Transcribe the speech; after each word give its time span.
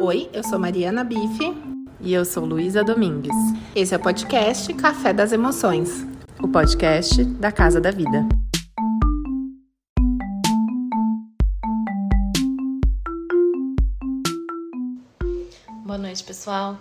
Oi, 0.00 0.28
eu 0.32 0.42
sou 0.42 0.58
Mariana 0.58 1.04
Bife. 1.04 1.54
E 2.00 2.12
eu 2.12 2.24
sou 2.24 2.44
Luísa 2.44 2.82
Domingues. 2.82 3.30
Esse 3.76 3.94
é 3.94 3.96
o 3.96 4.00
podcast 4.00 4.74
Café 4.74 5.12
das 5.12 5.30
Emoções 5.30 6.04
o 6.42 6.48
podcast 6.48 7.24
da 7.24 7.52
Casa 7.52 7.80
da 7.80 7.92
Vida. 7.92 8.26
Boa 15.84 15.96
noite, 15.96 16.24
pessoal. 16.24 16.76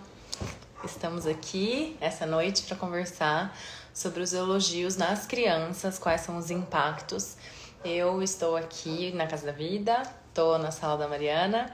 Estamos 0.84 1.28
aqui 1.28 1.96
essa 2.02 2.26
noite 2.26 2.64
para 2.64 2.76
conversar 2.76 3.56
sobre 3.94 4.24
os 4.24 4.34
elogios 4.34 4.98
nas 4.98 5.28
crianças, 5.28 6.00
quais 6.00 6.22
são 6.22 6.36
os 6.36 6.50
impactos. 6.50 7.38
Eu 7.86 8.24
estou 8.24 8.58
aqui 8.58 9.12
na 9.14 9.28
Casa 9.28 9.46
da 9.46 9.52
Vida, 9.52 10.02
estou 10.30 10.58
na 10.58 10.72
sala 10.72 10.98
da 10.98 11.08
Mariana 11.08 11.72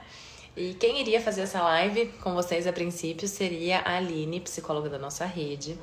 e 0.56 0.74
quem 0.74 1.00
iria 1.00 1.20
fazer 1.20 1.42
essa 1.42 1.62
live 1.62 2.06
com 2.20 2.34
vocês 2.34 2.66
a 2.66 2.72
princípio 2.72 3.28
seria 3.28 3.78
a 3.80 3.96
Aline, 3.96 4.40
psicóloga 4.40 4.88
da 4.88 4.98
nossa 4.98 5.24
rede. 5.24 5.78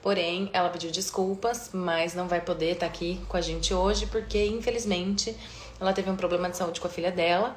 Porém, 0.00 0.50
ela 0.52 0.68
pediu 0.68 0.90
desculpas, 0.90 1.70
mas 1.72 2.14
não 2.14 2.28
vai 2.28 2.40
poder 2.40 2.72
estar 2.72 2.86
aqui 2.86 3.20
com 3.28 3.36
a 3.36 3.40
gente 3.40 3.74
hoje 3.74 4.06
porque, 4.06 4.44
infelizmente, 4.46 5.36
ela 5.80 5.92
teve 5.92 6.10
um 6.10 6.16
problema 6.16 6.48
de 6.48 6.56
saúde 6.56 6.80
com 6.80 6.86
a 6.86 6.90
filha 6.90 7.10
dela 7.10 7.56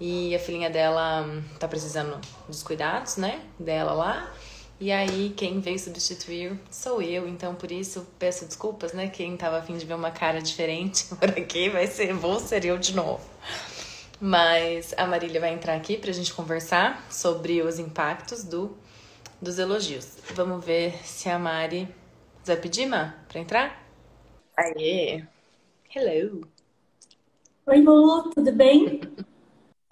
e 0.00 0.34
a 0.34 0.38
filhinha 0.38 0.68
dela 0.70 1.22
hum, 1.22 1.42
tá 1.58 1.66
precisando 1.68 2.18
dos 2.46 2.62
cuidados, 2.62 3.16
né, 3.16 3.40
dela 3.58 3.92
lá. 3.92 4.32
E 4.78 4.92
aí, 4.92 5.32
quem 5.34 5.60
veio 5.60 5.78
substituir 5.78 6.58
sou 6.70 7.00
eu, 7.00 7.26
então 7.26 7.54
por 7.54 7.72
isso 7.72 8.06
peço 8.18 8.44
desculpas, 8.44 8.92
né? 8.92 9.08
Quem 9.08 9.34
tava 9.34 9.56
afim 9.56 9.78
de 9.78 9.86
ver 9.86 9.94
uma 9.94 10.10
cara 10.10 10.42
diferente 10.42 11.06
por 11.16 11.30
aqui 11.30 11.70
vai 11.70 11.86
ser, 11.86 12.12
vou 12.12 12.38
ser 12.38 12.62
eu 12.66 12.76
de 12.76 12.94
novo. 12.94 13.22
Mas 14.20 14.94
a 14.96 15.06
Marília 15.06 15.40
vai 15.40 15.52
entrar 15.52 15.74
aqui 15.74 15.98
para 15.98 16.10
a 16.10 16.14
gente 16.14 16.32
conversar 16.32 17.06
sobre 17.12 17.60
os 17.60 17.78
impactos 17.78 18.44
do, 18.44 18.76
dos 19.40 19.58
elogios. 19.58 20.16
Vamos 20.34 20.64
ver 20.64 20.94
se 21.04 21.28
a 21.28 21.38
Mari. 21.38 21.88
Vai 22.44 22.56
pedir, 22.56 22.86
Ma, 22.86 23.14
para 23.28 23.40
entrar? 23.40 23.86
Aê! 24.56 25.24
Hello! 25.94 26.48
Oi, 27.66 27.80
Lu, 27.82 28.30
tudo 28.30 28.52
bem? 28.52 29.00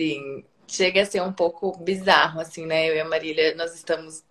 Sim, 0.00 0.44
chega 0.66 1.02
a 1.02 1.06
ser 1.06 1.20
um 1.20 1.32
pouco 1.32 1.76
bizarro, 1.78 2.40
assim, 2.40 2.64
né? 2.64 2.88
Eu 2.88 2.94
e 2.94 3.00
a 3.00 3.04
Marília, 3.04 3.54
nós 3.56 3.74
estamos 3.74 4.22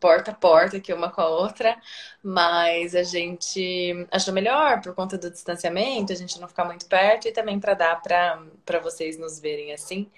porta 0.00 0.30
a 0.30 0.34
porta 0.34 0.76
aqui 0.76 0.92
uma 0.92 1.10
com 1.10 1.20
a 1.20 1.28
outra, 1.28 1.76
mas 2.22 2.94
a 2.94 3.02
gente 3.02 4.06
achou 4.10 4.32
melhor 4.32 4.80
por 4.80 4.94
conta 4.94 5.18
do 5.18 5.30
distanciamento, 5.30 6.12
a 6.12 6.16
gente 6.16 6.40
não 6.40 6.48
ficar 6.48 6.64
muito 6.64 6.86
perto 6.86 7.28
e 7.28 7.32
também 7.32 7.58
para 7.58 7.74
dar 7.74 8.00
para 8.00 8.80
vocês 8.80 9.18
nos 9.18 9.38
verem 9.40 9.72
assim. 9.72 10.10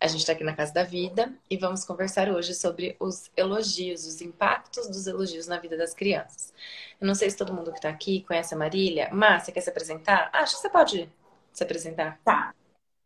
A 0.00 0.06
gente 0.06 0.20
está 0.20 0.32
aqui 0.32 0.44
na 0.44 0.54
Casa 0.54 0.72
da 0.72 0.82
Vida 0.82 1.32
e 1.48 1.56
vamos 1.56 1.84
conversar 1.84 2.28
hoje 2.28 2.54
sobre 2.54 2.96
os 3.00 3.30
elogios, 3.36 4.06
os 4.06 4.20
impactos 4.20 4.88
dos 4.88 5.06
elogios 5.06 5.46
na 5.46 5.58
vida 5.58 5.76
das 5.76 5.94
crianças. 5.94 6.52
Eu 7.00 7.06
não 7.06 7.14
sei 7.14 7.30
se 7.30 7.36
todo 7.36 7.54
mundo 7.54 7.70
que 7.70 7.78
está 7.78 7.88
aqui 7.88 8.22
conhece 8.26 8.54
a 8.54 8.58
Marília. 8.58 9.08
Márcia, 9.12 9.52
quer 9.52 9.60
se 9.60 9.70
apresentar? 9.70 10.28
Acho 10.32 10.56
que 10.56 10.62
você 10.62 10.68
pode 10.68 11.08
se 11.52 11.62
apresentar. 11.62 12.20
Tá. 12.24 12.54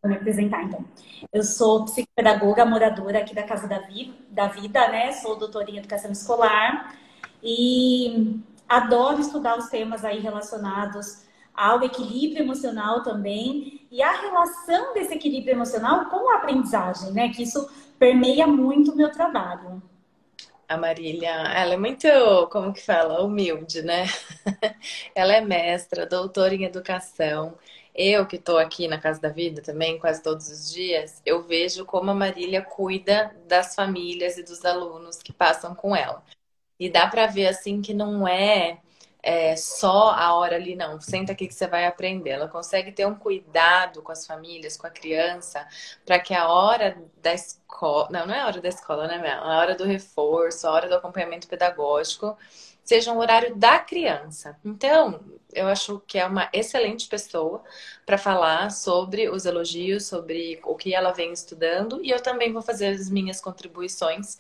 Vou 0.01 0.11
me 0.11 0.17
apresentar, 0.17 0.63
então. 0.63 0.85
Eu 1.33 1.43
sou 1.43 1.85
psicopedagoga 1.85 2.65
moradora 2.65 3.19
aqui 3.19 3.35
da 3.35 3.43
Casa 3.43 3.67
da, 3.67 3.81
Vi, 3.81 4.15
da 4.31 4.47
Vida, 4.47 4.89
né? 4.89 5.13
Sou 5.13 5.37
doutora 5.37 5.69
em 5.69 5.79
Educação 5.79 6.13
Escolar 6.13 6.97
e 7.43 8.41
adoro 8.69 9.21
estudar 9.21 9.59
os 9.59 9.69
temas 9.69 10.05
aí 10.05 10.21
relacionados 10.21 11.25
ao 11.53 11.83
equilíbrio 11.83 12.45
emocional 12.45 13.03
também 13.03 13.89
e 13.91 14.01
a 14.01 14.13
relação 14.13 14.95
desse 14.95 15.15
equilíbrio 15.15 15.55
emocional 15.55 16.07
com 16.07 16.31
a 16.31 16.37
aprendizagem, 16.37 17.11
né? 17.13 17.31
Que 17.31 17.43
isso 17.43 17.69
permeia 17.99 18.47
muito 18.47 18.93
o 18.93 18.97
meu 18.97 19.11
trabalho. 19.11 19.83
A 20.69 20.77
Marília, 20.77 21.31
ela 21.31 21.75
é 21.75 21.77
muito, 21.77 22.07
como 22.53 22.73
que 22.73 22.85
fala, 22.85 23.25
humilde, 23.25 23.83
né? 23.83 24.05
ela 25.13 25.33
é 25.33 25.41
mestra, 25.41 26.07
doutora 26.07 26.55
em 26.55 26.65
educação 26.65 27.57
eu 27.99 28.27
que 28.27 28.37
estou 28.37 28.59
aqui 28.59 28.87
na 28.87 28.99
Casa 29.01 29.21
da 29.21 29.29
Vida 29.29 29.61
também, 29.61 29.99
quase 29.99 30.23
todos 30.23 30.49
os 30.49 30.73
dias, 30.73 31.21
eu 31.27 31.43
vejo 31.43 31.85
como 31.85 32.13
a 32.13 32.15
Marília 32.15 32.63
cuida 32.63 33.35
das 33.49 33.75
famílias 33.75 34.39
e 34.39 34.45
dos 34.45 34.65
alunos 34.65 35.19
que 35.19 35.33
passam 35.33 35.75
com 35.75 35.97
ela. 35.97 36.23
E 36.79 36.89
dá 36.89 37.09
para 37.09 37.27
ver 37.27 37.49
assim 37.49 37.83
que 37.83 37.93
não 37.93 38.27
é, 38.29 38.81
é, 39.23 39.57
só 39.57 40.11
a 40.13 40.35
hora 40.35 40.57
ali, 40.57 40.77
não. 40.77 41.01
Senta 41.01 41.33
aqui 41.33 41.49
que 41.49 41.55
você 41.55 41.67
vai 41.67 41.87
aprender. 41.87 42.31
Ela 42.31 42.49
consegue 42.49 42.93
ter 42.93 43.07
um 43.07 43.17
cuidado 43.17 44.01
com 44.03 44.13
as 44.13 44.27
famílias, 44.27 44.77
com 44.77 44.87
a 44.87 44.91
criança, 44.91 45.67
para 46.07 46.21
que 46.21 46.33
a 46.35 46.49
hora 46.49 46.97
da 47.21 47.35
escola. 47.35 48.09
Não, 48.13 48.27
não 48.27 48.35
é 48.35 48.41
a 48.41 48.47
hora 48.47 48.61
da 48.61 48.69
escola, 48.69 49.09
né, 49.09 49.19
Mel? 49.19 49.43
A 49.43 49.59
hora 49.59 49.75
do 49.75 49.85
reforço, 49.85 50.69
a 50.69 50.73
hora 50.73 50.89
do 50.89 50.95
acompanhamento 50.95 51.49
pedagógico 51.49 52.37
seja 52.89 53.13
um 53.13 53.19
horário 53.19 53.55
da 53.55 53.79
criança. 53.79 54.59
Então, 54.65 55.21
eu 55.53 55.67
acho 55.67 56.03
que 56.07 56.19
é 56.19 56.25
uma 56.25 56.49
excelente 56.55 57.07
pessoa 57.07 57.63
para 58.07 58.17
falar 58.17 58.71
sobre 58.71 59.29
os 59.29 59.45
elogios, 59.45 60.07
sobre 60.07 60.59
o 60.65 60.75
que 60.75 60.95
ela 60.95 61.13
vem 61.13 61.31
estudando, 61.31 62.03
e 62.03 62.09
eu 62.09 62.19
também 62.19 62.51
vou 62.51 62.63
fazer 62.63 62.87
as 62.87 63.11
minhas 63.11 63.43
contribuições 63.43 64.39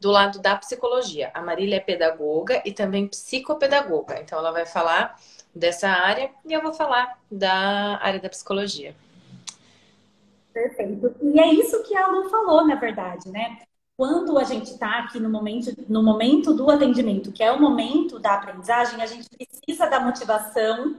do 0.00 0.10
lado 0.10 0.38
da 0.38 0.56
psicologia. 0.56 1.30
A 1.34 1.42
Marília 1.42 1.76
é 1.76 1.80
pedagoga 1.80 2.62
e 2.64 2.72
também 2.72 3.06
psicopedagoga, 3.06 4.18
então 4.18 4.38
ela 4.38 4.50
vai 4.50 4.64
falar 4.64 5.20
dessa 5.54 5.90
área 5.90 6.30
e 6.46 6.54
eu 6.54 6.62
vou 6.62 6.72
falar 6.72 7.18
da 7.30 7.98
área 8.00 8.18
da 8.18 8.30
psicologia. 8.30 8.96
Perfeito. 10.54 11.14
E 11.20 11.38
é 11.38 11.52
isso 11.52 11.82
que 11.82 11.94
a 11.94 12.06
Lu 12.06 12.30
falou, 12.30 12.66
na 12.66 12.76
verdade, 12.76 13.28
né? 13.28 13.58
Quando 14.00 14.38
a 14.38 14.44
gente 14.44 14.70
está 14.70 15.00
aqui 15.00 15.20
no 15.20 15.28
momento, 15.28 15.74
no 15.86 16.02
momento 16.02 16.54
do 16.54 16.70
atendimento, 16.70 17.30
que 17.30 17.42
é 17.42 17.52
o 17.52 17.60
momento 17.60 18.18
da 18.18 18.32
aprendizagem, 18.32 19.02
a 19.02 19.04
gente 19.04 19.28
precisa 19.28 19.90
da 19.90 20.00
motivação. 20.00 20.96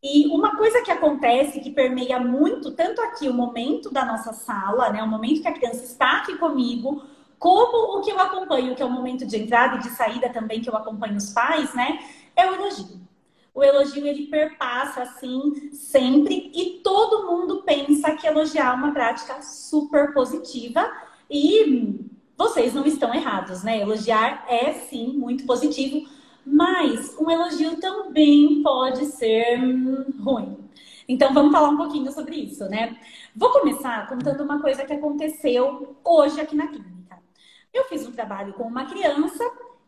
E 0.00 0.24
uma 0.28 0.56
coisa 0.56 0.80
que 0.82 0.90
acontece, 0.92 1.58
que 1.58 1.72
permeia 1.72 2.20
muito, 2.20 2.70
tanto 2.70 3.02
aqui 3.02 3.28
o 3.28 3.34
momento 3.34 3.90
da 3.90 4.04
nossa 4.04 4.32
sala, 4.32 4.88
né, 4.90 5.02
o 5.02 5.08
momento 5.08 5.42
que 5.42 5.48
a 5.48 5.52
criança 5.52 5.82
está 5.82 6.18
aqui 6.18 6.38
comigo, 6.38 7.02
como 7.40 7.98
o 7.98 8.02
que 8.02 8.10
eu 8.12 8.20
acompanho, 8.20 8.76
que 8.76 8.82
é 8.84 8.86
o 8.86 8.90
momento 8.90 9.26
de 9.26 9.36
entrada 9.36 9.74
e 9.74 9.80
de 9.80 9.90
saída 9.90 10.28
também, 10.28 10.60
que 10.60 10.70
eu 10.70 10.76
acompanho 10.76 11.16
os 11.16 11.32
pais, 11.32 11.74
né, 11.74 11.98
é 12.36 12.48
o 12.48 12.54
elogio. 12.54 13.00
O 13.52 13.64
elogio 13.64 14.06
ele 14.06 14.28
perpassa 14.28 15.02
assim 15.02 15.72
sempre 15.72 16.52
e 16.54 16.82
todo 16.84 17.26
mundo 17.26 17.64
pensa 17.64 18.12
que 18.12 18.28
elogiar 18.28 18.74
é 18.74 18.76
uma 18.76 18.92
prática 18.92 19.42
super 19.42 20.14
positiva 20.14 20.88
e 21.28 22.06
vocês 22.38 22.72
não 22.72 22.86
estão 22.86 23.12
errados, 23.12 23.64
né? 23.64 23.80
Elogiar 23.80 24.46
é 24.48 24.72
sim 24.72 25.14
muito 25.14 25.44
positivo, 25.44 26.08
mas 26.46 27.16
um 27.18 27.28
elogio 27.28 27.80
também 27.80 28.62
pode 28.62 29.06
ser 29.06 29.58
hum, 29.60 30.06
ruim. 30.20 30.56
Então 31.08 31.34
vamos 31.34 31.50
falar 31.50 31.70
um 31.70 31.76
pouquinho 31.76 32.12
sobre 32.12 32.36
isso, 32.36 32.64
né? 32.66 32.96
Vou 33.34 33.50
começar 33.50 34.08
contando 34.08 34.44
uma 34.44 34.60
coisa 34.60 34.84
que 34.84 34.92
aconteceu 34.92 35.96
hoje 36.04 36.40
aqui 36.40 36.54
na 36.54 36.68
clínica. 36.68 37.18
Eu 37.74 37.84
fiz 37.84 38.06
um 38.06 38.12
trabalho 38.12 38.52
com 38.52 38.62
uma 38.62 38.84
criança 38.84 39.42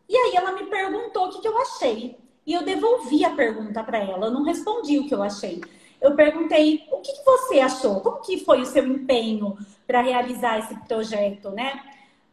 e 0.09 0.15
aí 0.15 0.35
ela 0.35 0.51
me 0.51 0.65
perguntou 0.65 1.27
o 1.27 1.41
que, 1.41 1.47
eu 1.47 1.57
achei. 1.57 2.17
E 2.45 2.53
eu 2.53 2.65
devolvi 2.65 3.23
a 3.23 3.29
pergunta 3.29 3.81
para 3.81 3.99
ela, 3.99 4.25
eu 4.25 4.31
não 4.31 4.43
respondi 4.43 4.99
o 4.99 5.07
que 5.07 5.13
eu 5.13 5.23
achei. 5.23 5.61
Eu 6.01 6.15
perguntei 6.15 6.85
o 6.91 6.97
que, 6.97 7.13
que 7.13 7.23
você 7.23 7.59
achou, 7.59 8.01
como 8.01 8.19
que 8.19 8.43
foi 8.43 8.61
o 8.61 8.65
seu 8.65 8.85
empenho 8.85 9.55
para 9.87 10.01
realizar 10.01 10.59
esse 10.59 10.75
projeto, 10.85 11.51
né? 11.51 11.79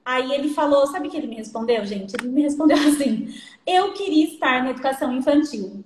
Aí 0.08 0.32
ele 0.32 0.48
falou, 0.48 0.86
sabe 0.86 1.06
o 1.06 1.10
que 1.10 1.18
ele 1.18 1.26
me 1.26 1.34
respondeu, 1.34 1.84
gente? 1.84 2.14
Ele 2.18 2.28
me 2.30 2.40
respondeu 2.40 2.78
assim: 2.88 3.28
eu 3.66 3.92
queria 3.92 4.24
estar 4.24 4.64
na 4.64 4.70
educação 4.70 5.12
infantil. 5.12 5.84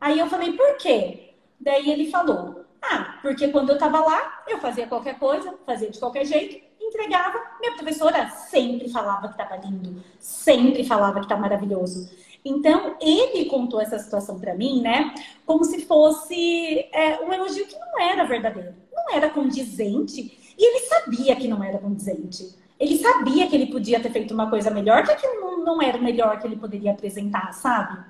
Aí 0.00 0.20
eu 0.20 0.28
falei, 0.28 0.52
por 0.52 0.76
quê? 0.76 1.34
Daí 1.58 1.90
ele 1.90 2.08
falou: 2.08 2.64
ah, 2.80 3.18
porque 3.20 3.48
quando 3.48 3.70
eu 3.70 3.74
estava 3.74 3.98
lá, 3.98 4.44
eu 4.46 4.60
fazia 4.60 4.86
qualquer 4.86 5.18
coisa, 5.18 5.52
fazia 5.66 5.90
de 5.90 5.98
qualquer 5.98 6.24
jeito, 6.24 6.64
entregava. 6.80 7.40
Minha 7.58 7.74
professora 7.74 8.28
sempre 8.28 8.88
falava 8.88 9.26
que 9.26 9.34
estava 9.34 9.56
lindo, 9.56 10.00
sempre 10.20 10.84
falava 10.84 11.18
que 11.18 11.24
estava 11.24 11.40
maravilhoso. 11.40 12.08
Então, 12.44 12.94
ele 13.00 13.46
contou 13.46 13.80
essa 13.80 13.98
situação 13.98 14.38
para 14.38 14.54
mim, 14.54 14.80
né? 14.80 15.12
Como 15.44 15.64
se 15.64 15.84
fosse 15.86 16.88
é, 16.92 17.18
um 17.20 17.32
elogio 17.32 17.66
que 17.66 17.76
não 17.76 18.00
era 18.00 18.22
verdadeiro, 18.22 18.76
não 18.94 19.12
era 19.12 19.28
condizente. 19.28 20.54
E 20.56 20.64
ele 20.64 20.86
sabia 20.86 21.34
que 21.34 21.48
não 21.48 21.64
era 21.64 21.78
condizente 21.78 22.64
ele 22.78 22.98
sabia 22.98 23.46
que 23.46 23.54
ele 23.54 23.66
podia 23.66 24.00
ter 24.00 24.10
feito 24.10 24.34
uma 24.34 24.50
coisa 24.50 24.70
melhor, 24.70 25.02
que 25.04 25.26
não 25.64 25.80
era 25.80 25.98
o 25.98 26.02
melhor 26.02 26.38
que 26.38 26.46
ele 26.46 26.56
poderia 26.56 26.92
apresentar, 26.92 27.52
sabe? 27.52 28.04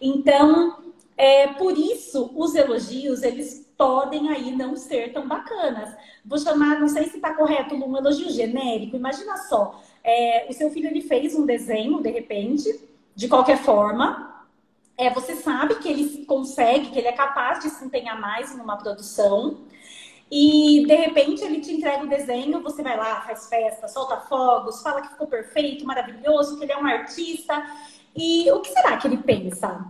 Então, 0.00 0.78
é, 1.16 1.48
por 1.48 1.76
isso, 1.76 2.30
os 2.34 2.54
elogios, 2.54 3.22
eles 3.22 3.70
podem 3.76 4.28
aí 4.28 4.54
não 4.54 4.76
ser 4.76 5.12
tão 5.12 5.26
bacanas. 5.26 5.94
Vou 6.24 6.38
chamar, 6.38 6.78
não 6.78 6.88
sei 6.88 7.04
se 7.04 7.16
está 7.16 7.34
correto, 7.34 7.74
um 7.74 7.96
elogio 7.96 8.30
genérico. 8.30 8.96
Imagina 8.96 9.36
só, 9.38 9.80
é, 10.04 10.46
o 10.48 10.52
seu 10.52 10.70
filho 10.70 10.88
ele 10.88 11.00
fez 11.00 11.34
um 11.34 11.46
desenho, 11.46 12.02
de 12.02 12.10
repente, 12.10 12.80
de 13.14 13.28
qualquer 13.28 13.58
forma, 13.58 14.46
é, 14.96 15.10
você 15.10 15.36
sabe 15.36 15.76
que 15.76 15.88
ele 15.88 16.24
consegue, 16.26 16.90
que 16.90 16.98
ele 16.98 17.08
é 17.08 17.12
capaz 17.12 17.60
de 17.60 17.70
se 17.70 17.84
empenhar 17.84 18.20
mais 18.20 18.56
numa 18.56 18.76
produção, 18.76 19.58
E 20.34 20.86
de 20.86 20.94
repente 20.94 21.44
ele 21.44 21.60
te 21.60 21.74
entrega 21.74 22.02
o 22.02 22.08
desenho, 22.08 22.62
você 22.62 22.82
vai 22.82 22.96
lá, 22.96 23.20
faz 23.20 23.50
festa, 23.50 23.86
solta 23.86 24.16
fogos, 24.16 24.80
fala 24.80 25.02
que 25.02 25.10
ficou 25.10 25.26
perfeito, 25.26 25.84
maravilhoso, 25.84 26.56
que 26.56 26.64
ele 26.64 26.72
é 26.72 26.78
um 26.78 26.86
artista. 26.86 27.62
E 28.16 28.50
o 28.50 28.60
que 28.60 28.70
será 28.70 28.96
que 28.96 29.06
ele 29.06 29.18
pensa? 29.18 29.84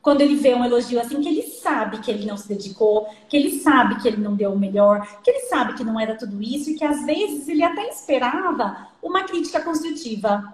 Quando 0.00 0.20
ele 0.20 0.36
vê 0.36 0.54
um 0.54 0.64
elogio 0.64 1.00
assim, 1.00 1.20
que 1.20 1.28
ele 1.28 1.42
sabe 1.42 1.98
que 1.98 2.12
ele 2.12 2.26
não 2.26 2.36
se 2.36 2.46
dedicou, 2.46 3.08
que 3.28 3.36
ele 3.36 3.58
sabe 3.58 4.00
que 4.00 4.06
ele 4.06 4.18
não 4.18 4.36
deu 4.36 4.52
o 4.52 4.58
melhor, 4.58 5.04
que 5.20 5.32
ele 5.32 5.40
sabe 5.46 5.74
que 5.74 5.82
não 5.82 5.98
era 5.98 6.14
tudo 6.14 6.40
isso 6.40 6.70
e 6.70 6.74
que 6.76 6.84
às 6.84 7.04
vezes 7.04 7.48
ele 7.48 7.64
até 7.64 7.88
esperava 7.88 8.86
uma 9.02 9.24
crítica 9.24 9.60
construtiva. 9.60 10.44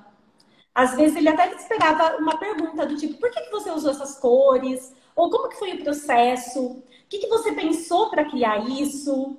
Às 0.75 0.97
vezes 0.97 1.19
ele 1.19 1.29
até 1.29 1.55
esperava 1.55 2.17
uma 2.17 2.39
pergunta 2.39 2.87
do 2.87 2.97
tipo: 2.97 3.19
por 3.19 3.31
que, 3.31 3.43
que 3.43 3.51
você 3.51 3.71
usou 3.71 3.91
essas 3.91 4.19
cores? 4.19 4.95
Ou 5.15 5.31
como 5.31 5.49
que 5.49 5.57
foi 5.57 5.75
o 5.75 5.83
processo? 5.83 6.61
O 6.61 6.83
que, 7.09 7.19
que 7.19 7.29
você 7.29 7.53
pensou 7.53 8.11
para 8.11 8.25
criar 8.25 8.69
isso? 8.69 9.37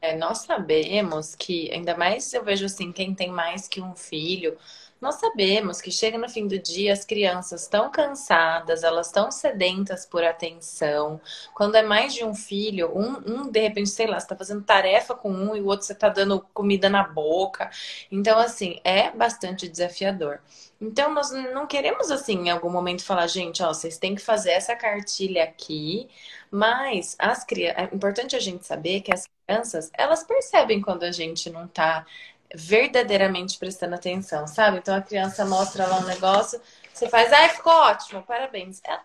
É, 0.00 0.16
nós 0.16 0.38
sabemos 0.38 1.34
que, 1.34 1.70
ainda 1.72 1.96
mais 1.96 2.32
eu 2.32 2.42
vejo 2.44 2.66
assim, 2.66 2.92
quem 2.92 3.14
tem 3.14 3.30
mais 3.30 3.68
que 3.68 3.80
um 3.80 3.94
filho, 3.94 4.56
nós 5.00 5.16
sabemos 5.16 5.80
que 5.80 5.90
chega 5.90 6.18
no 6.18 6.28
fim 6.28 6.46
do 6.46 6.58
dia 6.58 6.92
as 6.92 7.04
crianças 7.04 7.62
estão 7.62 7.90
cansadas, 7.90 8.82
elas 8.82 9.06
estão 9.06 9.30
sedentas 9.30 10.04
por 10.04 10.24
atenção. 10.24 11.20
Quando 11.54 11.76
é 11.76 11.82
mais 11.82 12.14
de 12.14 12.24
um 12.24 12.34
filho, 12.34 12.90
um, 12.96 13.16
um 13.26 13.50
de 13.50 13.60
repente, 13.60 13.90
sei 13.90 14.06
lá, 14.06 14.18
você 14.18 14.24
está 14.24 14.36
fazendo 14.36 14.62
tarefa 14.64 15.14
com 15.14 15.30
um 15.30 15.54
e 15.56 15.60
o 15.60 15.66
outro 15.66 15.86
você 15.86 15.92
está 15.92 16.08
dando 16.08 16.40
comida 16.52 16.88
na 16.88 17.02
boca. 17.04 17.70
Então, 18.10 18.38
assim, 18.38 18.80
é 18.84 19.10
bastante 19.10 19.68
desafiador. 19.68 20.40
Então, 20.80 21.12
nós 21.12 21.30
não 21.30 21.66
queremos, 21.66 22.10
assim, 22.10 22.34
em 22.46 22.50
algum 22.50 22.70
momento 22.70 23.04
falar, 23.04 23.26
gente, 23.26 23.62
ó, 23.62 23.68
vocês 23.72 23.98
têm 23.98 24.14
que 24.14 24.22
fazer 24.22 24.50
essa 24.52 24.76
cartilha 24.76 25.42
aqui, 25.44 26.08
mas 26.50 27.16
as 27.18 27.44
crianças, 27.44 27.78
é 27.90 27.94
importante 27.94 28.36
a 28.36 28.40
gente 28.40 28.64
saber 28.66 29.00
que 29.00 29.12
as 29.12 29.26
crianças, 29.46 29.90
elas 29.94 30.22
percebem 30.22 30.80
quando 30.80 31.02
a 31.02 31.10
gente 31.12 31.50
não 31.50 31.64
está 31.66 32.06
verdadeiramente 32.54 33.58
prestando 33.58 33.94
atenção, 33.94 34.46
sabe? 34.46 34.78
Então 34.78 34.94
a 34.94 35.02
criança 35.02 35.44
mostra 35.44 35.86
lá 35.86 35.98
um 35.98 36.06
negócio, 36.06 36.60
você 36.92 37.08
faz, 37.08 37.32
ai, 37.32 37.50
ficou 37.50 37.72
ótimo, 37.72 38.22
parabéns. 38.22 38.80
Ela, 38.84 39.04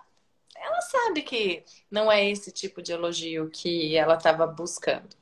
ela 0.56 0.82
sabe 0.82 1.22
que 1.22 1.64
não 1.92 2.12
é 2.12 2.30
esse 2.30 2.52
tipo 2.52 2.82
de 2.82 2.92
elogio 2.94 3.50
que 3.50 3.96
ela 3.96 4.16
estava 4.16 4.48
buscando. 4.48 5.16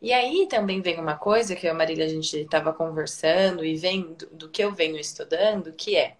E 0.00 0.12
aí 0.12 0.46
também 0.48 0.80
vem 0.80 1.00
uma 1.00 1.16
coisa 1.16 1.56
que 1.56 1.66
eu 1.66 1.70
e 1.70 1.72
a 1.72 1.74
Marília 1.74 2.04
a 2.04 2.08
gente 2.08 2.36
estava 2.36 2.72
conversando 2.72 3.64
e 3.64 3.76
vem 3.76 4.14
do, 4.14 4.26
do 4.26 4.48
que 4.48 4.62
eu 4.62 4.72
venho 4.72 4.98
estudando, 4.98 5.72
que 5.72 5.96
é 5.96 6.16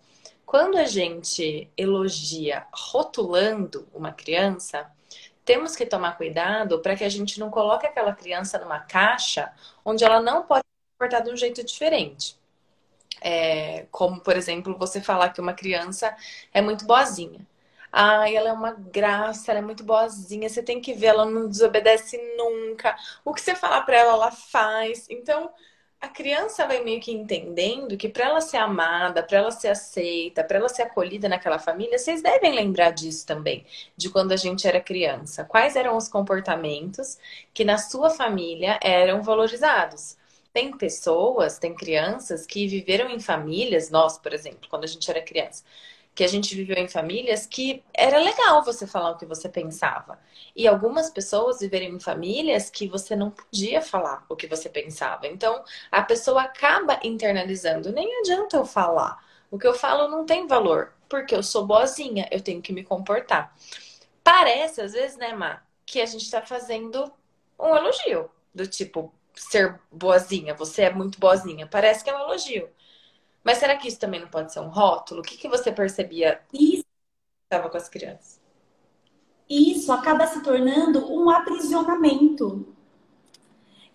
quando 0.46 0.78
a 0.78 0.84
gente 0.84 1.70
elogia 1.76 2.66
rotulando 2.72 3.86
uma 3.92 4.12
criança, 4.12 4.90
temos 5.44 5.76
que 5.76 5.84
tomar 5.84 6.16
cuidado 6.16 6.80
para 6.80 6.96
que 6.96 7.04
a 7.04 7.08
gente 7.08 7.38
não 7.38 7.50
coloque 7.50 7.86
aquela 7.86 8.12
criança 8.14 8.58
numa 8.58 8.78
caixa 8.80 9.52
onde 9.84 10.04
ela 10.04 10.20
não 10.20 10.44
pode 10.44 10.64
comportar 10.96 11.22
de 11.22 11.30
um 11.30 11.36
jeito 11.36 11.62
diferente. 11.62 12.36
É, 13.20 13.86
como, 13.90 14.20
por 14.20 14.36
exemplo, 14.36 14.76
você 14.78 15.00
falar 15.00 15.30
que 15.30 15.40
uma 15.40 15.52
criança 15.54 16.14
é 16.52 16.60
muito 16.60 16.86
boazinha. 16.86 17.40
Ai, 17.92 18.36
ela 18.36 18.50
é 18.50 18.52
uma 18.52 18.72
graça, 18.72 19.50
ela 19.52 19.60
é 19.60 19.62
muito 19.62 19.84
boazinha, 19.84 20.48
você 20.48 20.62
tem 20.62 20.80
que 20.80 20.92
ver, 20.92 21.06
ela 21.06 21.24
não 21.24 21.48
desobedece 21.48 22.18
nunca. 22.36 22.96
O 23.24 23.32
que 23.32 23.40
você 23.40 23.54
falar 23.54 23.82
para 23.82 23.96
ela, 23.96 24.12
ela 24.14 24.30
faz. 24.30 25.06
Então, 25.08 25.50
a 26.00 26.08
criança 26.08 26.66
vai 26.66 26.82
meio 26.84 27.00
que 27.00 27.10
entendendo 27.12 27.96
que 27.96 28.08
para 28.08 28.26
ela 28.26 28.40
ser 28.40 28.58
amada, 28.58 29.22
para 29.22 29.38
ela 29.38 29.50
ser 29.50 29.68
aceita, 29.68 30.44
para 30.44 30.58
ela 30.58 30.68
ser 30.68 30.82
acolhida 30.82 31.28
naquela 31.28 31.58
família, 31.58 31.98
vocês 31.98 32.22
devem 32.22 32.54
lembrar 32.54 32.90
disso 32.90 33.26
também, 33.26 33.64
de 33.96 34.10
quando 34.10 34.32
a 34.32 34.36
gente 34.36 34.68
era 34.68 34.80
criança. 34.80 35.44
Quais 35.44 35.74
eram 35.74 35.96
os 35.96 36.08
comportamentos 36.08 37.18
que 37.54 37.64
na 37.64 37.78
sua 37.78 38.10
família 38.10 38.78
eram 38.82 39.22
valorizados? 39.22 40.16
Tem 40.56 40.74
pessoas, 40.74 41.58
tem 41.58 41.74
crianças 41.74 42.46
que 42.46 42.66
viveram 42.66 43.10
em 43.10 43.20
famílias, 43.20 43.90
nós, 43.90 44.16
por 44.16 44.32
exemplo, 44.32 44.66
quando 44.70 44.84
a 44.84 44.86
gente 44.86 45.10
era 45.10 45.20
criança, 45.20 45.62
que 46.14 46.24
a 46.24 46.26
gente 46.26 46.54
viveu 46.54 46.78
em 46.78 46.88
famílias 46.88 47.44
que 47.44 47.84
era 47.92 48.16
legal 48.18 48.64
você 48.64 48.86
falar 48.86 49.10
o 49.10 49.18
que 49.18 49.26
você 49.26 49.50
pensava. 49.50 50.18
E 50.56 50.66
algumas 50.66 51.10
pessoas 51.10 51.60
viveram 51.60 51.94
em 51.94 52.00
famílias 52.00 52.70
que 52.70 52.88
você 52.88 53.14
não 53.14 53.30
podia 53.30 53.82
falar 53.82 54.24
o 54.30 54.34
que 54.34 54.46
você 54.46 54.70
pensava. 54.70 55.26
Então, 55.26 55.62
a 55.92 56.00
pessoa 56.00 56.44
acaba 56.44 56.98
internalizando. 57.04 57.92
Nem 57.92 58.20
adianta 58.20 58.56
eu 58.56 58.64
falar. 58.64 59.22
O 59.50 59.58
que 59.58 59.66
eu 59.66 59.74
falo 59.74 60.08
não 60.08 60.24
tem 60.24 60.46
valor, 60.46 60.94
porque 61.06 61.34
eu 61.34 61.42
sou 61.42 61.66
boazinha, 61.66 62.26
eu 62.30 62.40
tenho 62.40 62.62
que 62.62 62.72
me 62.72 62.82
comportar. 62.82 63.54
Parece, 64.24 64.80
às 64.80 64.94
vezes, 64.94 65.18
né, 65.18 65.34
Má, 65.34 65.60
que 65.84 66.00
a 66.00 66.06
gente 66.06 66.22
está 66.22 66.40
fazendo 66.40 67.12
um 67.60 67.76
elogio. 67.76 68.30
Do 68.54 68.66
tipo, 68.66 69.12
ser 69.36 69.78
boazinha, 69.92 70.54
você 70.54 70.82
é 70.82 70.92
muito 70.92 71.18
boazinha. 71.20 71.66
Parece 71.66 72.02
que 72.02 72.10
é 72.10 72.16
um 72.16 72.20
elogio. 72.20 72.68
Mas 73.44 73.58
será 73.58 73.76
que 73.76 73.86
isso 73.88 74.00
também 74.00 74.20
não 74.20 74.28
pode 74.28 74.52
ser 74.52 74.60
um 74.60 74.68
rótulo? 74.68 75.20
O 75.20 75.22
que, 75.22 75.36
que 75.36 75.48
você 75.48 75.70
percebia 75.70 76.40
isso 76.52 76.84
estava 77.44 77.70
com 77.70 77.76
as 77.76 77.88
crianças? 77.88 78.40
Isso 79.48 79.92
acaba 79.92 80.26
se 80.26 80.42
tornando 80.42 81.12
um 81.12 81.30
aprisionamento. 81.30 82.66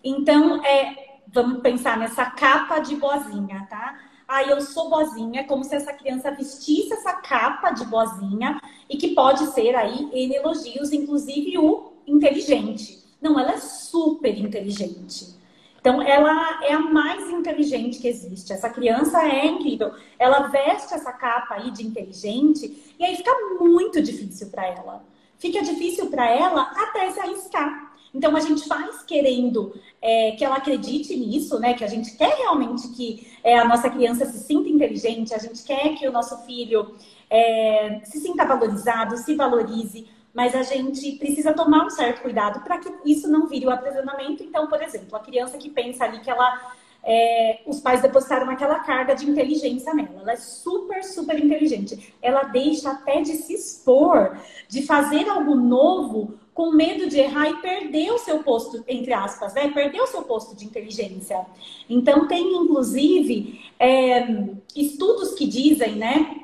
Então, 0.02 0.64
é, 0.64 1.20
vamos 1.28 1.60
pensar 1.60 1.98
nessa 1.98 2.30
capa 2.30 2.78
de 2.78 2.96
boazinha, 2.96 3.66
tá? 3.68 3.98
Ah, 4.26 4.42
eu 4.42 4.60
sou 4.62 4.88
boazinha, 4.88 5.44
como 5.44 5.62
se 5.62 5.74
essa 5.74 5.92
criança 5.92 6.30
vestisse 6.30 6.94
essa 6.94 7.12
capa 7.12 7.70
de 7.72 7.84
boazinha 7.84 8.58
e 8.88 8.96
que 8.96 9.14
pode 9.14 9.46
ser 9.48 9.74
aí 9.74 10.08
em 10.12 10.32
elogios, 10.34 10.92
inclusive 10.92 11.58
o 11.58 11.92
inteligente. 12.06 13.01
Não, 13.22 13.38
ela 13.38 13.52
é 13.52 13.58
super 13.58 14.36
inteligente. 14.36 15.40
Então, 15.80 16.02
ela 16.02 16.64
é 16.64 16.74
a 16.74 16.80
mais 16.80 17.30
inteligente 17.30 18.00
que 18.00 18.08
existe. 18.08 18.52
Essa 18.52 18.68
criança 18.68 19.24
é 19.24 19.46
incrível. 19.46 19.92
Ela 20.18 20.48
veste 20.48 20.92
essa 20.92 21.12
capa 21.12 21.54
aí 21.54 21.70
de 21.70 21.86
inteligente 21.86 22.94
e 22.98 23.04
aí 23.04 23.16
fica 23.16 23.32
muito 23.60 24.02
difícil 24.02 24.48
para 24.48 24.66
ela. 24.66 25.04
Fica 25.38 25.62
difícil 25.62 26.06
para 26.06 26.28
ela 26.28 26.62
até 26.76 27.10
se 27.10 27.20
arriscar. 27.20 27.92
Então, 28.14 28.36
a 28.36 28.40
gente 28.40 28.66
faz 28.66 29.02
querendo 29.02 29.74
é, 30.00 30.32
que 30.32 30.44
ela 30.44 30.56
acredite 30.56 31.16
nisso, 31.16 31.58
né? 31.58 31.74
Que 31.74 31.84
a 31.84 31.88
gente 31.88 32.16
quer 32.16 32.34
realmente 32.36 32.88
que 32.88 33.26
é, 33.42 33.56
a 33.56 33.64
nossa 33.64 33.88
criança 33.88 34.26
se 34.26 34.38
sinta 34.38 34.68
inteligente, 34.68 35.34
a 35.34 35.38
gente 35.38 35.62
quer 35.64 35.96
que 35.96 36.06
o 36.06 36.12
nosso 36.12 36.36
filho 36.44 36.94
é, 37.30 38.00
se 38.04 38.20
sinta 38.20 38.44
valorizado, 38.44 39.16
se 39.16 39.34
valorize 39.34 40.06
mas 40.34 40.54
a 40.54 40.62
gente 40.62 41.12
precisa 41.12 41.52
tomar 41.52 41.86
um 41.86 41.90
certo 41.90 42.22
cuidado 42.22 42.60
para 42.64 42.78
que 42.78 42.90
isso 43.04 43.28
não 43.28 43.46
vire 43.46 43.66
o 43.66 43.70
aprisionamento. 43.70 44.42
Então, 44.42 44.66
por 44.66 44.82
exemplo, 44.82 45.16
a 45.16 45.20
criança 45.20 45.58
que 45.58 45.68
pensa 45.68 46.04
ali 46.04 46.20
que 46.20 46.30
ela. 46.30 46.72
É, 47.04 47.62
os 47.66 47.80
pais 47.80 48.00
depositaram 48.00 48.48
aquela 48.48 48.78
carga 48.78 49.12
de 49.16 49.28
inteligência 49.28 49.92
nela. 49.92 50.20
Ela 50.20 50.32
é 50.34 50.36
super, 50.36 51.02
super 51.02 51.36
inteligente. 51.36 52.14
Ela 52.22 52.44
deixa 52.44 52.92
até 52.92 53.20
de 53.20 53.32
se 53.32 53.54
expor, 53.54 54.38
de 54.68 54.86
fazer 54.86 55.28
algo 55.28 55.56
novo 55.56 56.38
com 56.54 56.70
medo 56.70 57.08
de 57.08 57.18
errar 57.18 57.48
e 57.48 57.56
perder 57.56 58.12
o 58.12 58.18
seu 58.18 58.44
posto, 58.44 58.84
entre 58.86 59.12
aspas, 59.12 59.52
né? 59.52 59.70
Perder 59.70 60.00
o 60.00 60.06
seu 60.06 60.22
posto 60.22 60.54
de 60.54 60.64
inteligência. 60.64 61.44
Então, 61.90 62.28
tem 62.28 62.54
inclusive 62.54 63.60
é, 63.80 64.50
estudos 64.76 65.34
que 65.34 65.46
dizem, 65.46 65.96
né? 65.96 66.41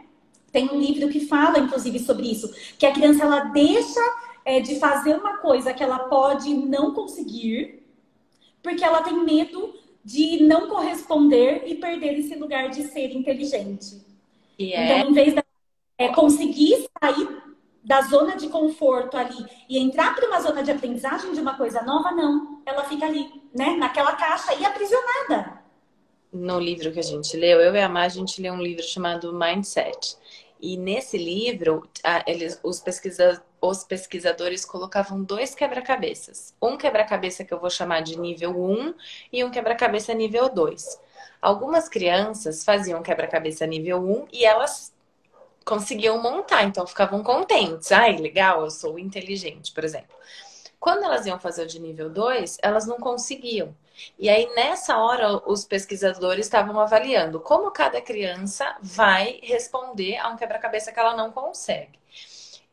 Tem 0.52 0.68
um 0.68 0.80
livro 0.80 1.08
que 1.08 1.20
fala, 1.26 1.58
inclusive, 1.58 1.98
sobre 1.98 2.30
isso, 2.30 2.52
que 2.78 2.86
a 2.86 2.92
criança 2.92 3.24
ela 3.24 3.40
deixa 3.40 4.00
é, 4.44 4.60
de 4.60 4.76
fazer 4.76 5.14
uma 5.14 5.38
coisa 5.38 5.74
que 5.74 5.82
ela 5.82 5.98
pode 6.00 6.52
não 6.54 6.94
conseguir, 6.94 7.82
porque 8.62 8.84
ela 8.84 9.02
tem 9.02 9.24
medo 9.24 9.74
de 10.04 10.42
não 10.42 10.68
corresponder 10.68 11.64
e 11.66 11.74
perder 11.74 12.18
esse 12.18 12.34
lugar 12.34 12.70
de 12.70 12.84
ser 12.84 13.12
inteligente. 13.14 14.02
Yeah. 14.58 14.94
É? 14.94 14.98
Então, 15.00 15.10
em 15.10 15.14
vez 15.14 15.34
de 15.34 15.42
é, 15.98 16.08
conseguir 16.08 16.88
sair 16.98 17.28
da 17.84 18.02
zona 18.02 18.36
de 18.36 18.48
conforto 18.48 19.16
ali 19.16 19.46
e 19.68 19.78
entrar 19.78 20.14
para 20.14 20.26
uma 20.26 20.40
zona 20.40 20.62
de 20.62 20.70
aprendizagem 20.70 21.32
de 21.32 21.40
uma 21.40 21.56
coisa 21.56 21.82
nova, 21.82 22.10
não. 22.10 22.62
Ela 22.66 22.84
fica 22.84 23.06
ali, 23.06 23.30
né, 23.54 23.76
naquela 23.76 24.12
caixa 24.14 24.54
e 24.54 24.64
aprisionada. 24.64 25.58
No 26.32 26.60
livro 26.60 26.92
que 26.92 26.98
a 26.98 27.02
gente 27.02 27.34
leu, 27.36 27.60
eu 27.60 27.74
e 27.74 27.80
a 27.80 27.88
Má, 27.88 28.02
a 28.02 28.08
gente 28.08 28.42
leu 28.42 28.52
um 28.52 28.62
livro 28.62 28.82
chamado 28.82 29.32
Mindset. 29.32 30.16
E 30.60 30.76
nesse 30.76 31.16
livro, 31.16 31.88
eles, 32.26 32.58
os, 32.62 32.80
pesquisa, 32.80 33.42
os 33.60 33.84
pesquisadores 33.84 34.64
colocavam 34.64 35.22
dois 35.22 35.54
quebra-cabeças. 35.54 36.54
Um 36.60 36.76
quebra-cabeça 36.76 37.44
que 37.44 37.54
eu 37.54 37.60
vou 37.60 37.70
chamar 37.70 38.00
de 38.00 38.18
nível 38.18 38.50
1 38.60 38.94
e 39.32 39.44
um 39.44 39.50
quebra-cabeça 39.50 40.12
nível 40.14 40.48
2. 40.48 41.00
Algumas 41.40 41.88
crianças 41.88 42.64
faziam 42.64 43.02
quebra-cabeça 43.02 43.66
nível 43.66 43.98
1 43.98 44.26
e 44.32 44.44
elas 44.44 44.92
conseguiam 45.64 46.20
montar, 46.20 46.64
então 46.64 46.86
ficavam 46.86 47.22
contentes. 47.22 47.92
Ai, 47.92 48.16
legal, 48.16 48.62
eu 48.64 48.70
sou 48.70 48.98
inteligente, 48.98 49.72
por 49.72 49.84
exemplo. 49.84 50.16
Quando 50.80 51.04
elas 51.04 51.26
iam 51.26 51.38
fazer 51.40 51.64
o 51.64 51.66
de 51.66 51.78
nível 51.80 52.08
2, 52.08 52.58
elas 52.62 52.86
não 52.86 52.98
conseguiam. 52.98 53.74
E 54.18 54.28
aí, 54.28 54.48
nessa 54.54 54.96
hora, 54.98 55.42
os 55.50 55.64
pesquisadores 55.64 56.46
estavam 56.46 56.78
avaliando 56.80 57.40
como 57.40 57.70
cada 57.72 58.00
criança 58.00 58.76
vai 58.80 59.40
responder 59.42 60.16
a 60.18 60.28
um 60.28 60.36
quebra-cabeça 60.36 60.92
que 60.92 61.00
ela 61.00 61.16
não 61.16 61.32
consegue. 61.32 61.98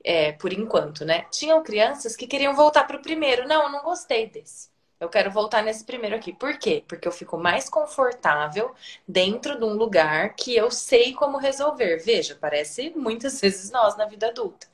É, 0.03 0.31
por 0.33 0.53
enquanto, 0.53 1.03
né? 1.03 1.25
Tinham 1.31 1.63
crianças 1.63 2.15
que 2.15 2.27
queriam 2.27 2.55
voltar 2.55 2.85
para 2.85 2.97
o 2.97 3.01
primeiro. 3.01 3.47
Não, 3.47 3.63
eu 3.63 3.69
não 3.69 3.83
gostei 3.83 4.27
desse. 4.27 4.69
Eu 4.99 5.09
quero 5.09 5.31
voltar 5.31 5.63
nesse 5.63 5.83
primeiro 5.83 6.15
aqui. 6.15 6.31
Por 6.31 6.57
quê? 6.57 6.83
Porque 6.87 7.07
eu 7.07 7.11
fico 7.11 7.37
mais 7.37 7.69
confortável 7.69 8.73
dentro 9.07 9.57
de 9.57 9.65
um 9.65 9.73
lugar 9.73 10.35
que 10.35 10.55
eu 10.55 10.69
sei 10.71 11.13
como 11.13 11.37
resolver. 11.37 11.97
Veja, 11.97 12.37
parece 12.39 12.91
muitas 12.95 13.41
vezes 13.41 13.71
nós 13.71 13.97
na 13.97 14.05
vida 14.05 14.27
adulta. 14.27 14.67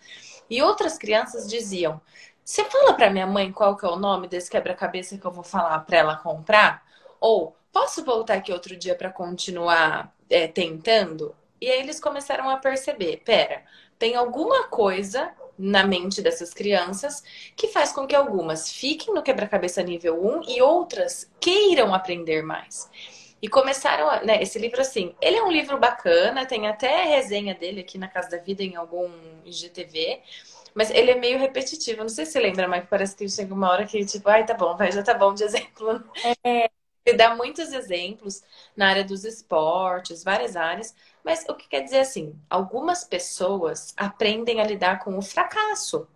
E 0.49 0.61
outras 0.61 0.97
crianças 0.97 1.47
diziam: 1.47 1.99
Você 2.51 2.65
fala 2.65 2.93
para 2.93 3.09
minha 3.09 3.25
mãe 3.25 3.49
qual 3.49 3.77
que 3.77 3.85
é 3.85 3.87
o 3.87 3.95
nome 3.95 4.27
desse 4.27 4.51
quebra-cabeça 4.51 5.17
que 5.17 5.23
eu 5.23 5.31
vou 5.31 5.41
falar 5.41 5.79
para 5.85 5.97
ela 5.99 6.17
comprar? 6.17 6.85
Ou 7.17 7.55
posso 7.71 8.03
voltar 8.03 8.33
aqui 8.33 8.51
outro 8.51 8.75
dia 8.75 8.93
para 8.93 9.09
continuar 9.09 10.13
é, 10.29 10.49
tentando? 10.49 11.33
E 11.61 11.71
aí 11.71 11.79
eles 11.79 11.97
começaram 11.97 12.49
a 12.49 12.57
perceber: 12.57 13.21
pera, 13.23 13.63
tem 13.97 14.17
alguma 14.17 14.65
coisa 14.65 15.31
na 15.57 15.85
mente 15.87 16.21
dessas 16.21 16.53
crianças 16.53 17.23
que 17.55 17.69
faz 17.69 17.93
com 17.93 18.05
que 18.05 18.13
algumas 18.13 18.69
fiquem 18.69 19.13
no 19.13 19.23
quebra-cabeça 19.23 19.81
nível 19.81 20.21
1 20.21 20.49
e 20.49 20.61
outras 20.61 21.31
queiram 21.39 21.93
aprender 21.93 22.41
mais. 22.41 22.91
E 23.41 23.47
começaram, 23.47 24.09
a, 24.09 24.23
né, 24.23 24.43
esse 24.43 24.59
livro 24.59 24.81
assim, 24.81 25.15
ele 25.21 25.37
é 25.37 25.43
um 25.43 25.51
livro 25.51 25.79
bacana, 25.79 26.45
tem 26.45 26.67
até 26.67 27.05
resenha 27.05 27.55
dele 27.55 27.79
aqui 27.79 27.97
na 27.97 28.09
Casa 28.09 28.31
da 28.31 28.37
Vida 28.37 28.61
em 28.61 28.75
algum 28.75 29.09
IGTV, 29.45 30.21
mas 30.73 30.89
ele 30.91 31.11
é 31.11 31.15
meio 31.15 31.37
repetitivo. 31.39 32.01
Não 32.01 32.09
sei 32.09 32.25
se 32.25 32.33
você 32.33 32.39
lembra, 32.39 32.67
mas 32.67 32.85
parece 32.87 33.15
que 33.15 33.27
chega 33.29 33.53
uma 33.53 33.69
hora 33.69 33.85
que, 33.85 34.05
tipo, 34.05 34.27
ai, 34.29 34.45
tá 34.45 34.53
bom, 34.53 34.75
vai, 34.75 34.91
já 34.91 35.03
tá 35.03 35.13
bom 35.13 35.33
de 35.33 35.43
exemplo. 35.45 36.03
É. 36.43 36.69
Ele 37.05 37.17
dá 37.17 37.35
muitos 37.35 37.73
exemplos 37.73 38.43
na 38.75 38.89
área 38.89 39.03
dos 39.03 39.25
esportes, 39.25 40.23
várias 40.23 40.55
áreas, 40.55 40.95
mas 41.23 41.43
o 41.49 41.55
que 41.55 41.67
quer 41.67 41.81
dizer 41.81 41.99
assim? 41.99 42.39
Algumas 42.49 43.03
pessoas 43.03 43.93
aprendem 43.97 44.61
a 44.61 44.63
lidar 44.65 44.99
com 45.03 45.17
o 45.17 45.21
fracasso. 45.21 46.07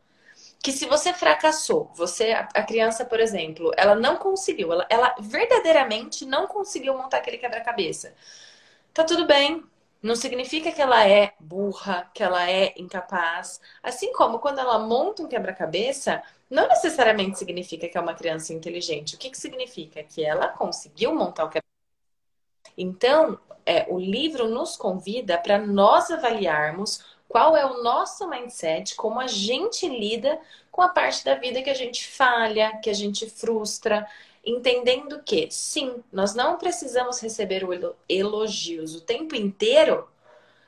Que 0.64 0.72
se 0.72 0.86
você 0.88 1.14
fracassou, 1.14 1.92
você, 1.96 2.32
a 2.34 2.64
criança, 2.64 3.06
por 3.06 3.20
exemplo, 3.20 3.72
ela 3.78 3.96
não 3.96 4.18
conseguiu, 4.18 4.74
ela, 4.74 4.88
ela 4.90 5.16
verdadeiramente 5.20 6.26
não 6.26 6.48
conseguiu 6.48 6.98
montar 6.98 7.18
aquele 7.18 7.38
quebra-cabeça. 7.38 8.16
Tá 8.94 9.04
tudo 9.04 9.28
bem, 9.28 9.64
não 10.02 10.16
significa 10.16 10.72
que 10.72 10.82
ela 10.82 11.08
é 11.08 11.34
burra, 11.40 12.10
que 12.14 12.22
ela 12.24 12.50
é 12.50 12.74
incapaz. 12.78 13.60
Assim 13.82 14.14
como 14.14 14.40
quando 14.40 14.60
ela 14.60 14.80
monta 14.80 15.24
um 15.24 15.28
quebra-cabeça, 15.28 16.22
não 16.50 16.68
necessariamente 16.68 17.40
significa 17.40 17.88
que 17.88 17.98
é 17.98 18.02
uma 18.02 18.14
criança 18.14 18.54
inteligente. 18.54 19.16
O 19.16 19.18
que, 19.18 19.30
que 19.30 19.38
significa? 19.38 20.04
Que 20.04 20.24
ela 20.24 20.48
conseguiu 20.48 21.14
montar 21.16 21.46
o 21.46 21.50
quebra-cabeça. 21.50 21.66
Então, 22.78 23.40
é, 23.66 23.88
o 23.90 23.98
livro 23.98 24.48
nos 24.48 24.76
convida 24.76 25.38
para 25.38 25.58
nós 25.58 26.12
avaliarmos 26.12 27.04
qual 27.28 27.58
é 27.58 27.66
o 27.66 27.82
nosso 27.82 28.30
mindset, 28.30 28.96
como 28.96 29.20
a 29.20 29.28
gente 29.28 29.88
lida 29.88 30.40
com 30.72 30.82
a 30.82 30.90
parte 30.90 31.26
da 31.26 31.36
vida 31.36 31.62
que 31.62 31.70
a 31.70 31.76
gente 31.76 32.08
falha, 32.08 32.78
que 32.78 32.90
a 32.90 32.94
gente 32.94 33.30
frustra, 33.30 34.08
entendendo 34.46 35.22
que, 35.24 35.48
sim, 35.50 36.04
nós 36.12 36.36
não 36.36 36.58
precisamos 36.58 37.20
receber 37.20 37.66
elogios 38.08 38.96
o 38.96 39.02
tempo 39.02 39.36
inteiro 39.36 40.08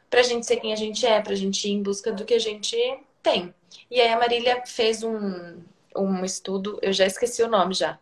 para 0.10 0.22
a 0.22 0.24
gente 0.24 0.46
ser 0.46 0.58
quem 0.58 0.74
a 0.74 0.76
gente 0.76 1.06
é, 1.06 1.22
para 1.22 1.34
a 1.34 1.38
gente 1.38 1.68
ir 1.68 1.72
em 1.72 1.84
busca 1.84 2.12
do 2.12 2.26
que 2.26 2.34
a 2.34 2.40
gente 2.40 2.78
tem. 3.22 3.54
E 3.92 4.02
aí 4.02 4.10
a 4.10 4.18
Marília 4.18 4.64
fez 4.66 5.04
um, 5.04 5.62
um 5.96 6.26
estudo, 6.26 6.80
eu 6.82 6.94
já 6.94 7.06
esqueci 7.06 7.44
o 7.44 7.50
nome 7.50 7.74
já, 7.74 8.00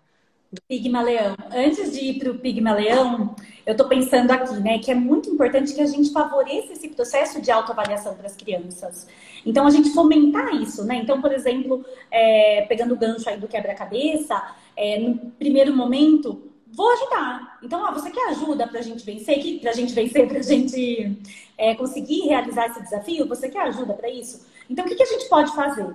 Pigmaleão. 0.67 1.36
Antes 1.53 1.91
de 1.91 2.00
ir 2.00 2.20
para 2.20 2.32
o 2.32 2.38
Pigmaleão, 2.38 3.36
eu 3.65 3.72
estou 3.72 3.88
pensando 3.88 4.32
aqui, 4.32 4.53
né, 4.55 4.79
que 4.79 4.91
é 4.91 4.96
muito 4.96 5.29
importante 5.29 5.74
que 5.74 5.82
a 5.82 5.86
gente 5.86 6.12
favoreça 6.12 6.74
esse 6.74 6.89
processo 6.89 7.41
de 7.41 7.51
autoavaliação 7.51 8.15
para 8.15 8.27
as 8.27 8.36
crianças. 8.36 9.08
Então, 9.46 9.67
a 9.67 9.70
gente 9.70 9.91
fomentar 9.91 10.53
isso, 10.55 10.84
né? 10.86 10.96
Então, 10.96 11.22
por 11.22 11.32
exemplo, 11.32 11.86
é, 12.10 12.65
pegando 12.67 12.94
o 12.94 12.98
gancho 12.98 13.29
aí 13.29 13.38
do 13.38 13.48
quebra-cabeça, 13.48 14.41
é, 14.75 15.00
no 15.00 15.32
primeiro 15.32 15.75
momento, 15.75 16.51
vou 16.72 16.91
ajudar. 16.91 17.60
Então, 17.63 17.82
ó, 17.82 17.91
você 17.91 18.10
quer 18.12 18.29
ajuda 18.29 18.67
para 18.67 18.79
a 18.79 18.84
gente 18.84 19.05
vencer, 19.05 19.60
para 19.60 19.72
a 19.72 19.74
gente 19.74 19.94
vencer, 19.94 20.27
para 20.27 20.39
a 20.39 20.44
gente 20.44 21.17
é, 21.58 21.75
conseguir 21.75 22.22
realizar 22.22 22.67
esse 22.67 22.82
desafio? 22.84 23.27
Você 23.27 23.50
quer 23.50 23.62
ajuda 23.62 23.94
para 23.94 24.10
isso? 24.10 24.46
Então, 24.70 24.86
o 24.86 24.88
que, 24.88 24.96
que 24.96 25.03
a 25.03 25.08
gente 25.08 25.29
pode 25.29 25.53
fazer? 25.55 25.94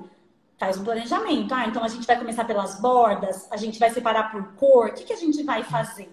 faz 0.60 0.76
um 0.76 0.84
planejamento. 0.84 1.54
Ah, 1.54 1.66
então 1.66 1.82
a 1.82 1.88
gente 1.88 2.06
vai 2.06 2.18
começar 2.18 2.44
pelas 2.44 2.78
bordas, 2.78 3.48
a 3.50 3.56
gente 3.56 3.78
vai 3.78 3.88
separar 3.88 4.30
por 4.30 4.52
cor, 4.56 4.90
o 4.90 4.92
que, 4.92 5.04
que 5.04 5.12
a 5.14 5.16
gente 5.16 5.42
vai 5.42 5.64
fazer? 5.64 6.10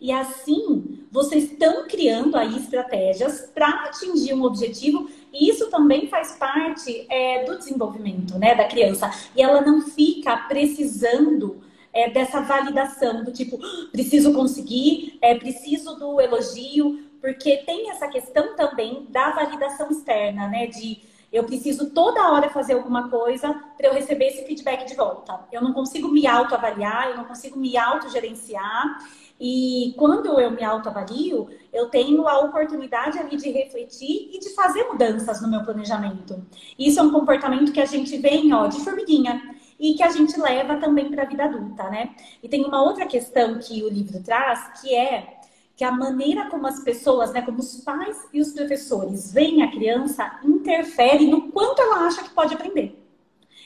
E 0.00 0.10
assim, 0.10 1.06
vocês 1.12 1.52
estão 1.52 1.86
criando 1.86 2.36
aí 2.36 2.56
estratégias 2.56 3.50
para 3.54 3.68
atingir 3.84 4.34
um 4.34 4.42
objetivo, 4.42 5.08
e 5.32 5.48
isso 5.50 5.68
também 5.68 6.08
faz 6.08 6.32
parte 6.36 7.06
é, 7.10 7.44
do 7.44 7.58
desenvolvimento 7.58 8.38
né, 8.38 8.54
da 8.54 8.64
criança. 8.64 9.10
E 9.36 9.42
ela 9.42 9.60
não 9.60 9.82
fica 9.82 10.36
precisando 10.48 11.62
é, 11.94 12.10
dessa 12.10 12.40
validação, 12.40 13.22
do 13.22 13.32
tipo, 13.32 13.58
preciso 13.92 14.34
conseguir, 14.34 15.16
é, 15.22 15.34
preciso 15.36 15.94
do 15.94 16.20
elogio, 16.20 17.04
porque 17.20 17.58
tem 17.58 17.90
essa 17.90 18.08
questão 18.08 18.56
também 18.56 19.06
da 19.08 19.30
validação 19.30 19.88
externa, 19.90 20.48
né? 20.48 20.66
De 20.66 21.00
eu 21.32 21.42
preciso 21.42 21.90
toda 21.90 22.30
hora 22.30 22.48
fazer 22.50 22.74
alguma 22.74 23.08
coisa 23.08 23.52
para 23.76 23.88
eu 23.88 23.94
receber 23.94 24.26
esse 24.26 24.44
feedback 24.44 24.86
de 24.86 24.94
volta. 24.94 25.40
Eu 25.50 25.62
não 25.62 25.72
consigo 25.72 26.08
me 26.08 26.26
autoavaliar, 26.26 27.08
eu 27.08 27.16
não 27.16 27.24
consigo 27.24 27.58
me 27.58 27.76
autogerenciar. 27.76 28.98
E 29.40 29.94
quando 29.96 30.38
eu 30.38 30.50
me 30.52 30.62
autoavalio, 30.62 31.48
eu 31.72 31.88
tenho 31.88 32.28
a 32.28 32.38
oportunidade 32.38 33.18
ali 33.18 33.36
de 33.36 33.50
refletir 33.50 34.30
e 34.32 34.38
de 34.38 34.50
fazer 34.50 34.84
mudanças 34.84 35.42
no 35.42 35.50
meu 35.50 35.64
planejamento. 35.64 36.40
Isso 36.78 37.00
é 37.00 37.02
um 37.02 37.10
comportamento 37.10 37.72
que 37.72 37.80
a 37.80 37.86
gente 37.86 38.16
vem, 38.18 38.52
ó, 38.52 38.68
de 38.68 38.78
formiguinha 38.80 39.42
e 39.78 39.94
que 39.94 40.02
a 40.02 40.10
gente 40.10 40.38
leva 40.38 40.76
também 40.76 41.10
para 41.10 41.22
a 41.22 41.26
vida 41.26 41.44
adulta, 41.44 41.84
né? 41.90 42.14
E 42.42 42.48
tem 42.48 42.64
uma 42.64 42.82
outra 42.82 43.06
questão 43.06 43.58
que 43.58 43.82
o 43.82 43.88
livro 43.88 44.22
traz, 44.22 44.80
que 44.80 44.94
é 44.94 45.38
que 45.76 45.84
a 45.84 45.90
maneira 45.90 46.48
como 46.48 46.66
as 46.66 46.80
pessoas, 46.84 47.32
né, 47.32 47.42
como 47.42 47.58
os 47.58 47.78
pais 47.78 48.28
e 48.32 48.40
os 48.40 48.52
professores 48.52 49.32
veem 49.32 49.62
a 49.62 49.70
criança 49.70 50.38
interfere 50.44 51.26
no 51.26 51.50
quanto 51.50 51.82
ela 51.82 52.06
acha 52.06 52.22
que 52.22 52.30
pode 52.30 52.54
aprender. 52.54 53.04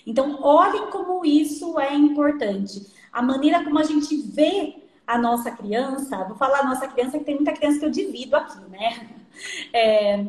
Então, 0.06 0.38
olhem 0.40 0.90
como 0.90 1.24
isso 1.24 1.78
é 1.78 1.94
importante. 1.94 2.86
A 3.12 3.20
maneira 3.20 3.62
como 3.62 3.78
a 3.78 3.82
gente 3.82 4.16
vê 4.16 4.76
a 5.06 5.18
nossa 5.18 5.50
criança, 5.50 6.24
vou 6.24 6.36
falar 6.36 6.60
a 6.60 6.64
nossa 6.64 6.88
criança, 6.88 7.18
que 7.18 7.24
tem 7.24 7.34
muita 7.34 7.52
criança 7.52 7.78
que 7.78 7.84
eu 7.84 7.90
divido 7.90 8.36
aqui, 8.36 8.60
né? 8.70 9.08
É, 9.72 10.26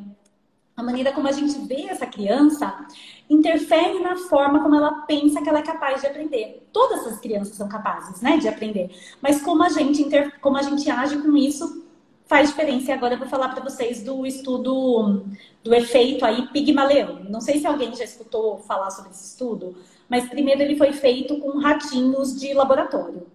a 0.79 0.83
maneira 0.83 1.11
como 1.11 1.27
a 1.27 1.31
gente 1.31 1.59
vê 1.67 1.83
essa 1.83 2.05
criança 2.05 2.87
interfere 3.29 3.99
na 3.99 4.15
forma 4.15 4.63
como 4.63 4.75
ela 4.75 5.01
pensa 5.01 5.41
que 5.41 5.49
ela 5.49 5.59
é 5.59 5.63
capaz 5.63 6.01
de 6.01 6.07
aprender. 6.07 6.67
Todas 6.71 7.05
as 7.05 7.19
crianças 7.19 7.55
são 7.55 7.67
capazes, 7.67 8.21
né, 8.21 8.37
de 8.37 8.47
aprender. 8.47 8.89
Mas 9.21 9.41
como 9.41 9.61
a 9.61 9.69
gente 9.69 10.01
inter... 10.01 10.39
como 10.39 10.57
a 10.57 10.61
gente 10.61 10.89
age 10.89 11.17
com 11.17 11.35
isso 11.35 11.85
faz 12.25 12.49
diferença. 12.49 12.91
E 12.91 12.93
agora 12.93 13.15
eu 13.15 13.19
vou 13.19 13.27
falar 13.27 13.49
para 13.49 13.63
vocês 13.63 14.03
do 14.03 14.25
estudo 14.25 15.25
do 15.63 15.73
efeito 15.73 16.23
aí 16.23 16.47
Pigmaleão. 16.47 17.25
Não 17.27 17.41
sei 17.41 17.59
se 17.59 17.67
alguém 17.67 17.93
já 17.93 18.03
escutou 18.03 18.59
falar 18.59 18.89
sobre 18.91 19.11
esse 19.11 19.25
estudo, 19.25 19.75
mas 20.07 20.29
primeiro 20.29 20.61
ele 20.61 20.77
foi 20.77 20.93
feito 20.93 21.39
com 21.39 21.57
ratinhos 21.59 22.39
de 22.39 22.53
laboratório. 22.53 23.27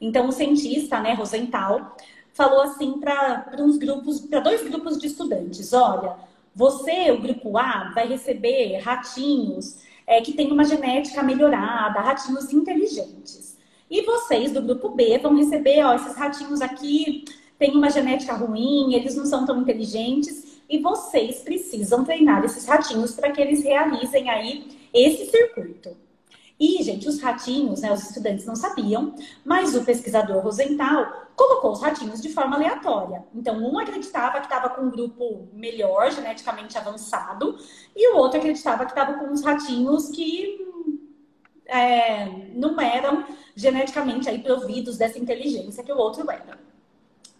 Então 0.00 0.28
o 0.28 0.32
cientista, 0.32 1.00
né, 1.00 1.14
Rosenthal, 1.14 1.96
falou 2.34 2.60
assim 2.60 3.00
para 3.00 3.56
uns 3.58 3.78
grupos, 3.78 4.20
para 4.20 4.40
dois 4.40 4.62
grupos 4.62 4.98
de 4.98 5.06
estudantes, 5.06 5.72
olha, 5.72 6.16
você, 6.54 7.10
o 7.10 7.20
grupo 7.20 7.56
A, 7.58 7.90
vai 7.94 8.06
receber 8.06 8.78
ratinhos 8.78 9.82
é, 10.06 10.20
que 10.20 10.32
têm 10.32 10.52
uma 10.52 10.64
genética 10.64 11.22
melhorada, 11.22 12.00
ratinhos 12.00 12.52
inteligentes. 12.52 13.58
E 13.90 14.02
vocês, 14.02 14.52
do 14.52 14.62
grupo 14.62 14.90
B, 14.90 15.18
vão 15.18 15.36
receber, 15.36 15.84
ó, 15.84 15.94
esses 15.94 16.16
ratinhos 16.16 16.60
aqui 16.60 17.24
têm 17.58 17.76
uma 17.76 17.90
genética 17.90 18.34
ruim, 18.34 18.94
eles 18.94 19.14
não 19.16 19.26
são 19.26 19.44
tão 19.44 19.60
inteligentes, 19.60 20.62
e 20.68 20.78
vocês 20.78 21.40
precisam 21.40 22.04
treinar 22.04 22.44
esses 22.44 22.64
ratinhos 22.66 23.12
para 23.12 23.30
que 23.30 23.40
eles 23.40 23.62
realizem 23.62 24.30
aí 24.30 24.66
esse 24.92 25.30
circuito. 25.30 26.03
E, 26.58 26.82
gente, 26.82 27.08
os 27.08 27.20
ratinhos, 27.20 27.80
né, 27.80 27.92
os 27.92 28.04
estudantes 28.04 28.46
não 28.46 28.54
sabiam, 28.54 29.14
mas 29.44 29.74
o 29.74 29.84
pesquisador 29.84 30.42
Rosenthal 30.42 31.26
colocou 31.34 31.72
os 31.72 31.82
ratinhos 31.82 32.22
de 32.22 32.28
forma 32.32 32.54
aleatória. 32.54 33.24
Então, 33.34 33.56
um 33.58 33.78
acreditava 33.78 34.38
que 34.38 34.46
estava 34.46 34.68
com 34.68 34.82
um 34.82 34.90
grupo 34.90 35.48
melhor, 35.52 36.12
geneticamente 36.12 36.78
avançado, 36.78 37.58
e 37.94 38.12
o 38.12 38.16
outro 38.16 38.38
acreditava 38.38 38.84
que 38.84 38.92
estava 38.92 39.14
com 39.14 39.26
uns 39.26 39.42
ratinhos 39.42 40.08
que 40.10 40.64
é, 41.66 42.26
não 42.54 42.80
eram 42.80 43.24
geneticamente 43.56 44.28
aí 44.28 44.38
providos 44.38 44.96
dessa 44.96 45.18
inteligência 45.18 45.82
que 45.82 45.92
o 45.92 45.98
outro 45.98 46.30
era. 46.30 46.58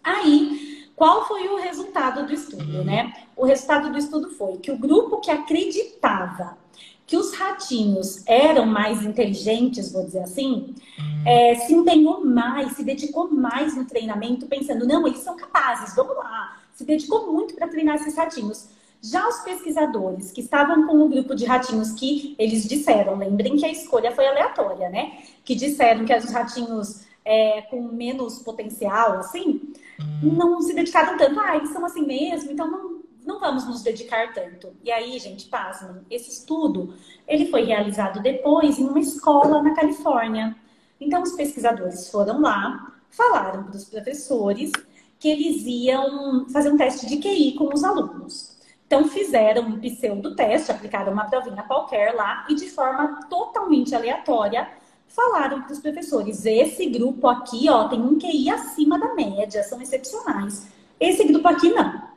Aí, 0.03 0.89
qual 0.95 1.25
foi 1.25 1.47
o 1.47 1.57
resultado 1.57 2.25
do 2.25 2.33
estudo, 2.33 2.83
né? 2.83 3.13
O 3.35 3.45
resultado 3.45 3.89
do 3.89 3.97
estudo 3.97 4.29
foi 4.31 4.57
que 4.57 4.71
o 4.71 4.77
grupo 4.77 5.19
que 5.19 5.31
acreditava 5.31 6.57
que 7.05 7.15
os 7.15 7.33
ratinhos 7.33 8.23
eram 8.25 8.65
mais 8.65 9.03
inteligentes, 9.03 9.91
vou 9.91 10.03
dizer 10.03 10.21
assim, 10.21 10.73
hum. 10.99 11.23
é, 11.25 11.55
se 11.55 11.73
empenhou 11.73 12.25
mais, 12.25 12.73
se 12.73 12.83
dedicou 12.83 13.31
mais 13.31 13.75
no 13.75 13.85
treinamento, 13.85 14.47
pensando, 14.47 14.87
não, 14.87 15.05
eles 15.05 15.19
são 15.19 15.35
capazes, 15.35 15.95
vamos 15.95 16.15
lá. 16.15 16.57
Se 16.73 16.83
dedicou 16.83 17.31
muito 17.31 17.53
para 17.53 17.67
treinar 17.67 17.95
esses 17.95 18.15
ratinhos. 18.15 18.67
Já 19.01 19.27
os 19.27 19.37
pesquisadores 19.41 20.31
que 20.31 20.41
estavam 20.41 20.87
com 20.87 20.99
o 20.99 21.07
grupo 21.07 21.35
de 21.35 21.45
ratinhos 21.45 21.91
que 21.91 22.35
eles 22.39 22.67
disseram, 22.67 23.15
lembrem 23.15 23.55
que 23.55 23.65
a 23.65 23.71
escolha 23.71 24.11
foi 24.11 24.25
aleatória, 24.27 24.89
né? 24.89 25.19
Que 25.43 25.53
disseram 25.53 26.05
que 26.05 26.15
os 26.15 26.31
ratinhos 26.31 27.05
é, 27.23 27.61
com 27.63 27.83
menos 27.83 28.39
potencial, 28.39 29.19
assim, 29.19 29.61
uhum. 29.99 30.33
não 30.33 30.61
se 30.61 30.73
dedicaram 30.73 31.17
tanto. 31.17 31.39
Ah, 31.39 31.55
eles 31.55 31.69
são 31.69 31.85
assim 31.85 32.05
mesmo, 32.05 32.51
então 32.51 32.69
não, 32.69 32.94
não 33.25 33.39
vamos 33.39 33.65
nos 33.67 33.81
dedicar 33.81 34.33
tanto. 34.33 34.73
E 34.83 34.91
aí, 34.91 35.17
gente, 35.19 35.47
pasmem, 35.47 36.05
esse 36.09 36.29
estudo, 36.29 36.93
ele 37.27 37.47
foi 37.47 37.63
realizado 37.63 38.21
depois 38.21 38.77
em 38.77 38.85
uma 38.85 38.99
escola 38.99 39.61
na 39.61 39.73
Califórnia. 39.73 40.55
Então, 41.01 41.23
os 41.23 41.33
pesquisadores 41.33 42.09
foram 42.09 42.39
lá, 42.39 42.93
falaram 43.09 43.63
para 43.63 43.75
os 43.75 43.85
professores 43.85 44.71
que 45.19 45.27
eles 45.27 45.63
iam 45.65 46.47
fazer 46.49 46.71
um 46.71 46.77
teste 46.77 47.07
de 47.07 47.17
QI 47.17 47.53
com 47.53 47.73
os 47.73 47.83
alunos. 47.83 48.55
Então, 48.85 49.05
fizeram 49.05 49.63
um 49.63 49.79
pseudo-teste, 49.79 50.71
aplicaram 50.71 51.11
uma 51.11 51.25
provinha 51.25 51.63
qualquer 51.63 52.13
lá 52.13 52.45
e, 52.47 52.53
de 52.53 52.69
forma 52.69 53.21
totalmente 53.27 53.95
aleatória, 53.95 54.69
falaram 55.07 55.63
para 55.63 55.73
os 55.73 55.79
professores: 55.79 56.45
esse 56.45 56.85
grupo 56.85 57.27
aqui 57.27 57.67
ó, 57.69 57.87
tem 57.87 57.99
um 57.99 58.19
QI 58.19 58.49
acima 58.51 58.99
da 58.99 59.15
média, 59.15 59.63
são 59.63 59.81
excepcionais. 59.81 60.67
Esse 60.99 61.23
grupo 61.23 61.47
aqui 61.47 61.69
não. 61.69 62.14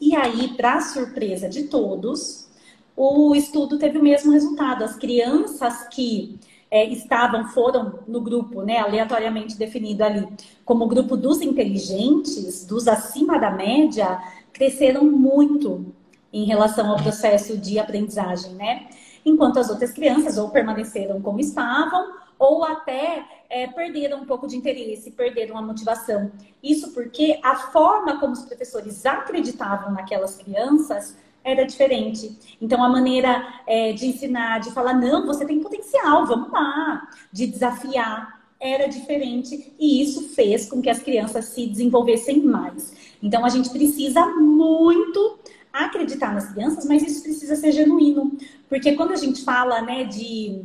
E 0.00 0.14
aí, 0.14 0.48
para 0.56 0.80
surpresa 0.80 1.48
de 1.48 1.64
todos, 1.64 2.48
o 2.96 3.34
estudo 3.34 3.78
teve 3.78 3.98
o 3.98 4.02
mesmo 4.02 4.32
resultado. 4.32 4.84
As 4.84 4.96
crianças 4.96 5.88
que 5.88 6.38
é, 6.70 6.84
estavam, 6.84 7.48
foram 7.48 8.00
no 8.06 8.20
grupo, 8.20 8.62
né, 8.62 8.78
aleatoriamente 8.78 9.56
definido 9.56 10.04
ali, 10.04 10.28
como 10.64 10.86
grupo 10.86 11.16
dos 11.16 11.40
inteligentes, 11.40 12.64
dos 12.66 12.86
acima 12.86 13.38
da 13.38 13.50
média, 13.50 14.20
cresceram 14.52 15.04
muito 15.04 15.86
em 16.32 16.44
relação 16.44 16.90
ao 16.90 16.96
processo 16.96 17.56
de 17.56 17.78
aprendizagem, 17.78 18.52
né? 18.54 18.88
Enquanto 19.24 19.58
as 19.58 19.70
outras 19.70 19.92
crianças 19.92 20.36
ou 20.36 20.50
permaneceram 20.50 21.20
como 21.20 21.40
estavam, 21.40 22.12
ou 22.38 22.64
até 22.64 23.24
é, 23.50 23.66
perderam 23.66 24.22
um 24.22 24.26
pouco 24.26 24.46
de 24.46 24.56
interesse, 24.56 25.10
perderam 25.10 25.56
a 25.56 25.62
motivação. 25.62 26.30
Isso 26.62 26.92
porque 26.92 27.40
a 27.42 27.56
forma 27.56 28.20
como 28.20 28.32
os 28.32 28.42
professores 28.42 29.04
acreditavam 29.04 29.92
naquelas 29.92 30.36
crianças 30.36 31.16
era 31.42 31.64
diferente. 31.64 32.36
Então, 32.60 32.82
a 32.82 32.88
maneira 32.88 33.62
é, 33.66 33.92
de 33.92 34.06
ensinar, 34.06 34.60
de 34.60 34.70
falar, 34.70 34.94
não, 34.94 35.26
você 35.26 35.44
tem 35.46 35.60
potencial, 35.60 36.26
vamos 36.26 36.50
lá, 36.50 37.08
de 37.32 37.46
desafiar, 37.46 38.38
era 38.60 38.86
diferente. 38.86 39.72
E 39.78 40.02
isso 40.02 40.28
fez 40.30 40.68
com 40.68 40.82
que 40.82 40.90
as 40.90 40.98
crianças 40.98 41.46
se 41.46 41.66
desenvolvessem 41.66 42.42
mais. 42.42 42.92
Então, 43.22 43.44
a 43.44 43.48
gente 43.48 43.70
precisa 43.70 44.26
muito 44.26 45.38
acreditar 45.72 46.34
nas 46.34 46.52
crianças, 46.52 46.84
mas 46.86 47.02
isso 47.02 47.22
precisa 47.22 47.56
ser 47.56 47.72
genuíno. 47.72 48.36
Porque 48.68 48.94
quando 48.94 49.12
a 49.12 49.16
gente 49.16 49.44
fala, 49.44 49.80
né, 49.80 50.04
de 50.04 50.60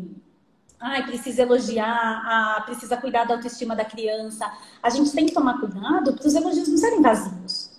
ai, 0.84 1.06
precisa 1.06 1.44
elogiar, 1.44 2.22
ah, 2.26 2.62
precisa 2.66 2.98
cuidar 2.98 3.24
da 3.24 3.36
autoestima 3.36 3.74
da 3.74 3.86
criança. 3.86 4.52
A 4.82 4.90
gente 4.90 5.12
tem 5.14 5.26
que 5.26 5.34
tomar 5.34 5.58
cuidado 5.60 6.14
para 6.14 6.28
os 6.28 6.36
elogios 6.36 6.68
não 6.68 6.78
serem 6.78 7.02
vazios. 7.02 7.72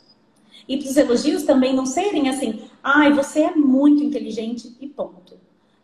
E 0.67 0.79
para 0.79 0.89
os 0.89 0.97
elogios 0.97 1.43
também 1.43 1.75
não 1.75 1.85
serem 1.85 2.31
assim, 2.31 2.65
ai, 2.83 3.13
você 3.13 3.43
é 3.43 3.55
muito 3.55 4.03
inteligente 4.03 4.75
e 4.81 4.89
ponto. 4.89 5.39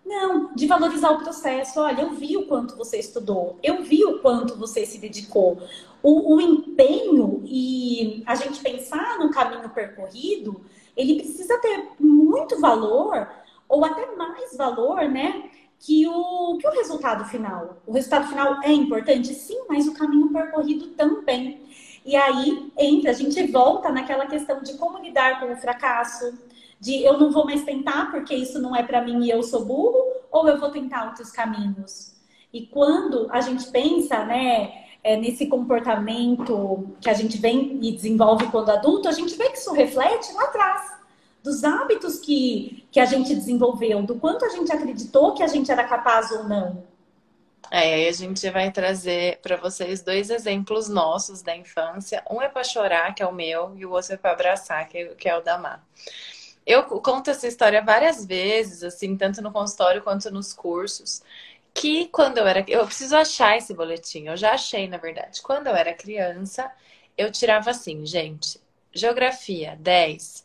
Não, 0.05 0.55
de 0.55 0.67
valorizar 0.67 1.11
o 1.11 1.19
processo. 1.19 1.79
Olha, 1.79 2.00
eu 2.00 2.15
vi 2.15 2.37
o 2.39 2.47
quanto 2.47 2.75
você 2.75 2.99
estudou, 2.99 3.59
eu 3.62 3.83
vi 3.83 4.03
o 4.05 4.19
quanto 4.21 4.57
você 4.57 4.87
se 4.87 4.99
dedicou. 4.99 5.62
O, 6.03 6.37
o 6.37 6.41
empenho 6.41 7.43
e 7.45 8.23
a 8.27 8.35
gente 8.35 8.61
pensar 8.61 9.19
no 9.19 9.31
caminho 9.31 9.69
percorrido, 9.69 10.62
ele 10.97 11.17
precisa 11.17 11.59
ter 11.59 11.91
muito 12.00 12.59
valor, 12.59 13.29
ou 13.69 13.85
até 13.85 14.17
mais 14.17 14.57
valor, 14.57 15.03
né? 15.09 15.50
Que 15.81 16.07
o, 16.07 16.59
que 16.59 16.69
o 16.69 16.73
resultado 16.73 17.25
final. 17.25 17.79
O 17.87 17.93
resultado 17.93 18.29
final 18.29 18.63
é 18.63 18.71
importante, 18.71 19.35
sim, 19.35 19.65
mas 19.69 19.89
o 19.89 19.95
caminho 19.95 20.29
percorrido 20.29 20.89
também. 20.89 21.63
E 22.05 22.15
aí 22.15 22.71
entra, 22.79 23.11
a 23.11 23.15
gente 23.15 23.47
volta 23.47 23.91
naquela 23.91 24.27
questão 24.27 24.63
de 24.63 24.75
como 24.75 24.99
lidar 24.99 25.41
com 25.41 25.53
o 25.53 25.57
fracasso, 25.57 26.39
de 26.79 27.03
eu 27.03 27.19
não 27.19 27.31
vou 27.31 27.45
mais 27.45 27.65
tentar 27.65 28.11
porque 28.11 28.35
isso 28.35 28.61
não 28.61 28.77
é 28.77 28.83
para 28.83 29.03
mim 29.03 29.25
e 29.25 29.31
eu 29.31 29.43
sou 29.43 29.64
burro, 29.64 30.03
ou 30.31 30.49
eu 30.49 30.59
vou 30.59 30.71
tentar 30.71 31.07
outros 31.07 31.31
caminhos. 31.31 32.14
E 32.53 32.66
quando 32.66 33.29
a 33.31 33.40
gente 33.40 33.71
pensa, 33.71 34.25
né, 34.25 34.85
é, 35.03 35.16
nesse 35.16 35.47
comportamento 35.47 36.95
que 37.01 37.09
a 37.09 37.14
gente 37.14 37.38
vem 37.38 37.79
e 37.83 37.93
desenvolve 37.93 38.49
quando 38.49 38.71
adulto, 38.71 39.09
a 39.09 39.12
gente 39.12 39.35
vê 39.35 39.49
que 39.51 39.59
isso 39.59 39.73
reflete 39.73 40.33
lá 40.35 40.45
atrás 40.45 41.00
dos 41.42 41.64
hábitos 41.64 42.18
que, 42.18 42.87
que 42.90 43.00
a 43.00 43.05
gente 43.05 43.35
desenvolveu, 43.35 44.03
do 44.03 44.16
quanto 44.16 44.44
a 44.44 44.48
gente 44.48 44.70
acreditou 44.72 45.35
que 45.35 45.42
a 45.42 45.46
gente 45.46 45.70
era 45.70 45.85
capaz 45.85 46.31
ou 46.31 46.44
não. 46.44 46.85
É, 47.70 48.09
a 48.09 48.12
gente 48.12 48.50
vai 48.50 48.72
trazer 48.72 49.38
para 49.40 49.57
vocês 49.57 50.03
dois 50.03 50.29
exemplos 50.29 50.88
nossos 50.88 51.40
da 51.40 51.57
infância. 51.57 52.22
Um 52.29 52.42
é 52.42 52.48
para 52.48 52.64
chorar, 52.64 53.14
que 53.14 53.22
é 53.22 53.26
o 53.26 53.33
meu, 53.33 53.72
e 53.76 53.87
o 53.87 53.92
outro 53.92 54.14
é 54.14 54.16
para 54.16 54.33
abraçar, 54.33 54.88
que 54.88 54.98
é, 54.98 55.07
que 55.14 55.29
é 55.29 55.37
o 55.37 55.40
da 55.40 55.57
Má. 55.57 55.81
Eu 56.66 56.83
conto 56.85 57.31
essa 57.31 57.46
história 57.46 57.81
várias 57.83 58.26
vezes, 58.26 58.83
assim, 58.83 59.16
tanto 59.16 59.40
no 59.40 59.53
consultório 59.53 60.03
quanto 60.03 60.31
nos 60.31 60.53
cursos, 60.53 61.22
que 61.72 62.07
quando 62.09 62.38
eu 62.38 62.46
era. 62.46 62.64
Eu 62.68 62.85
preciso 62.87 63.16
achar 63.16 63.57
esse 63.57 63.72
boletim, 63.72 64.26
eu 64.26 64.37
já 64.37 64.53
achei, 64.53 64.88
na 64.88 64.96
verdade. 64.96 65.40
Quando 65.42 65.68
eu 65.68 65.74
era 65.74 65.94
criança, 65.94 66.70
eu 67.16 67.31
tirava 67.31 67.70
assim, 67.70 68.05
gente, 68.05 68.61
geografia 68.92 69.76
10, 69.79 70.44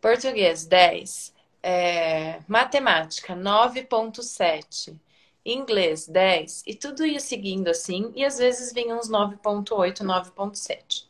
português 0.00 0.64
10, 0.64 1.34
é, 1.62 2.40
matemática 2.46 3.34
9,7 3.34 4.96
inglês 5.44 6.08
10, 6.08 6.64
e 6.66 6.74
tudo 6.74 7.06
ia 7.06 7.20
seguindo 7.20 7.68
assim, 7.68 8.12
e 8.16 8.24
às 8.24 8.38
vezes 8.38 8.72
vinha 8.72 8.96
uns 8.96 9.08
9.8, 9.08 9.98
9.7. 9.98 11.06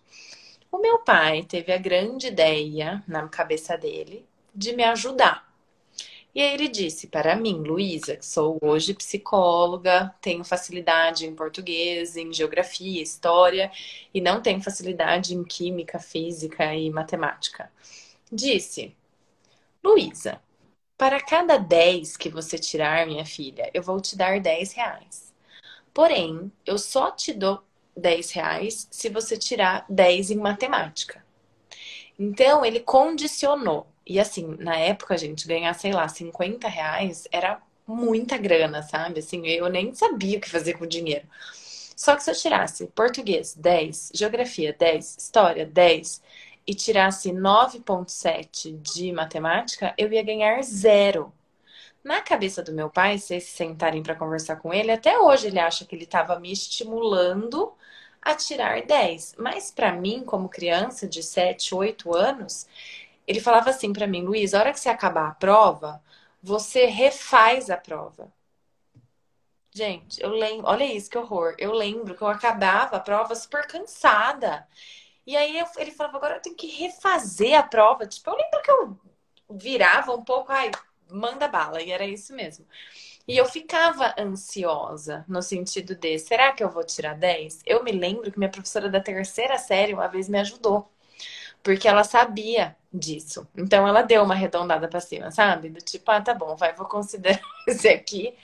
O 0.71 0.79
meu 0.79 0.99
pai 0.99 1.43
teve 1.43 1.73
a 1.73 1.79
grande 1.79 2.27
ideia 2.27 3.03
na 3.09 3.27
cabeça 3.29 3.79
dele 3.79 4.27
de 4.55 4.75
me 4.75 4.85
ajudar. 4.85 5.47
E 6.35 6.43
aí 6.43 6.53
ele 6.53 6.69
disse 6.69 7.07
para 7.07 7.35
mim, 7.35 7.63
Luísa, 7.63 8.15
que 8.15 8.27
sou 8.27 8.59
hoje 8.61 8.93
psicóloga, 8.93 10.15
tenho 10.21 10.45
facilidade 10.45 11.25
em 11.25 11.35
português, 11.35 12.15
em 12.15 12.31
geografia, 12.31 13.03
história 13.03 13.73
e 14.13 14.21
não 14.21 14.43
tenho 14.43 14.61
facilidade 14.61 15.35
em 15.35 15.43
química, 15.43 15.99
física 15.99 16.75
e 16.75 16.91
matemática. 16.91 17.73
Disse, 18.31 18.97
Luísa, 19.83 20.41
para 20.99 21.21
cada 21.21 21.59
10 21.59 22.17
que 22.17 22.29
você 22.29 22.59
tirar, 22.59 23.07
minha 23.07 23.25
filha, 23.25 23.71
eu 23.73 23.83
vou 23.83 24.01
te 24.01 24.17
dar 24.17 24.41
10 24.41 24.73
reais. 24.73 25.33
Porém, 25.95 26.51
eu 26.65 26.79
só 26.79 27.11
te 27.11 27.33
dou 27.33 27.63
10 27.97 28.33
reais 28.33 28.89
se 28.91 29.09
você 29.09 29.37
tirar 29.37 29.87
10 29.89 30.31
em 30.31 30.37
matemática. 30.37 31.25
Então, 32.19 32.65
ele 32.65 32.81
condicionou. 32.81 33.87
E 34.05 34.19
assim, 34.19 34.57
na 34.59 34.77
época, 34.77 35.15
a 35.15 35.17
gente 35.17 35.47
ganhar, 35.47 35.73
sei 35.75 35.93
lá, 35.93 36.09
50 36.09 36.69
reais 36.69 37.29
era 37.31 37.61
muita 37.87 38.37
grana, 38.37 38.83
sabe? 38.83 39.21
Assim, 39.21 39.47
eu 39.47 39.69
nem 39.69 39.95
sabia 39.95 40.39
o 40.39 40.41
que 40.41 40.51
fazer 40.51 40.75
com 40.75 40.85
o 40.85 40.89
dinheiro. 40.89 41.27
Só 41.97 42.15
que 42.15 42.23
se 42.23 42.31
eu 42.31 42.35
tirasse 42.35 42.87
português 42.89 43.55
10, 43.55 44.11
geografia 44.15 44.75
10, 44.79 45.17
história 45.19 45.65
10, 45.65 46.21
e 46.67 46.75
tirasse 46.75 47.33
9,7 47.33 48.73
de 48.79 49.13
matemática, 49.13 49.95
eu 49.97 50.13
ia 50.13 50.23
ganhar 50.23 50.63
zero. 50.63 51.33
Na 52.03 52.21
cabeça 52.23 52.63
do 52.63 52.73
meu 52.73 52.91
pai, 52.91 53.19
se 53.19 53.29
vocês 53.29 53.45
sentarem 53.45 54.03
para 54.03 54.15
conversar 54.15 54.57
com 54.57 54.73
ele, 54.73 54.91
até 54.93 55.19
hoje 55.19 55.49
ele 55.49 55.59
acha 55.59 55.85
que 55.85 55.95
ele 55.95 56.05
estava 56.05 56.39
me 56.39 56.53
estimulando 56.53 57.73
a 58.23 58.35
tirar 58.35 58.83
10. 58.83 59.37
Mas 59.39 59.71
para 59.71 59.93
mim, 59.93 60.25
como 60.25 60.49
criança 60.49 61.07
de 61.09 61.23
7, 61.23 61.75
8 61.75 62.15
anos, 62.15 62.67
ele 63.27 63.41
falava 63.41 63.71
assim 63.71 63.93
para 63.93 64.07
mim, 64.07 64.23
Luiz, 64.23 64.55
a 64.55 64.61
hora 64.61 64.73
que 64.73 64.81
você 64.81 64.89
acabar 64.89 65.29
a 65.29 65.35
prova, 65.35 66.03
você 66.43 66.87
refaz 66.87 67.71
a 67.71 67.77
prova. 67.77 68.33
Gente, 69.73 70.23
eu 70.23 70.31
lembro, 70.31 70.67
olha 70.67 70.85
isso 70.85 71.11
que 71.11 71.19
horror. 71.19 71.55
Eu 71.59 71.73
lembro 71.73 72.15
que 72.17 72.23
eu 72.23 72.29
acabava 72.29 72.97
a 72.97 73.01
prova 73.01 73.35
super 73.35 73.67
cansada. 73.67 74.67
E 75.27 75.37
aí 75.37 75.59
eu, 75.59 75.67
ele 75.79 75.91
falava, 75.91 76.17
agora 76.19 76.37
eu 76.37 76.41
tenho 76.43 76.57
que 76.57 76.67
refazer 76.69 77.59
a 77.59 77.63
prova. 77.63 78.07
Tipo, 78.07 78.31
eu 78.31 78.37
lembro 78.37 78.63
que 78.63 78.71
eu 78.71 78.99
virava 79.51 80.15
um 80.15 80.25
pouco, 80.25 80.53
ai, 80.53 80.71
manda 81.11 81.49
bala, 81.49 81.83
e 81.83 81.91
era 81.91 82.07
isso 82.07 82.35
mesmo. 82.35 82.67
E 83.29 83.37
eu 83.37 83.47
ficava 83.47 84.15
ansiosa 84.19 85.25
no 85.29 85.43
sentido 85.43 85.95
de, 85.97 86.19
será 86.19 86.53
que 86.53 86.63
eu 86.65 86.71
vou 86.71 86.85
tirar 86.85 87.15
10? 87.15 87.61
Eu 87.67 87.85
me 87.85 87.93
lembro 87.93 88.31
que 88.33 88.39
minha 88.39 88.51
professora 88.51 88.89
da 88.91 89.01
terceira 89.01 89.59
série 89.59 89.95
uma 89.95 90.09
vez 90.09 90.29
me 90.29 90.39
ajudou, 90.41 90.89
porque 91.63 91.89
ela 91.89 92.05
sabia 92.05 92.77
disso. 92.93 93.47
Então 93.57 93.87
ela 93.87 94.03
deu 94.03 94.23
uma 94.25 94.35
arredondada 94.35 94.89
para 94.89 95.01
cima, 95.01 95.31
sabe? 95.31 95.71
Do 95.71 95.81
tipo, 95.81 96.11
ah, 96.11 96.21
tá 96.21 96.35
bom, 96.35 96.57
vai, 96.57 96.75
vou 96.75 96.87
considerar 96.87 97.41
esse 97.67 97.89
aqui. 97.89 98.35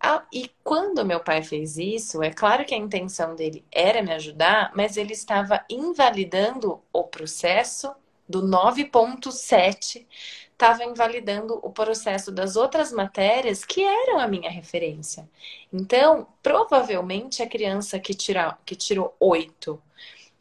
Ah, 0.00 0.24
e 0.32 0.50
quando 0.62 1.04
meu 1.04 1.20
pai 1.20 1.42
fez 1.42 1.76
isso, 1.76 2.22
é 2.22 2.30
claro 2.30 2.64
que 2.64 2.74
a 2.74 2.78
intenção 2.78 3.34
dele 3.34 3.64
era 3.70 4.02
me 4.02 4.12
ajudar, 4.12 4.72
mas 4.74 4.96
ele 4.96 5.12
estava 5.12 5.64
invalidando 5.68 6.80
o 6.92 7.04
processo 7.04 7.92
do 8.28 8.42
9.7 8.42 10.06
estava 10.52 10.84
invalidando 10.84 11.58
o 11.62 11.70
processo 11.70 12.32
das 12.32 12.56
outras 12.56 12.92
matérias 12.92 13.64
que 13.64 13.82
eram 13.82 14.18
a 14.18 14.26
minha 14.26 14.50
referência. 14.50 15.28
Então, 15.72 16.26
provavelmente 16.42 17.42
a 17.42 17.48
criança 17.48 17.98
que, 18.00 18.12
tira, 18.12 18.58
que 18.66 18.74
tirou 18.74 19.14
oito 19.20 19.80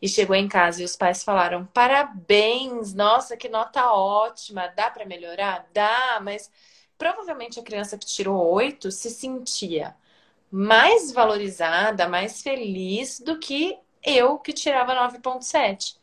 e 0.02 0.08
chegou 0.08 0.36
em 0.36 0.48
casa 0.48 0.82
e 0.82 0.86
os 0.86 0.96
pais 0.96 1.24
falaram: 1.24 1.66
parabéns, 1.68 2.94
nossa, 2.94 3.38
que 3.38 3.50
nota 3.50 3.92
ótima, 3.94 4.68
dá 4.70 4.90
para 4.90 5.06
melhorar? 5.06 5.68
Dá, 5.74 6.20
mas 6.22 6.52
provavelmente 6.98 7.60
a 7.60 7.64
criança 7.64 7.98
que 7.98 8.06
tirou 8.06 8.52
oito 8.54 8.92
se 8.92 9.10
sentia 9.10 9.96
mais 10.52 11.12
valorizada, 11.12 12.08
mais 12.08 12.42
feliz 12.42 13.20
do 13.20 13.38
que 13.38 13.78
eu 14.04 14.40
que 14.40 14.54
tirava 14.54 14.96
9,7. 14.96 15.98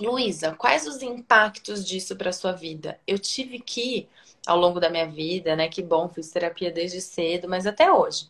Luísa, 0.00 0.54
quais 0.54 0.86
os 0.86 1.00
impactos 1.00 1.86
disso 1.86 2.16
para 2.16 2.32
sua 2.32 2.52
vida? 2.52 3.00
Eu 3.06 3.18
tive 3.18 3.60
que, 3.60 4.08
ao 4.46 4.58
longo 4.58 4.78
da 4.78 4.90
minha 4.90 5.06
vida, 5.06 5.56
né? 5.56 5.68
Que 5.68 5.82
bom, 5.82 6.08
fiz 6.08 6.30
terapia 6.30 6.70
desde 6.70 7.00
cedo, 7.00 7.48
mas 7.48 7.66
até 7.66 7.90
hoje. 7.90 8.28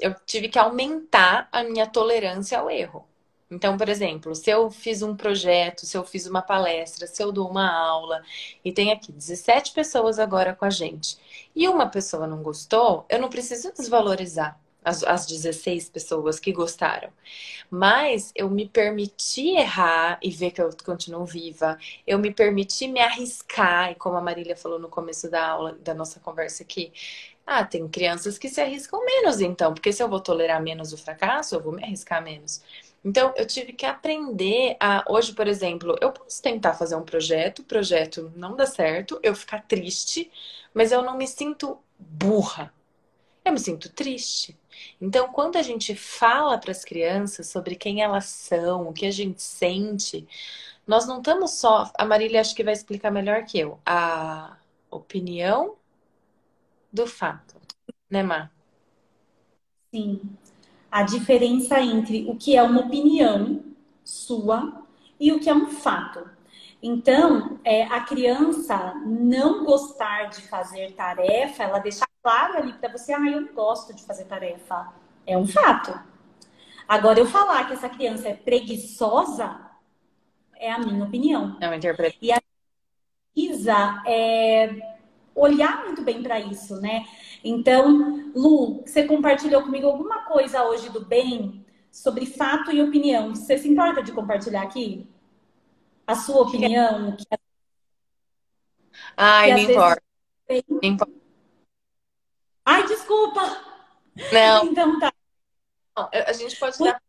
Eu 0.00 0.14
tive 0.26 0.48
que 0.48 0.58
aumentar 0.58 1.48
a 1.50 1.62
minha 1.62 1.86
tolerância 1.86 2.58
ao 2.58 2.70
erro. 2.70 3.07
Então, 3.50 3.78
por 3.78 3.88
exemplo, 3.88 4.34
se 4.34 4.50
eu 4.50 4.70
fiz 4.70 5.02
um 5.02 5.16
projeto, 5.16 5.86
se 5.86 5.96
eu 5.96 6.04
fiz 6.04 6.26
uma 6.26 6.42
palestra, 6.42 7.06
se 7.06 7.22
eu 7.22 7.32
dou 7.32 7.48
uma 7.48 7.70
aula 7.70 8.22
e 8.64 8.72
tem 8.72 8.92
aqui 8.92 9.10
17 9.10 9.72
pessoas 9.72 10.18
agora 10.18 10.54
com 10.54 10.64
a 10.66 10.70
gente 10.70 11.18
e 11.56 11.66
uma 11.66 11.88
pessoa 11.88 12.26
não 12.26 12.42
gostou, 12.42 13.06
eu 13.08 13.18
não 13.20 13.30
preciso 13.30 13.72
desvalorizar 13.72 14.60
as, 14.84 15.02
as 15.02 15.26
16 15.26 15.90
pessoas 15.90 16.38
que 16.38 16.52
gostaram. 16.52 17.10
Mas 17.70 18.32
eu 18.34 18.48
me 18.50 18.68
permiti 18.68 19.50
errar 19.56 20.18
e 20.22 20.30
ver 20.30 20.50
que 20.50 20.60
eu 20.62 20.70
continuo 20.84 21.24
viva. 21.26 21.78
Eu 22.06 22.18
me 22.18 22.32
permiti 22.32 22.88
me 22.88 23.00
arriscar, 23.00 23.90
e 23.92 23.94
como 23.94 24.16
a 24.16 24.20
Marília 24.20 24.56
falou 24.56 24.78
no 24.78 24.88
começo 24.88 25.30
da 25.30 25.46
aula, 25.46 25.72
da 25.82 25.94
nossa 25.94 26.20
conversa 26.20 26.62
aqui, 26.62 26.92
ah, 27.46 27.64
tem 27.64 27.88
crianças 27.88 28.38
que 28.38 28.48
se 28.48 28.60
arriscam 28.60 29.04
menos, 29.04 29.40
então, 29.40 29.72
porque 29.72 29.92
se 29.92 30.02
eu 30.02 30.08
vou 30.08 30.20
tolerar 30.20 30.62
menos 30.62 30.92
o 30.92 30.98
fracasso, 30.98 31.54
eu 31.54 31.62
vou 31.62 31.72
me 31.72 31.82
arriscar 31.82 32.22
menos. 32.22 32.62
Então, 33.04 33.32
eu 33.36 33.46
tive 33.46 33.72
que 33.72 33.86
aprender 33.86 34.76
a. 34.80 35.04
Hoje, 35.08 35.32
por 35.34 35.46
exemplo, 35.46 35.96
eu 36.00 36.12
posso 36.12 36.42
tentar 36.42 36.74
fazer 36.74 36.96
um 36.96 37.02
projeto, 37.04 37.60
o 37.60 37.64
projeto 37.64 38.32
não 38.36 38.56
dá 38.56 38.66
certo, 38.66 39.18
eu 39.22 39.34
ficar 39.34 39.62
triste, 39.62 40.30
mas 40.74 40.92
eu 40.92 41.02
não 41.02 41.16
me 41.16 41.26
sinto 41.26 41.78
burra. 41.98 42.72
Eu 43.44 43.52
me 43.52 43.60
sinto 43.60 43.90
triste. 43.90 44.58
Então, 45.00 45.32
quando 45.32 45.56
a 45.56 45.62
gente 45.62 45.94
fala 45.94 46.58
para 46.58 46.70
as 46.70 46.84
crianças 46.84 47.48
sobre 47.48 47.76
quem 47.76 48.02
elas 48.02 48.26
são, 48.26 48.88
o 48.88 48.92
que 48.92 49.06
a 49.06 49.10
gente 49.10 49.42
sente, 49.42 50.26
nós 50.86 51.06
não 51.06 51.18
estamos 51.18 51.52
só. 51.52 51.90
A 51.98 52.04
Marília 52.04 52.40
acho 52.40 52.54
que 52.54 52.64
vai 52.64 52.74
explicar 52.74 53.10
melhor 53.10 53.44
que 53.44 53.58
eu. 53.58 53.80
A 53.86 54.56
opinião 54.90 55.76
do 56.92 57.06
fato, 57.06 57.54
né, 58.10 58.22
Mar? 58.22 58.52
Sim. 59.92 60.38
A 60.90 61.02
diferença 61.02 61.80
entre 61.80 62.26
o 62.28 62.36
que 62.36 62.56
é 62.56 62.62
uma 62.62 62.80
opinião 62.80 63.62
sua 64.04 64.82
e 65.20 65.32
o 65.32 65.40
que 65.40 65.50
é 65.50 65.54
um 65.54 65.66
fato. 65.66 66.28
Então, 66.82 67.58
é, 67.64 67.84
a 67.84 68.00
criança 68.00 68.94
não 69.04 69.64
gostar 69.64 70.30
de 70.30 70.42
fazer 70.42 70.92
tarefa, 70.92 71.64
ela 71.64 71.78
deixa 71.78 72.06
claro 72.22 72.58
ali 72.58 72.72
para 72.72 72.90
você, 72.90 73.12
ah, 73.12 73.28
eu 73.28 73.40
não 73.40 73.52
gosto 73.52 73.94
de 73.94 74.04
fazer 74.04 74.24
tarefa. 74.24 74.92
É 75.26 75.36
um 75.36 75.46
fato. 75.46 75.98
Agora, 76.86 77.18
eu 77.18 77.26
falar 77.26 77.66
que 77.66 77.74
essa 77.74 77.88
criança 77.88 78.28
é 78.28 78.34
preguiçosa 78.34 79.60
é 80.54 80.72
a 80.72 80.78
minha 80.78 81.04
opinião. 81.04 81.56
É 81.60 81.66
uma 81.66 81.76
interpretação. 81.76 82.18
E 82.22 82.32
a 82.32 82.40
precisa 83.34 84.02
é, 84.06 84.96
olhar 85.34 85.84
muito 85.84 86.02
bem 86.02 86.22
para 86.22 86.40
isso, 86.40 86.80
né? 86.80 87.04
Então, 87.42 88.32
Lu, 88.34 88.82
você 88.84 89.04
compartilhou 89.04 89.62
comigo 89.62 89.86
alguma 89.86 90.24
coisa 90.24 90.64
hoje 90.64 90.88
do 90.90 91.04
bem 91.04 91.64
sobre 91.90 92.26
fato 92.26 92.70
e 92.70 92.82
opinião. 92.82 93.34
Você 93.34 93.56
se 93.58 93.68
importa 93.68 94.02
de 94.02 94.12
compartilhar 94.12 94.62
aqui? 94.62 95.08
A 96.06 96.14
sua 96.14 96.42
opinião? 96.42 97.16
Que... 97.16 97.26
Ai, 99.16 99.54
que 99.54 99.72
importa. 99.72 100.02
Vezes... 100.48 100.64
importa. 100.82 101.12
Ai, 102.64 102.86
desculpa. 102.86 103.40
Não. 104.32 104.66
Então 104.70 104.98
tá. 104.98 105.12
Não, 105.96 106.08
a 106.12 106.32
gente 106.32 106.56
pode 106.58 106.78
dar. 106.78 107.00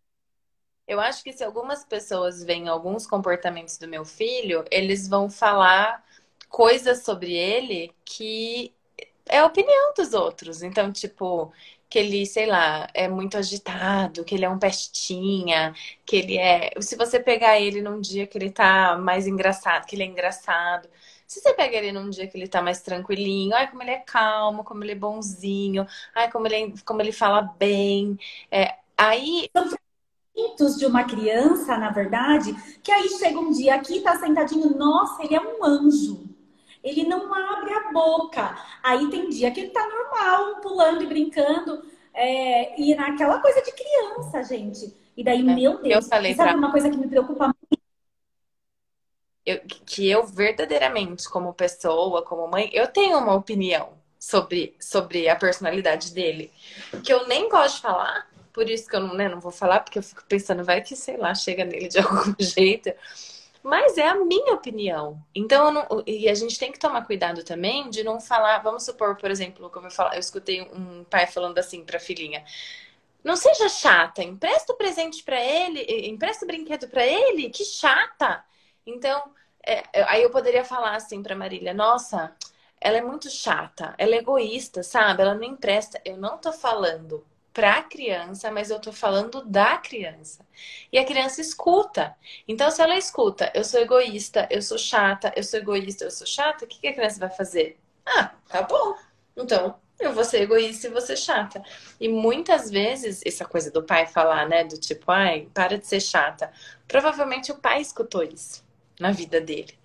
Eu 0.88 1.00
acho 1.00 1.24
que 1.24 1.32
se 1.32 1.44
algumas 1.44 1.86
pessoas 1.86 2.44
veem 2.44 2.68
alguns 2.68 3.06
comportamentos 3.06 3.78
do 3.78 3.88
meu 3.88 4.04
filho, 4.04 4.66
eles 4.72 5.08
vão 5.08 5.30
falar 5.30 6.04
coisas 6.48 7.04
sobre 7.04 7.34
ele 7.34 7.94
que 8.04 8.74
é 9.30 9.40
a 9.40 9.46
opinião 9.46 9.94
dos 9.96 10.14
outros. 10.14 10.64
Então, 10.64 10.92
tipo, 10.92 11.52
que 11.90 11.98
ele, 12.00 12.26
sei 12.26 12.46
lá, 12.46 12.88
é 12.94 13.08
muito 13.08 13.38
agitado, 13.38 14.24
que 14.24 14.36
ele 14.36 14.46
é 14.46 14.50
um 14.50 14.60
pestinha, 14.60 15.74
que 16.06 16.16
ele 16.18 16.38
é. 16.38 16.72
Se 16.82 16.96
você 16.96 17.20
pegar 17.20 17.60
ele 17.60 17.82
num 17.82 18.00
dia 18.00 18.28
que 18.28 18.38
ele 18.38 18.52
tá 18.52 18.98
mais 18.98 19.28
engraçado, 19.28 19.86
que 19.86 19.96
ele 19.96 20.04
é 20.04 20.06
engraçado. 20.06 20.90
Se 21.28 21.42
você 21.42 21.54
pega 21.54 21.78
ele 21.78 21.92
num 21.92 22.10
dia 22.10 22.28
que 22.28 22.38
ele 22.38 22.48
tá 22.48 22.62
mais 22.62 22.82
tranquilinho, 22.82 23.56
ai, 23.56 23.70
como 23.70 23.84
ele 23.84 23.92
é 23.92 24.00
calmo, 24.00 24.64
como 24.64 24.84
ele 24.84 24.94
é 24.94 24.96
bonzinho, 24.96 25.86
ai, 26.16 26.32
como 26.32 26.48
ele, 26.48 26.56
é, 26.56 26.74
como 26.86 27.02
ele 27.02 27.12
fala 27.12 27.42
bem. 27.42 28.18
É, 28.52 28.76
aí. 28.98 29.50
De 30.78 30.86
uma 30.86 31.04
criança, 31.04 31.78
na 31.78 31.92
verdade, 31.92 32.54
que 32.82 32.92
aí 32.92 33.10
chega 33.10 33.38
um 33.40 33.52
dia 33.52 33.76
aqui, 33.76 34.02
tá 34.02 34.18
sentadinho, 34.18 34.76
nossa, 34.78 35.24
ele 35.24 35.36
é 35.36 35.42
um 35.42 35.64
anjo. 35.64 36.30
Ele 36.84 37.04
não 37.04 37.34
abre 37.34 37.74
a 37.74 37.92
boca. 37.92 38.58
Aí 38.82 39.10
tem 39.10 39.30
dia 39.30 39.52
que 39.52 39.60
ele 39.62 39.70
tá 39.70 39.86
normal, 39.88 40.62
pulando 40.62 41.04
e 41.04 41.08
brincando. 41.08 41.84
É, 42.14 42.80
e 42.80 42.96
naquela 42.96 43.40
coisa 43.40 43.62
de 43.62 43.72
criança, 43.72 44.44
gente. 44.44 44.94
E 45.16 45.24
daí, 45.24 45.40
é, 45.40 45.56
meu 45.56 45.82
Deus, 45.82 46.06
sabe 46.06 46.36
pra... 46.36 46.56
uma 46.56 46.72
coisa 46.72 46.90
que 46.90 46.98
me 46.98 47.08
preocupa 47.08 47.46
muito? 47.46 47.80
eu, 49.50 49.60
que 49.86 50.08
eu 50.10 50.26
verdadeiramente, 50.26 51.28
como 51.28 51.54
pessoa, 51.54 52.22
como 52.22 52.48
mãe, 52.48 52.70
eu 52.72 52.88
tenho 52.88 53.18
uma 53.18 53.34
opinião 53.34 53.90
sobre, 54.20 54.76
sobre 54.80 55.28
a 55.28 55.36
personalidade 55.36 56.14
dele, 56.14 56.52
que 57.04 57.12
eu 57.12 57.28
nem 57.28 57.50
gosto 57.50 57.78
de 57.78 57.82
falar, 57.82 58.30
por 58.54 58.70
isso 58.70 58.88
que 58.88 58.96
eu 58.96 59.00
não, 59.00 59.16
né, 59.16 59.28
não 59.28 59.40
vou 59.40 59.52
falar, 59.52 59.80
porque 59.80 59.98
eu 59.98 60.04
fico 60.04 60.24
pensando, 60.28 60.64
vai 60.64 60.82
que, 60.82 60.96
sei 60.96 61.18
lá, 61.18 61.34
chega 61.34 61.66
nele 61.66 61.88
de 61.88 61.98
algum 62.00 62.36
jeito. 62.40 62.92
Mas 63.62 63.98
é 63.98 64.08
a 64.08 64.16
minha 64.16 64.54
opinião. 64.54 65.22
Então, 65.36 65.72
não, 65.72 65.88
e 66.08 66.30
a 66.30 66.34
gente 66.34 66.58
tem 66.58 66.72
que 66.72 66.80
tomar 66.80 67.06
cuidado 67.06 67.44
também 67.44 67.90
de 67.90 68.04
não 68.04 68.20
falar. 68.20 68.60
Vamos 68.60 68.84
supor, 68.84 69.18
por 69.18 69.30
exemplo, 69.30 69.70
como 69.70 69.88
eu 69.88 69.92
falar, 69.92 70.16
eu 70.16 70.20
escutei 70.20 70.62
um 70.62 71.04
pai 71.04 71.28
falando 71.28 71.58
assim 71.58 71.84
para 71.84 71.98
a 71.98 72.00
filhinha: 72.00 72.44
não 73.24 73.36
seja 73.36 73.68
chata, 73.70 74.24
empresta 74.24 74.74
o 74.74 74.78
presente 74.78 75.24
para 75.24 75.40
ele, 75.44 75.82
empresta 76.08 76.46
o 76.46 76.48
brinquedo 76.48 76.88
para 76.88 77.06
ele, 77.06 77.50
que 77.50 77.66
chata. 77.66 78.44
Então, 78.86 79.22
é, 79.66 79.84
aí 80.04 80.24
eu 80.24 80.32
poderia 80.32 80.64
falar 80.66 80.96
assim 80.96 81.22
para 81.22 81.36
Marília: 81.36 81.74
Nossa, 81.74 82.34
ela 82.80 82.98
é 82.98 83.02
muito 83.02 83.30
chata, 83.30 83.94
ela 83.98 84.16
é 84.16 84.20
egoísta, 84.20 84.84
sabe? 84.84 85.22
Ela 85.22 85.36
não 85.36 85.44
empresta. 85.44 86.02
Eu 86.06 86.18
não 86.18 86.38
tô 86.38 86.52
falando 86.54 87.26
pra 87.60 87.84
criança, 87.84 88.50
mas 88.50 88.70
eu 88.70 88.80
tô 88.80 88.94
falando 88.94 89.44
da 89.44 89.78
criança. 89.78 90.48
E 90.94 90.98
a 90.98 91.04
criança 91.04 91.42
escuta. 91.42 92.16
Então, 92.48 92.72
se 92.72 92.82
ela 92.82 92.98
escuta, 92.98 93.52
eu 93.54 93.66
sou 93.66 93.82
egoísta, 93.82 94.48
eu 94.50 94.62
sou 94.62 94.78
chata, 94.78 95.34
eu 95.36 95.44
sou 95.44 95.60
egoísta, 95.60 96.06
eu 96.06 96.12
sou 96.12 96.26
chata, 96.26 96.64
o 96.64 96.68
que, 96.70 96.80
que 96.80 96.88
a 96.88 96.94
criança 96.94 97.20
vai 97.20 97.30
fazer? 97.30 97.78
Ah, 98.06 98.32
tá 98.48 98.62
bom. 98.62 98.96
Então, 99.36 99.76
eu 100.00 100.14
vou 100.14 100.24
ser 100.24 100.44
egoísta 100.44 100.88
e 100.88 100.90
você 100.90 101.18
chata. 101.18 101.62
E 102.00 102.08
muitas 102.08 102.72
vezes, 102.72 103.22
essa 103.26 103.44
coisa 103.44 103.70
do 103.70 103.84
pai 103.84 104.08
falar, 104.08 104.48
né, 104.48 104.64
do 104.64 104.78
tipo, 104.78 105.12
ai, 105.12 105.50
para 105.54 105.78
de 105.78 105.86
ser 105.86 106.00
chata. 106.00 106.50
Provavelmente 106.88 107.52
o 107.52 107.58
pai 107.58 107.82
escutou 107.82 108.24
isso 108.24 108.64
na 108.98 109.12
vida 109.12 109.42
dele. 109.42 109.78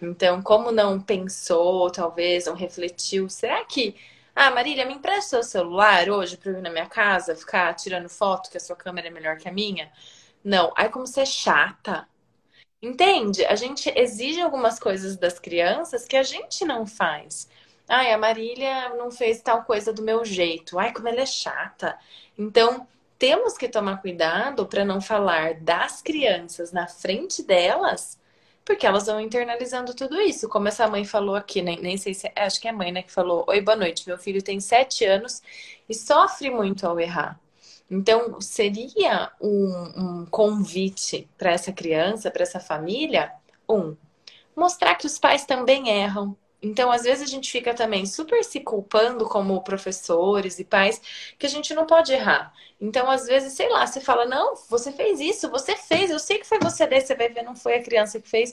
Então, 0.00 0.40
como 0.40 0.72
não 0.72 0.98
pensou, 0.98 1.90
talvez, 1.90 2.46
não 2.46 2.54
refletiu, 2.54 3.28
será 3.28 3.62
que. 3.66 3.94
Ah, 4.40 4.52
Marília, 4.52 4.86
me 4.86 4.94
empresta 4.94 5.30
seu 5.30 5.42
celular 5.42 6.08
hoje 6.08 6.36
para 6.36 6.52
eu 6.52 6.58
ir 6.58 6.62
na 6.62 6.70
minha 6.70 6.86
casa 6.86 7.34
ficar 7.34 7.74
tirando 7.74 8.08
foto 8.08 8.48
que 8.48 8.56
a 8.56 8.60
sua 8.60 8.76
câmera 8.76 9.08
é 9.08 9.10
melhor 9.10 9.36
que 9.36 9.48
a 9.48 9.52
minha? 9.52 9.90
Não. 10.44 10.72
Ai, 10.76 10.88
como 10.90 11.04
você 11.08 11.22
é 11.22 11.26
chata. 11.26 12.06
Entende? 12.80 13.44
A 13.46 13.56
gente 13.56 13.92
exige 13.96 14.40
algumas 14.40 14.78
coisas 14.78 15.16
das 15.16 15.40
crianças 15.40 16.06
que 16.06 16.16
a 16.16 16.22
gente 16.22 16.64
não 16.64 16.86
faz. 16.86 17.48
Ai, 17.88 18.12
a 18.12 18.18
Marília 18.18 18.90
não 18.90 19.10
fez 19.10 19.42
tal 19.42 19.64
coisa 19.64 19.92
do 19.92 20.02
meu 20.02 20.24
jeito. 20.24 20.78
Ai, 20.78 20.92
como 20.92 21.08
ela 21.08 21.22
é 21.22 21.26
chata. 21.26 21.98
Então, 22.38 22.86
temos 23.18 23.58
que 23.58 23.68
tomar 23.68 24.00
cuidado 24.00 24.66
para 24.66 24.84
não 24.84 25.00
falar 25.00 25.54
das 25.54 26.00
crianças 26.00 26.70
na 26.70 26.86
frente 26.86 27.42
delas 27.42 28.20
porque 28.68 28.86
elas 28.86 29.06
vão 29.06 29.18
internalizando 29.18 29.94
tudo 29.94 30.20
isso. 30.20 30.46
Como 30.46 30.68
essa 30.68 30.86
mãe 30.86 31.02
falou 31.02 31.34
aqui, 31.34 31.62
nem, 31.62 31.80
nem 31.80 31.96
sei 31.96 32.12
se. 32.12 32.30
É, 32.36 32.44
acho 32.44 32.60
que 32.60 32.68
é 32.68 32.70
a 32.70 32.74
mãe, 32.74 32.92
né, 32.92 33.02
que 33.02 33.10
falou: 33.10 33.42
Oi, 33.48 33.62
boa 33.62 33.74
noite. 33.74 34.06
Meu 34.06 34.18
filho 34.18 34.42
tem 34.42 34.60
sete 34.60 35.06
anos 35.06 35.42
e 35.88 35.94
sofre 35.94 36.50
muito 36.50 36.86
ao 36.86 37.00
errar. 37.00 37.40
Então, 37.90 38.38
seria 38.42 39.32
um, 39.40 40.20
um 40.20 40.26
convite 40.26 41.26
para 41.38 41.52
essa 41.52 41.72
criança, 41.72 42.30
para 42.30 42.42
essa 42.42 42.60
família: 42.60 43.32
um, 43.66 43.96
mostrar 44.54 44.96
que 44.96 45.06
os 45.06 45.18
pais 45.18 45.46
também 45.46 45.88
erram. 45.88 46.36
Então, 46.62 46.90
às 46.90 47.02
vezes 47.04 47.22
a 47.22 47.30
gente 47.30 47.50
fica 47.50 47.72
também 47.74 48.04
super 48.06 48.42
se 48.44 48.60
culpando 48.60 49.28
como 49.28 49.62
professores 49.62 50.58
e 50.58 50.64
pais 50.64 51.00
que 51.38 51.46
a 51.46 51.48
gente 51.48 51.72
não 51.74 51.86
pode 51.86 52.12
errar. 52.12 52.52
Então, 52.80 53.10
às 53.10 53.26
vezes, 53.26 53.52
sei 53.54 53.68
lá, 53.68 53.86
você 53.86 54.00
fala: 54.00 54.24
"Não, 54.26 54.54
você 54.68 54.92
fez 54.92 55.20
isso, 55.20 55.50
você 55.50 55.76
fez, 55.76 56.10
eu 56.10 56.18
sei 56.18 56.38
que 56.38 56.46
foi 56.46 56.58
você 56.60 56.86
daí 56.86 57.00
você 57.00 57.14
vai 57.14 57.28
ver 57.28 57.42
não 57.42 57.54
foi 57.56 57.74
a 57.76 57.82
criança 57.82 58.20
que 58.20 58.28
fez". 58.28 58.52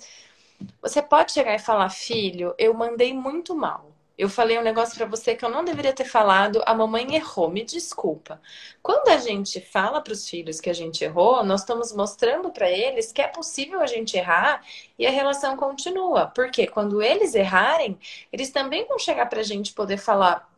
Você 0.82 1.02
pode 1.02 1.32
chegar 1.34 1.56
e 1.56 1.60
falar: 1.60 1.90
"Filho, 1.90 2.56
eu 2.60 2.74
mandei 2.74 3.14
muito 3.14 3.56
mal. 3.56 3.95
Eu 4.18 4.30
falei 4.30 4.58
um 4.58 4.62
negócio 4.62 4.96
para 4.96 5.06
você 5.06 5.36
que 5.36 5.44
eu 5.44 5.50
não 5.50 5.66
deveria 5.66 5.92
ter 5.94 6.06
falado, 6.06 6.62
a 6.66 6.74
mamãe 6.74 7.16
errou, 7.16 7.50
me 7.50 7.64
desculpa. 7.66 8.42
Quando 8.82 9.10
a 9.10 9.18
gente 9.18 9.60
fala 9.60 10.00
para 10.02 10.14
os 10.14 10.28
filhos 10.30 10.62
que 10.62 10.70
a 10.70 10.74
gente 10.74 11.04
errou, 11.04 11.44
nós 11.44 11.62
estamos 11.62 11.92
mostrando 11.94 12.50
para 12.50 12.70
eles 12.70 13.12
que 13.12 13.22
é 13.22 13.28
possível 13.28 13.82
a 13.82 13.88
gente 13.88 14.16
errar 14.18 14.64
e 14.98 15.06
a 15.06 15.12
relação 15.12 15.58
continua. 15.58 16.28
Porque 16.28 16.66
quando 16.66 17.02
eles 17.02 17.36
errarem, 17.36 18.00
eles 18.32 18.52
também 18.52 18.88
vão 18.88 18.98
chegar 18.98 19.26
para 19.28 19.42
a 19.42 19.44
gente 19.44 19.74
poder 19.74 19.98
falar. 19.98 20.50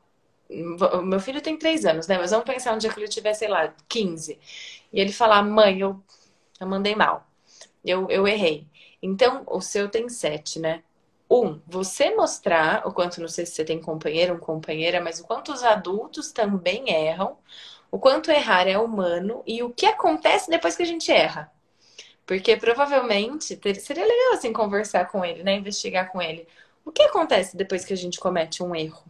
Meu 1.03 1.19
filho 1.19 1.41
tem 1.41 1.57
três 1.57 1.85
anos, 1.85 2.07
né? 2.07 2.17
Mas 2.17 2.31
vamos 2.31 2.45
pensar 2.45 2.73
um 2.73 2.77
dia 2.77 2.93
que 2.93 2.99
ele 2.99 3.07
tiver, 3.07 3.33
sei 3.33 3.47
lá, 3.47 3.73
15. 3.89 4.39
E 4.93 4.99
ele 4.99 5.11
falar, 5.11 5.43
mãe, 5.43 5.79
eu, 5.79 6.01
eu 6.59 6.67
mandei 6.67 6.95
mal. 6.95 7.27
Eu, 7.83 8.09
eu 8.09 8.27
errei. 8.27 8.67
Então, 9.01 9.43
o 9.47 9.61
seu 9.61 9.89
tem 9.89 10.09
sete, 10.09 10.59
né? 10.59 10.83
Um, 11.29 11.61
você 11.67 12.15
mostrar 12.15 12.87
o 12.87 12.93
quanto, 12.93 13.21
não 13.21 13.27
sei 13.27 13.45
se 13.45 13.53
você 13.53 13.65
tem 13.65 13.81
companheiro 13.81 14.33
ou 14.35 14.39
companheira, 14.39 15.01
mas 15.01 15.19
o 15.19 15.25
quanto 15.25 15.51
os 15.51 15.63
adultos 15.63 16.31
também 16.31 16.89
erram, 16.89 17.37
o 17.91 17.99
quanto 17.99 18.31
errar 18.31 18.67
é 18.67 18.77
humano 18.77 19.43
e 19.45 19.63
o 19.63 19.69
que 19.71 19.85
acontece 19.85 20.49
depois 20.49 20.75
que 20.75 20.83
a 20.83 20.85
gente 20.85 21.11
erra. 21.11 21.51
Porque 22.25 22.57
provavelmente 22.57 23.59
seria 23.79 24.05
legal 24.05 24.33
assim 24.33 24.53
conversar 24.53 25.05
com 25.09 25.23
ele, 25.25 25.43
né? 25.43 25.55
Investigar 25.55 26.11
com 26.11 26.21
ele. 26.21 26.47
O 26.85 26.91
que 26.91 27.03
acontece 27.03 27.57
depois 27.57 27.85
que 27.85 27.93
a 27.93 27.97
gente 27.97 28.19
comete 28.19 28.63
um 28.63 28.75
erro? 28.75 29.03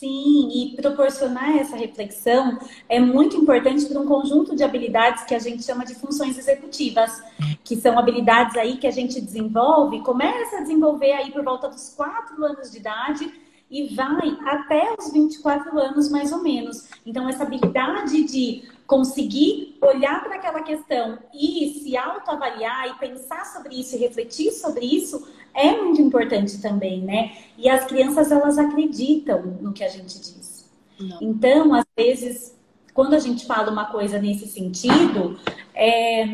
Sim, 0.00 0.48
e 0.50 0.76
proporcionar 0.76 1.58
essa 1.58 1.76
reflexão 1.76 2.58
é 2.88 2.98
muito 2.98 3.36
importante 3.36 3.84
para 3.84 4.00
um 4.00 4.06
conjunto 4.06 4.56
de 4.56 4.64
habilidades 4.64 5.24
que 5.24 5.34
a 5.34 5.38
gente 5.38 5.62
chama 5.62 5.84
de 5.84 5.94
funções 5.94 6.38
executivas, 6.38 7.22
que 7.62 7.76
são 7.76 7.98
habilidades 7.98 8.56
aí 8.56 8.78
que 8.78 8.86
a 8.86 8.90
gente 8.90 9.20
desenvolve, 9.20 10.00
começa 10.00 10.56
a 10.56 10.60
desenvolver 10.62 11.12
aí 11.12 11.30
por 11.30 11.44
volta 11.44 11.68
dos 11.68 11.92
4 11.94 12.42
anos 12.42 12.70
de 12.70 12.78
idade 12.78 13.30
e 13.70 13.94
vai 13.94 14.38
até 14.46 14.94
os 14.98 15.12
24 15.12 15.78
anos 15.78 16.08
mais 16.08 16.32
ou 16.32 16.42
menos. 16.42 16.88
Então, 17.04 17.28
essa 17.28 17.42
habilidade 17.42 18.24
de 18.24 18.64
conseguir 18.86 19.76
olhar 19.82 20.24
para 20.24 20.36
aquela 20.36 20.62
questão 20.62 21.18
e 21.34 21.78
se 21.84 21.94
autoavaliar 21.94 22.88
e 22.88 22.94
pensar 22.94 23.44
sobre 23.44 23.78
isso 23.78 23.94
e 23.94 23.98
refletir 23.98 24.50
sobre 24.50 24.86
isso 24.86 25.28
é 25.54 25.76
muito 25.76 26.00
importante 26.00 26.60
também, 26.60 27.02
né? 27.02 27.32
E 27.56 27.68
as 27.68 27.84
crianças, 27.84 28.30
elas 28.30 28.58
acreditam 28.58 29.42
no 29.60 29.72
que 29.72 29.84
a 29.84 29.88
gente 29.88 30.18
diz. 30.18 30.70
Não. 30.98 31.18
Então, 31.20 31.74
às 31.74 31.84
vezes, 31.96 32.56
quando 32.94 33.14
a 33.14 33.18
gente 33.18 33.46
fala 33.46 33.70
uma 33.70 33.86
coisa 33.86 34.18
nesse 34.18 34.46
sentido, 34.46 35.38
é, 35.74 36.24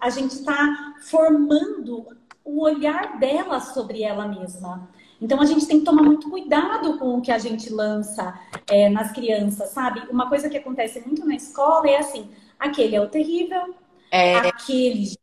a 0.00 0.10
gente 0.10 0.32
está 0.32 0.94
formando 1.02 2.06
o 2.44 2.62
olhar 2.62 3.18
dela 3.18 3.60
sobre 3.60 4.02
ela 4.02 4.26
mesma. 4.26 4.88
Então 5.20 5.40
a 5.40 5.44
gente 5.44 5.66
tem 5.66 5.78
que 5.78 5.84
tomar 5.84 6.02
muito 6.02 6.28
cuidado 6.28 6.98
com 6.98 7.16
o 7.16 7.22
que 7.22 7.30
a 7.30 7.38
gente 7.38 7.72
lança 7.72 8.38
é, 8.68 8.88
nas 8.88 9.12
crianças, 9.12 9.70
sabe? 9.70 10.02
Uma 10.10 10.28
coisa 10.28 10.50
que 10.50 10.56
acontece 10.56 11.00
muito 11.00 11.24
na 11.24 11.36
escola 11.36 11.88
é 11.88 11.98
assim: 11.98 12.28
aquele 12.58 12.96
é 12.96 13.00
o 13.00 13.08
terrível, 13.08 13.74
é... 14.10 14.36
aquele. 14.38 15.16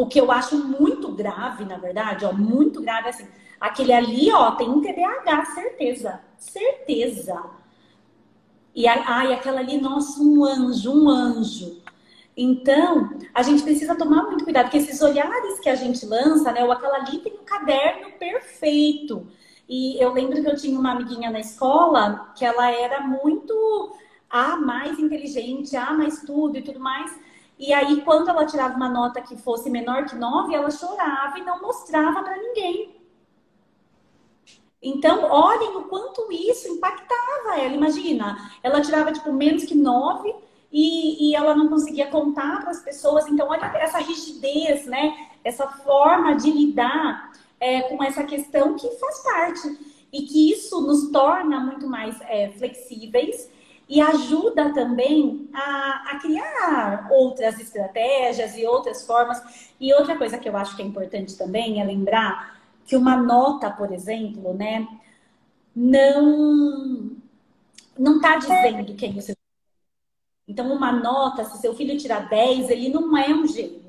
O 0.00 0.06
que 0.06 0.18
eu 0.18 0.32
acho 0.32 0.56
muito 0.56 1.12
grave, 1.12 1.62
na 1.66 1.76
verdade, 1.76 2.24
ó, 2.24 2.32
muito 2.32 2.80
grave, 2.80 3.10
assim, 3.10 3.28
aquele 3.60 3.92
ali, 3.92 4.32
ó, 4.32 4.52
tem 4.52 4.66
um 4.66 4.80
TDAH, 4.80 5.44
certeza, 5.54 6.20
certeza. 6.38 7.38
E 8.74 8.88
ai, 8.88 9.30
aquela 9.34 9.60
ali, 9.60 9.78
nossa, 9.78 10.18
um 10.22 10.42
anjo, 10.42 10.90
um 10.90 11.06
anjo. 11.06 11.82
Então, 12.34 13.10
a 13.34 13.42
gente 13.42 13.62
precisa 13.62 13.94
tomar 13.94 14.22
muito 14.22 14.42
cuidado, 14.42 14.64
porque 14.64 14.78
esses 14.78 15.02
olhares 15.02 15.60
que 15.60 15.68
a 15.68 15.74
gente 15.74 16.06
lança, 16.06 16.50
né? 16.50 16.64
Ou 16.64 16.72
aquela 16.72 16.96
ali 16.96 17.18
tem 17.18 17.34
um 17.34 17.44
caderno 17.44 18.12
perfeito. 18.18 19.26
E 19.68 20.02
eu 20.02 20.14
lembro 20.14 20.40
que 20.40 20.48
eu 20.48 20.56
tinha 20.56 20.80
uma 20.80 20.92
amiguinha 20.92 21.30
na 21.30 21.40
escola 21.40 22.32
que 22.34 22.42
ela 22.42 22.70
era 22.70 23.02
muito 23.02 23.94
a 24.30 24.56
mais 24.56 24.98
inteligente, 24.98 25.76
a 25.76 25.92
mais 25.92 26.22
tudo 26.22 26.56
e 26.56 26.62
tudo 26.62 26.80
mais. 26.80 27.14
E 27.60 27.74
aí, 27.74 28.00
quando 28.00 28.30
ela 28.30 28.46
tirava 28.46 28.74
uma 28.74 28.88
nota 28.88 29.20
que 29.20 29.36
fosse 29.36 29.68
menor 29.68 30.06
que 30.06 30.14
9, 30.14 30.54
ela 30.54 30.70
chorava 30.70 31.38
e 31.38 31.44
não 31.44 31.60
mostrava 31.60 32.22
para 32.22 32.38
ninguém. 32.38 32.98
Então, 34.82 35.24
olhem 35.30 35.76
o 35.76 35.82
quanto 35.82 36.32
isso 36.32 36.68
impactava 36.68 37.58
ela. 37.58 37.74
Imagina, 37.74 38.50
ela 38.62 38.80
tirava 38.80 39.12
tipo 39.12 39.30
menos 39.30 39.64
que 39.64 39.74
9 39.74 40.34
e, 40.72 41.28
e 41.28 41.34
ela 41.34 41.54
não 41.54 41.68
conseguia 41.68 42.06
contar 42.06 42.62
para 42.62 42.70
as 42.70 42.82
pessoas. 42.82 43.28
Então, 43.28 43.46
olha 43.50 43.66
essa 43.76 43.98
rigidez, 43.98 44.86
né? 44.86 45.28
Essa 45.44 45.68
forma 45.68 46.36
de 46.36 46.50
lidar 46.50 47.30
é, 47.60 47.82
com 47.82 48.02
essa 48.02 48.24
questão 48.24 48.74
que 48.74 48.88
faz 48.92 49.22
parte. 49.22 49.98
E 50.10 50.22
que 50.22 50.50
isso 50.50 50.80
nos 50.80 51.10
torna 51.10 51.60
muito 51.60 51.86
mais 51.86 52.18
é, 52.22 52.48
flexíveis 52.52 53.50
e 53.90 54.00
ajuda 54.00 54.72
também 54.72 55.50
a, 55.52 56.12
a, 56.12 56.18
criar 56.20 57.08
outras 57.10 57.58
estratégias 57.58 58.56
e 58.56 58.64
outras 58.64 59.04
formas. 59.04 59.42
E 59.80 59.92
outra 59.92 60.16
coisa 60.16 60.38
que 60.38 60.48
eu 60.48 60.56
acho 60.56 60.76
que 60.76 60.82
é 60.82 60.84
importante 60.84 61.36
também 61.36 61.80
é 61.80 61.84
lembrar 61.84 62.60
que 62.86 62.96
uma 62.96 63.16
nota, 63.16 63.68
por 63.68 63.92
exemplo, 63.92 64.54
né, 64.54 64.86
não 65.74 67.10
não 67.98 68.16
está 68.16 68.36
dizendo 68.36 68.94
quem 68.94 69.12
você 69.12 69.34
então, 70.50 70.72
uma 70.72 70.90
nota, 70.90 71.44
se 71.44 71.58
seu 71.58 71.76
filho 71.76 71.96
tirar 71.96 72.28
10, 72.28 72.70
ele 72.70 72.88
não 72.88 73.16
é 73.16 73.32
um 73.32 73.46
gênio. 73.46 73.84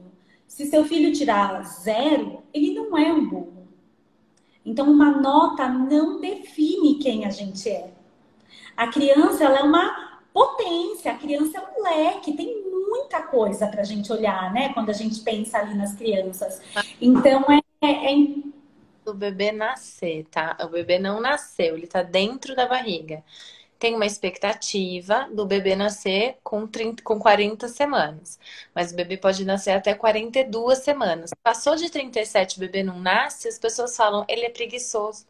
Se 0.47 0.67
seu 0.67 0.85
filho 0.85 1.11
tirar 1.11 1.63
zero, 1.63 2.43
ele 2.53 2.75
não 2.75 2.95
é 2.95 3.11
um 3.11 3.27
burro. 3.27 3.67
Então, 4.63 4.91
uma 4.91 5.09
nota 5.09 5.67
não 5.67 6.21
define 6.21 6.99
quem 6.99 7.25
a 7.25 7.31
gente 7.31 7.67
é. 7.67 7.91
A 8.75 8.87
criança, 8.87 9.43
ela 9.43 9.59
é 9.59 9.63
uma 9.63 10.19
potência, 10.33 11.11
a 11.11 11.17
criança 11.17 11.57
é 11.57 11.61
um 11.61 11.83
leque, 11.83 12.33
tem 12.33 12.63
muita 12.63 13.21
coisa 13.23 13.67
para 13.67 13.81
a 13.81 13.85
gente 13.85 14.11
olhar, 14.11 14.53
né? 14.53 14.73
Quando 14.73 14.89
a 14.89 14.93
gente 14.93 15.19
pensa 15.21 15.57
ali 15.57 15.73
nas 15.75 15.93
crianças. 15.93 16.61
Então, 16.99 17.45
é, 17.51 17.59
é, 17.85 18.13
é... 18.13 18.27
O 19.05 19.13
bebê 19.13 19.51
nascer, 19.51 20.25
tá? 20.31 20.55
O 20.61 20.67
bebê 20.67 20.99
não 20.99 21.19
nasceu, 21.19 21.75
ele 21.75 21.87
tá 21.87 22.03
dentro 22.03 22.55
da 22.55 22.67
barriga 22.67 23.23
tem 23.81 23.95
uma 23.95 24.05
expectativa 24.05 25.27
do 25.33 25.43
bebê 25.43 25.75
nascer 25.75 26.37
com, 26.43 26.67
30, 26.67 27.01
com 27.01 27.17
40 27.19 27.67
semanas. 27.67 28.39
Mas 28.75 28.91
o 28.91 28.95
bebê 28.95 29.17
pode 29.17 29.43
nascer 29.43 29.71
até 29.71 29.95
42 29.95 30.77
semanas. 30.77 31.31
Passou 31.41 31.75
de 31.75 31.89
37, 31.89 32.57
o 32.57 32.59
bebê 32.59 32.83
não 32.83 32.99
nasce, 32.99 33.47
as 33.47 33.57
pessoas 33.57 33.97
falam, 33.97 34.23
ele 34.29 34.45
é 34.45 34.51
preguiçoso. 34.51 35.25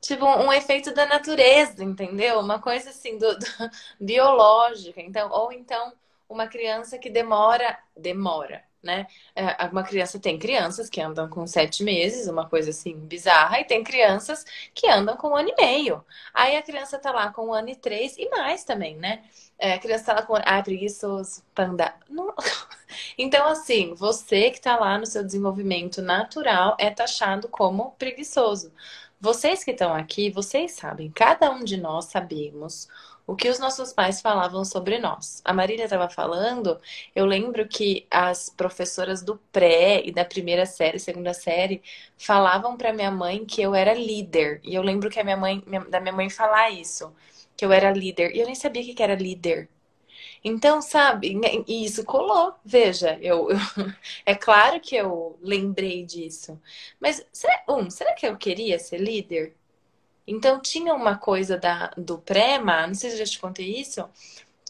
Tipo, 0.00 0.24
um, 0.26 0.52
efeito 0.52 0.92
da 0.94 1.06
natureza, 1.06 1.82
entendeu? 1.82 2.38
Uma 2.40 2.60
coisa 2.60 2.90
assim, 2.90 3.18
do, 3.18 3.38
do, 3.38 3.46
biológica. 4.00 5.00
Então, 5.00 5.30
ou 5.30 5.52
então, 5.52 5.92
uma 6.28 6.46
criança 6.46 6.98
que 6.98 7.10
demora, 7.10 7.78
demora, 7.96 8.62
né? 8.82 9.06
É, 9.34 9.66
uma 9.66 9.82
criança 9.82 10.18
tem 10.20 10.38
crianças 10.38 10.88
que 10.88 11.00
andam 11.00 11.28
com 11.28 11.46
sete 11.46 11.82
meses, 11.82 12.28
uma 12.28 12.48
coisa 12.48 12.70
assim 12.70 12.98
bizarra, 12.98 13.60
e 13.60 13.64
tem 13.64 13.82
crianças 13.82 14.44
que 14.74 14.88
andam 14.88 15.16
com 15.16 15.28
um 15.30 15.36
ano 15.36 15.50
e 15.50 15.54
meio. 15.60 16.04
Aí 16.32 16.56
a 16.56 16.62
criança 16.62 16.98
tá 16.98 17.12
lá 17.12 17.32
com 17.32 17.46
um 17.48 17.52
ano 17.52 17.68
e 17.70 17.76
três 17.76 18.16
e 18.18 18.28
mais 18.30 18.64
também, 18.64 18.96
né? 18.96 19.24
É, 19.58 19.72
a 19.74 19.78
criança 19.78 20.06
tá 20.06 20.14
lá 20.14 20.22
com. 20.22 20.34
Ah, 20.36 20.62
preguiçoso 20.62 21.42
pra 21.54 21.66
andar. 21.66 21.98
Não... 22.08 22.34
Então, 23.18 23.46
assim, 23.48 23.94
você 23.94 24.50
que 24.50 24.60
tá 24.60 24.76
lá 24.76 24.96
no 24.98 25.06
seu 25.06 25.24
desenvolvimento 25.24 26.00
natural 26.00 26.76
é 26.78 26.88
taxado 26.90 27.48
como 27.48 27.92
preguiçoso. 27.92 28.72
Vocês 29.26 29.64
que 29.64 29.72
estão 29.72 29.92
aqui, 29.92 30.30
vocês 30.30 30.70
sabem, 30.70 31.10
cada 31.10 31.50
um 31.50 31.64
de 31.64 31.76
nós 31.76 32.04
sabemos 32.04 32.86
o 33.26 33.34
que 33.34 33.48
os 33.48 33.58
nossos 33.58 33.92
pais 33.92 34.20
falavam 34.20 34.64
sobre 34.64 35.00
nós. 35.00 35.42
A 35.44 35.52
Marília 35.52 35.82
estava 35.82 36.08
falando, 36.08 36.80
eu 37.12 37.26
lembro 37.26 37.66
que 37.66 38.06
as 38.08 38.48
professoras 38.48 39.24
do 39.24 39.36
pré 39.50 40.00
e 40.04 40.12
da 40.12 40.24
primeira 40.24 40.64
série, 40.64 41.00
segunda 41.00 41.34
série, 41.34 41.82
falavam 42.16 42.76
para 42.76 42.92
minha 42.92 43.10
mãe 43.10 43.44
que 43.44 43.60
eu 43.60 43.74
era 43.74 43.94
líder. 43.94 44.60
E 44.62 44.76
eu 44.76 44.82
lembro 44.82 45.10
que 45.10 45.18
a 45.18 45.24
minha 45.24 45.36
mãe, 45.36 45.60
da 45.90 45.98
minha 45.98 46.14
mãe 46.14 46.30
falar 46.30 46.70
isso, 46.70 47.12
que 47.56 47.64
eu 47.64 47.72
era 47.72 47.90
líder. 47.90 48.32
E 48.32 48.38
eu 48.38 48.46
nem 48.46 48.54
sabia 48.54 48.80
o 48.80 48.94
que 48.94 49.02
era 49.02 49.16
líder. 49.16 49.68
Então, 50.48 50.80
sabe, 50.80 51.36
e 51.66 51.84
isso 51.84 52.04
colou. 52.04 52.54
Veja, 52.64 53.18
eu, 53.20 53.50
eu, 53.50 53.58
é 54.24 54.32
claro 54.32 54.80
que 54.80 54.94
eu 54.94 55.36
lembrei 55.42 56.04
disso. 56.04 56.60
Mas, 57.00 57.26
será, 57.32 57.64
um, 57.68 57.90
será 57.90 58.14
que 58.14 58.24
eu 58.24 58.36
queria 58.36 58.78
ser 58.78 58.98
líder? 58.98 59.56
Então 60.26 60.60
tinha 60.60 60.94
uma 60.94 61.18
coisa 61.18 61.58
da, 61.58 61.90
do 61.96 62.18
pré-ma, 62.18 62.86
não 62.86 62.94
sei 62.94 63.10
se 63.10 63.16
eu 63.16 63.26
já 63.26 63.32
te 63.32 63.40
contei 63.40 63.66
isso, 63.80 64.08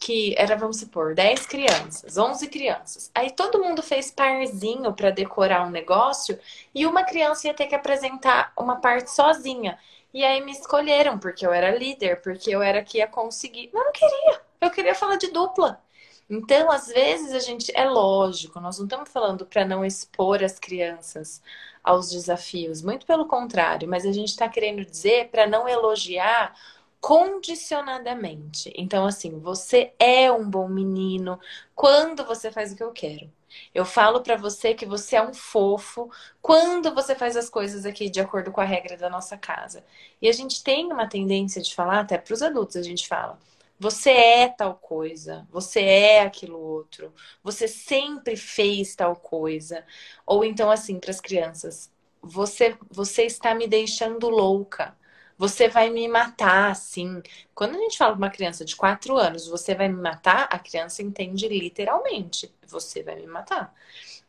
que 0.01 0.33
era, 0.37 0.55
vamos 0.55 0.79
supor, 0.79 1.13
10 1.15 1.45
crianças, 1.45 2.17
11 2.17 2.47
crianças. 2.49 3.11
Aí 3.13 3.31
todo 3.31 3.63
mundo 3.63 3.83
fez 3.83 4.11
parzinho 4.11 4.93
para 4.93 5.11
decorar 5.11 5.67
um 5.67 5.71
negócio 5.71 6.39
e 6.73 6.87
uma 6.87 7.03
criança 7.03 7.47
ia 7.47 7.53
ter 7.53 7.67
que 7.67 7.75
apresentar 7.75 8.51
uma 8.57 8.77
parte 8.81 9.11
sozinha. 9.11 9.77
E 10.13 10.23
aí 10.25 10.41
me 10.43 10.51
escolheram 10.53 11.19
porque 11.19 11.45
eu 11.45 11.53
era 11.53 11.77
líder, 11.77 12.21
porque 12.21 12.49
eu 12.51 12.63
era 12.63 12.83
que 12.83 12.97
ia 12.99 13.07
conseguir. 13.07 13.69
Eu 13.73 13.83
não 13.85 13.91
queria. 13.91 14.46
Eu 14.61 14.69
queria 14.71 14.95
falar 14.95 15.17
de 15.17 15.31
dupla. 15.31 15.81
Então, 16.29 16.69
às 16.71 16.87
vezes 16.87 17.31
a 17.33 17.39
gente 17.39 17.71
é 17.75 17.85
lógico, 17.85 18.59
nós 18.59 18.77
não 18.77 18.85
estamos 18.85 19.09
falando 19.09 19.45
para 19.45 19.63
não 19.65 19.85
expor 19.85 20.43
as 20.43 20.59
crianças 20.59 21.41
aos 21.83 22.09
desafios, 22.09 22.81
muito 22.81 23.05
pelo 23.05 23.27
contrário, 23.27 23.87
mas 23.87 24.05
a 24.05 24.11
gente 24.11 24.29
está 24.29 24.49
querendo 24.49 24.83
dizer 24.83 25.29
para 25.29 25.47
não 25.47 25.69
elogiar 25.69 26.53
condicionadamente. 26.99 28.73
Então, 28.75 29.05
assim, 29.05 29.39
você 29.39 29.93
é 29.97 30.29
um 30.31 30.49
bom 30.49 30.67
menino 30.67 31.39
quando 31.73 32.25
você 32.25 32.51
faz 32.51 32.73
o 32.73 32.75
que 32.75 32.83
eu 32.83 32.91
quero. 32.91 33.31
Eu 33.73 33.85
falo 33.85 34.21
para 34.21 34.35
você 34.35 34.73
que 34.73 34.85
você 34.85 35.15
é 35.15 35.21
um 35.21 35.33
fofo 35.33 36.11
quando 36.41 36.93
você 36.93 37.15
faz 37.15 37.37
as 37.37 37.49
coisas 37.49 37.85
aqui 37.85 38.09
de 38.09 38.19
acordo 38.19 38.51
com 38.51 38.59
a 38.59 38.65
regra 38.65 38.97
da 38.97 39.09
nossa 39.09 39.37
casa. 39.37 39.85
E 40.21 40.27
a 40.27 40.33
gente 40.33 40.63
tem 40.63 40.91
uma 40.91 41.07
tendência 41.07 41.61
de 41.61 41.73
falar, 41.73 42.01
até 42.01 42.17
para 42.17 42.33
os 42.33 42.41
adultos 42.41 42.75
a 42.75 42.83
gente 42.83 43.07
fala, 43.07 43.39
você 43.79 44.09
é 44.11 44.47
tal 44.49 44.75
coisa, 44.75 45.47
você 45.51 45.81
é 45.81 46.21
aquilo 46.21 46.59
outro, 46.59 47.13
você 47.43 47.67
sempre 47.67 48.35
fez 48.35 48.95
tal 48.95 49.15
coisa. 49.15 49.85
Ou 50.25 50.43
então, 50.43 50.71
assim, 50.71 50.99
para 50.99 51.11
as 51.11 51.21
crianças, 51.21 51.91
você, 52.21 52.77
você 52.89 53.23
está 53.23 53.53
me 53.55 53.67
deixando 53.67 54.29
louca. 54.29 54.95
Você 55.37 55.67
vai 55.69 55.89
me 55.91 56.07
matar, 56.07 56.71
assim. 56.71 57.21
Quando 57.53 57.75
a 57.75 57.79
gente 57.79 57.97
fala 57.97 58.11
para 58.13 58.17
uma 58.17 58.29
criança 58.31 58.65
de 58.65 58.75
4 58.75 59.15
anos, 59.17 59.47
você 59.47 59.75
vai 59.75 59.87
me 59.87 60.01
matar, 60.01 60.47
a 60.51 60.57
criança 60.57 61.03
entende 61.03 61.47
literalmente. 61.47 62.51
Você 62.67 63.03
vai 63.03 63.15
me 63.17 63.27
matar. 63.27 63.71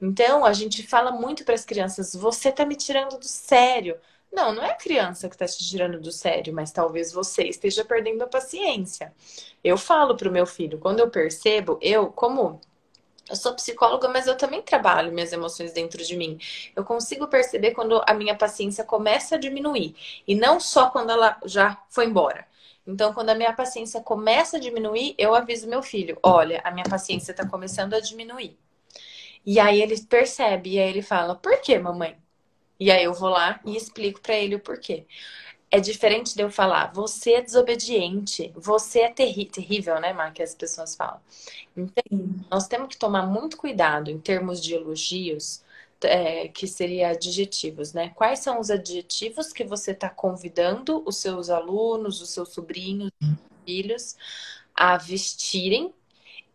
Então, 0.00 0.44
a 0.44 0.52
gente 0.52 0.87
fala 0.87 1.11
muito 1.12 1.44
para 1.44 1.54
as 1.54 1.64
crianças: 1.64 2.14
você 2.14 2.50
está 2.50 2.64
me 2.66 2.76
tirando 2.76 3.18
do 3.18 3.24
sério. 3.26 3.98
Não, 4.32 4.54
não 4.54 4.62
é 4.62 4.70
a 4.72 4.76
criança 4.76 5.28
que 5.28 5.34
está 5.34 5.46
te 5.46 5.58
tirando 5.66 6.00
do 6.00 6.12
sério, 6.12 6.52
mas 6.54 6.70
talvez 6.70 7.12
você 7.12 7.44
esteja 7.44 7.84
perdendo 7.84 8.22
a 8.22 8.26
paciência. 8.26 9.12
Eu 9.64 9.76
falo 9.78 10.16
para 10.16 10.28
o 10.28 10.32
meu 10.32 10.46
filho, 10.46 10.78
quando 10.78 11.00
eu 11.00 11.10
percebo, 11.10 11.78
eu, 11.80 12.08
como 12.12 12.60
eu 13.28 13.36
sou 13.36 13.54
psicóloga, 13.54 14.08
mas 14.08 14.26
eu 14.26 14.36
também 14.36 14.62
trabalho 14.62 15.12
minhas 15.12 15.32
emoções 15.32 15.72
dentro 15.72 16.02
de 16.04 16.16
mim. 16.16 16.38
Eu 16.74 16.84
consigo 16.84 17.26
perceber 17.28 17.72
quando 17.72 18.02
a 18.06 18.14
minha 18.14 18.36
paciência 18.36 18.84
começa 18.84 19.36
a 19.36 19.38
diminuir. 19.38 19.94
E 20.26 20.34
não 20.34 20.58
só 20.60 20.90
quando 20.90 21.10
ela 21.10 21.38
já 21.44 21.82
foi 21.90 22.06
embora. 22.06 22.46
Então, 22.86 23.12
quando 23.12 23.30
a 23.30 23.34
minha 23.34 23.52
paciência 23.52 24.00
começa 24.00 24.56
a 24.56 24.60
diminuir, 24.60 25.14
eu 25.18 25.34
aviso 25.34 25.68
meu 25.68 25.82
filho: 25.82 26.18
olha, 26.22 26.60
a 26.64 26.70
minha 26.70 26.86
paciência 26.88 27.32
está 27.32 27.46
começando 27.46 27.94
a 27.94 28.00
diminuir. 28.00 28.58
E 29.46 29.60
aí 29.60 29.82
ele 29.82 30.00
percebe, 30.02 30.74
e 30.74 30.78
aí 30.80 30.88
ele 30.90 31.02
fala: 31.02 31.34
por 31.36 31.60
que, 31.60 31.78
mamãe? 31.78 32.16
E 32.78 32.90
aí 32.90 33.04
eu 33.04 33.14
vou 33.14 33.28
lá 33.28 33.60
e 33.64 33.76
explico 33.76 34.20
para 34.20 34.34
ele 34.36 34.54
o 34.54 34.60
porquê. 34.60 35.06
É 35.70 35.80
diferente 35.80 36.34
de 36.34 36.42
eu 36.42 36.50
falar, 36.50 36.92
você 36.94 37.34
é 37.34 37.42
desobediente, 37.42 38.50
você 38.56 39.00
é 39.00 39.10
terri 39.12 39.44
terrível, 39.44 40.00
né, 40.00 40.14
Mar, 40.14 40.32
que 40.32 40.42
as 40.42 40.54
pessoas 40.54 40.94
falam. 40.94 41.20
Então, 41.76 42.02
nós 42.50 42.66
temos 42.66 42.88
que 42.88 42.96
tomar 42.96 43.26
muito 43.26 43.56
cuidado 43.56 44.10
em 44.10 44.18
termos 44.18 44.62
de 44.62 44.74
elogios, 44.74 45.62
é, 46.02 46.48
que 46.48 46.66
seria 46.66 47.10
adjetivos, 47.10 47.92
né? 47.92 48.10
Quais 48.14 48.38
são 48.38 48.60
os 48.60 48.70
adjetivos 48.70 49.52
que 49.52 49.64
você 49.64 49.90
está 49.90 50.08
convidando 50.08 51.02
os 51.06 51.16
seus 51.18 51.50
alunos, 51.50 52.22
os 52.22 52.30
seus 52.30 52.50
sobrinhos, 52.50 53.10
filhos 53.66 54.16
a 54.74 54.96
vestirem 54.96 55.92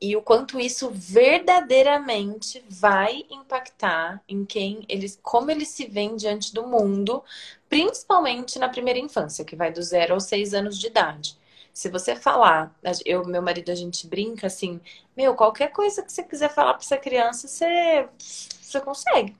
e 0.03 0.17
o 0.17 0.21
quanto 0.21 0.59
isso 0.59 0.89
verdadeiramente 0.93 2.61
vai 2.67 3.23
impactar 3.31 4.21
em 4.27 4.43
quem 4.43 4.83
eles, 4.89 5.17
como 5.23 5.49
eles 5.49 5.69
se 5.69 5.85
veem 5.85 6.17
diante 6.17 6.53
do 6.53 6.67
mundo, 6.67 7.23
principalmente 7.69 8.59
na 8.59 8.67
primeira 8.67 8.99
infância, 8.99 9.45
que 9.45 9.55
vai 9.55 9.71
do 9.71 9.81
zero 9.81 10.13
aos 10.15 10.25
seis 10.25 10.53
anos 10.53 10.77
de 10.77 10.87
idade. 10.87 11.37
Se 11.71 11.87
você 11.87 12.17
falar, 12.17 12.77
eu, 13.05 13.25
meu 13.25 13.41
marido, 13.41 13.71
a 13.71 13.75
gente 13.75 14.05
brinca 14.05 14.47
assim, 14.47 14.81
meu, 15.15 15.35
qualquer 15.35 15.71
coisa 15.71 16.03
que 16.03 16.11
você 16.11 16.21
quiser 16.21 16.49
falar 16.53 16.73
para 16.73 16.83
essa 16.83 16.97
criança, 16.97 17.47
você, 17.47 18.09
você 18.19 18.81
consegue. 18.81 19.37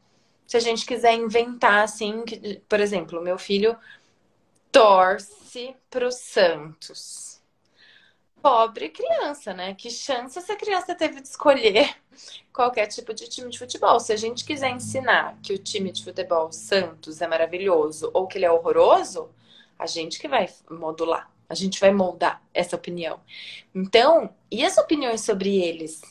Se 0.47 0.56
a 0.56 0.62
gente 0.62 0.86
quiser 0.86 1.13
inventar 1.13 1.84
assim, 1.84 2.23
que, 2.23 2.62
por 2.69 2.80
exemplo, 2.80 3.21
meu 3.21 3.38
filho 3.38 3.76
torce 4.71 5.76
pro 5.89 6.10
Santos 6.10 7.33
pobre 8.44 8.90
criança, 8.92 9.56
né? 9.56 9.76
Que 9.76 9.90
chance 9.90 10.38
essa 10.40 10.56
criança 10.58 10.96
teve 10.96 11.22
de 11.22 11.30
escolher 11.30 11.96
qualquer 12.54 12.88
tipo 12.88 13.14
de 13.16 13.30
time 13.30 13.50
de 13.50 13.60
futebol? 13.60 14.00
Se 14.02 14.14
a 14.14 14.18
gente 14.18 14.46
quiser 14.46 14.72
ensinar 14.72 15.38
que 15.44 15.54
o 15.54 15.60
time 15.60 15.92
de 15.92 16.04
futebol 16.06 16.52
Santos 16.54 17.22
é 17.22 17.28
maravilhoso 17.28 18.12
ou 18.14 18.28
que 18.28 18.38
ele 18.40 18.46
é 18.46 18.52
horroroso, 18.52 19.32
a 19.80 19.88
gente 19.88 20.20
que 20.20 20.28
vai 20.30 20.50
modular, 20.70 21.32
a 21.50 21.56
gente 21.56 21.80
vai 21.82 21.92
moldar 21.94 22.44
essa 22.54 22.76
opinião. 22.76 23.22
Então, 23.76 24.36
e 24.52 24.66
as 24.66 24.78
opiniões 24.78 25.22
sobre 25.22 25.58
eles? 25.64 26.02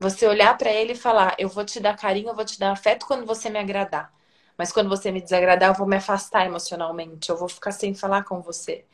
Você 0.00 0.26
olhar 0.26 0.56
para 0.58 0.70
ele 0.72 0.92
e 0.92 0.96
falar: 0.96 1.34
eu 1.38 1.48
vou 1.48 1.64
te 1.64 1.80
dar 1.80 1.96
carinho, 1.96 2.28
eu 2.30 2.34
vou 2.34 2.44
te 2.44 2.58
dar 2.58 2.72
afeto 2.72 3.06
quando 3.06 3.26
você 3.26 3.50
me 3.50 3.58
agradar. 3.58 4.12
Mas 4.58 4.72
quando 4.72 4.88
você 4.88 5.12
me 5.12 5.20
desagradar, 5.20 5.70
eu 5.70 5.74
vou 5.74 5.86
me 5.86 5.96
afastar 5.96 6.46
emocionalmente, 6.46 7.28
eu 7.30 7.36
vou 7.36 7.48
ficar 7.48 7.72
sem 7.72 7.94
falar 7.94 8.24
com 8.24 8.40
você. 8.40 8.84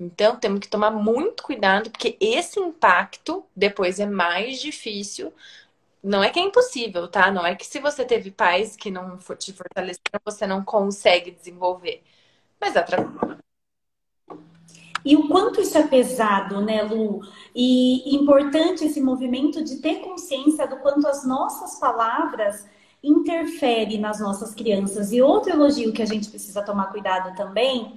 Então, 0.00 0.36
temos 0.36 0.60
que 0.60 0.68
tomar 0.68 0.90
muito 0.90 1.42
cuidado, 1.42 1.90
porque 1.90 2.16
esse 2.20 2.60
impacto 2.60 3.44
depois 3.54 3.98
é 3.98 4.06
mais 4.06 4.60
difícil. 4.60 5.32
Não 6.02 6.22
é 6.22 6.30
que 6.30 6.38
é 6.38 6.42
impossível, 6.42 7.08
tá? 7.08 7.30
Não 7.30 7.44
é 7.44 7.54
que 7.56 7.66
se 7.66 7.80
você 7.80 8.04
teve 8.04 8.30
pais 8.30 8.76
que 8.76 8.90
não 8.90 9.18
te 9.38 9.52
fortaleceram, 9.52 10.20
você 10.24 10.46
não 10.46 10.64
consegue 10.64 11.32
desenvolver. 11.32 12.02
Mas 12.60 12.76
atrapalha. 12.76 13.38
E 15.04 15.16
o 15.16 15.28
quanto 15.28 15.60
isso 15.60 15.78
é 15.78 15.86
pesado, 15.86 16.60
né, 16.60 16.82
Lu? 16.82 17.20
E 17.54 18.14
importante 18.14 18.84
esse 18.84 19.00
movimento 19.00 19.62
de 19.64 19.76
ter 19.76 20.00
consciência 20.00 20.66
do 20.66 20.76
quanto 20.78 21.06
as 21.06 21.26
nossas 21.26 21.78
palavras 21.78 22.66
interferem 23.02 23.98
nas 23.98 24.20
nossas 24.20 24.54
crianças. 24.54 25.12
E 25.12 25.22
outro 25.22 25.52
elogio 25.52 25.92
que 25.92 26.02
a 26.02 26.06
gente 26.06 26.28
precisa 26.28 26.62
tomar 26.62 26.86
cuidado 26.86 27.34
também 27.36 27.96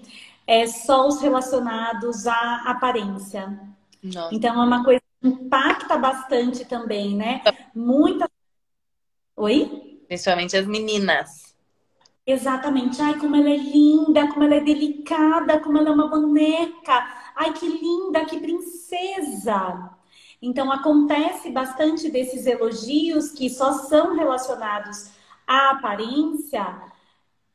é 0.51 0.67
só 0.67 1.07
os 1.07 1.21
relacionados 1.21 2.27
à 2.27 2.63
aparência. 2.65 3.57
Nossa. 4.03 4.35
Então 4.35 4.61
é 4.61 4.65
uma 4.65 4.83
coisa 4.83 4.99
que 5.21 5.29
impacta 5.29 5.97
bastante 5.97 6.65
também, 6.65 7.15
né? 7.15 7.41
Muita. 7.73 8.29
Oi? 9.37 10.01
Principalmente 10.09 10.57
as 10.57 10.67
meninas. 10.67 11.55
Exatamente. 12.27 13.01
Ai, 13.01 13.17
como 13.17 13.37
ela 13.37 13.49
é 13.49 13.55
linda, 13.55 14.27
como 14.27 14.43
ela 14.43 14.55
é 14.55 14.59
delicada, 14.59 15.57
como 15.61 15.77
ela 15.77 15.87
é 15.87 15.93
uma 15.93 16.09
boneca. 16.09 17.07
Ai, 17.33 17.53
que 17.53 17.65
linda, 17.65 18.25
que 18.25 18.37
princesa. 18.37 19.89
Então 20.41 20.69
acontece 20.69 21.49
bastante 21.49 22.11
desses 22.11 22.45
elogios 22.45 23.31
que 23.31 23.49
só 23.49 23.71
são 23.71 24.17
relacionados 24.17 25.11
à 25.47 25.69
aparência 25.69 26.90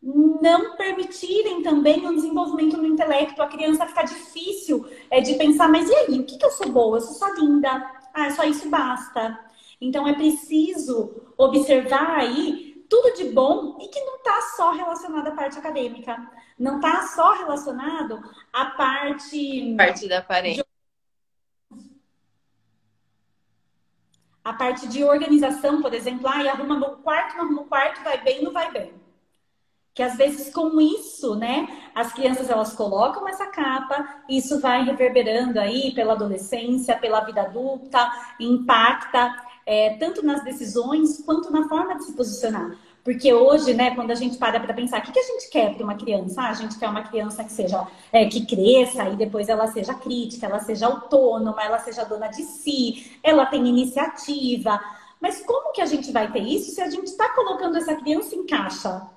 não 0.07 0.77
permitirem 0.77 1.63
também 1.63 2.07
o 2.07 2.15
desenvolvimento 2.15 2.77
no 2.77 2.87
intelecto. 2.87 3.43
A 3.43 3.49
criança 3.49 3.87
fica 3.87 4.05
difícil 4.05 4.87
é, 5.11 5.21
de 5.21 5.35
pensar, 5.35 5.69
mas 5.69 5.89
e 5.89 5.95
aí, 5.95 6.21
o 6.21 6.25
que, 6.25 6.39
que 6.39 6.45
eu 6.45 6.51
sou 6.51 6.71
boa? 6.71 6.99
Eu 6.99 7.01
sou 7.01 7.15
só 7.15 7.35
linda. 7.35 7.69
Ah, 8.15 8.31
só 8.31 8.45
isso 8.45 8.71
basta. 8.71 9.39
Então 9.81 10.07
é 10.07 10.15
preciso 10.15 11.33
observar 11.37 12.19
aí 12.19 12.85
tudo 12.89 13.17
de 13.17 13.25
bom 13.31 13.79
e 13.81 13.89
que 13.89 14.01
não 14.01 14.17
está 14.17 14.41
só 14.57 14.71
relacionado 14.71 15.27
à 15.27 15.33
parte 15.33 15.59
acadêmica. 15.59 16.17
Não 16.57 16.77
está 16.77 17.03
só 17.09 17.33
relacionado 17.33 18.23
à 18.53 18.67
parte. 18.67 19.75
Parte 19.77 20.09
da 20.09 20.19
aparência. 20.19 20.65
A 24.45 24.53
parte 24.53 24.87
de 24.87 25.03
organização, 25.03 25.83
por 25.83 25.93
exemplo, 25.93 26.29
ah, 26.29 26.53
arruma 26.53 26.79
o 26.87 26.99
quarto, 26.99 27.37
não 27.37 27.47
arruma 27.47 27.63
o 27.63 27.65
quarto, 27.65 28.05
vai 28.05 28.23
bem, 28.23 28.45
não 28.45 28.53
vai 28.53 28.71
bem 28.71 29.06
que 29.97 30.03
às 30.03 30.15
vezes 30.15 30.53
com 30.53 30.79
isso, 30.79 31.35
né, 31.37 31.67
as 31.95 32.13
crianças 32.13 32.51
elas 32.51 32.75
colocam 32.75 33.27
essa 33.27 33.47
capa, 33.47 34.21
isso 34.29 34.61
vai 34.61 34.85
reverberando 34.85 35.59
aí 35.59 35.91
pela 35.95 36.13
adolescência, 36.13 36.99
pela 36.99 37.21
vida 37.21 37.41
adulta, 37.41 38.13
impacta 38.39 39.35
é, 39.65 39.97
tanto 39.97 40.23
nas 40.23 40.45
decisões 40.45 41.23
quanto 41.25 41.51
na 41.51 41.67
forma 41.67 41.97
de 41.97 42.05
se 42.05 42.13
posicionar. 42.13 42.77
Porque 43.03 43.33
hoje, 43.33 43.73
né, 43.73 43.95
quando 43.95 44.11
a 44.11 44.15
gente 44.15 44.37
para 44.37 44.61
para 44.61 44.75
pensar, 44.75 45.01
o 45.01 45.03
que, 45.03 45.13
que 45.13 45.19
a 45.19 45.23
gente 45.23 45.49
quer 45.49 45.75
para 45.75 45.85
uma 45.85 45.95
criança? 45.95 46.43
Ah, 46.43 46.51
a 46.51 46.55
gente 46.55 46.79
quer 46.79 46.91
uma 46.91 47.03
criança 47.03 47.43
que 47.43 47.53
seja, 47.53 47.87
é, 48.13 48.27
que 48.27 48.45
cresça 48.45 49.09
e 49.09 49.17
depois 49.17 49.49
ela 49.49 49.67
seja 49.69 49.95
crítica, 49.95 50.45
ela 50.45 50.61
seja 50.61 50.89
autônoma, 50.89 51.63
ela 51.63 51.79
seja 51.79 52.05
dona 52.05 52.29
de 52.29 52.43
si, 52.43 53.19
ela 53.23 53.47
tem 53.47 53.67
iniciativa. 53.67 54.79
Mas 55.19 55.41
como 55.41 55.73
que 55.73 55.81
a 55.81 55.87
gente 55.87 56.13
vai 56.13 56.31
ter 56.31 56.41
isso 56.41 56.73
se 56.73 56.83
a 56.83 56.91
gente 56.91 57.07
está 57.07 57.31
colocando 57.31 57.79
essa 57.79 57.95
criança 57.95 58.35
em 58.35 58.45
caixa? 58.45 59.16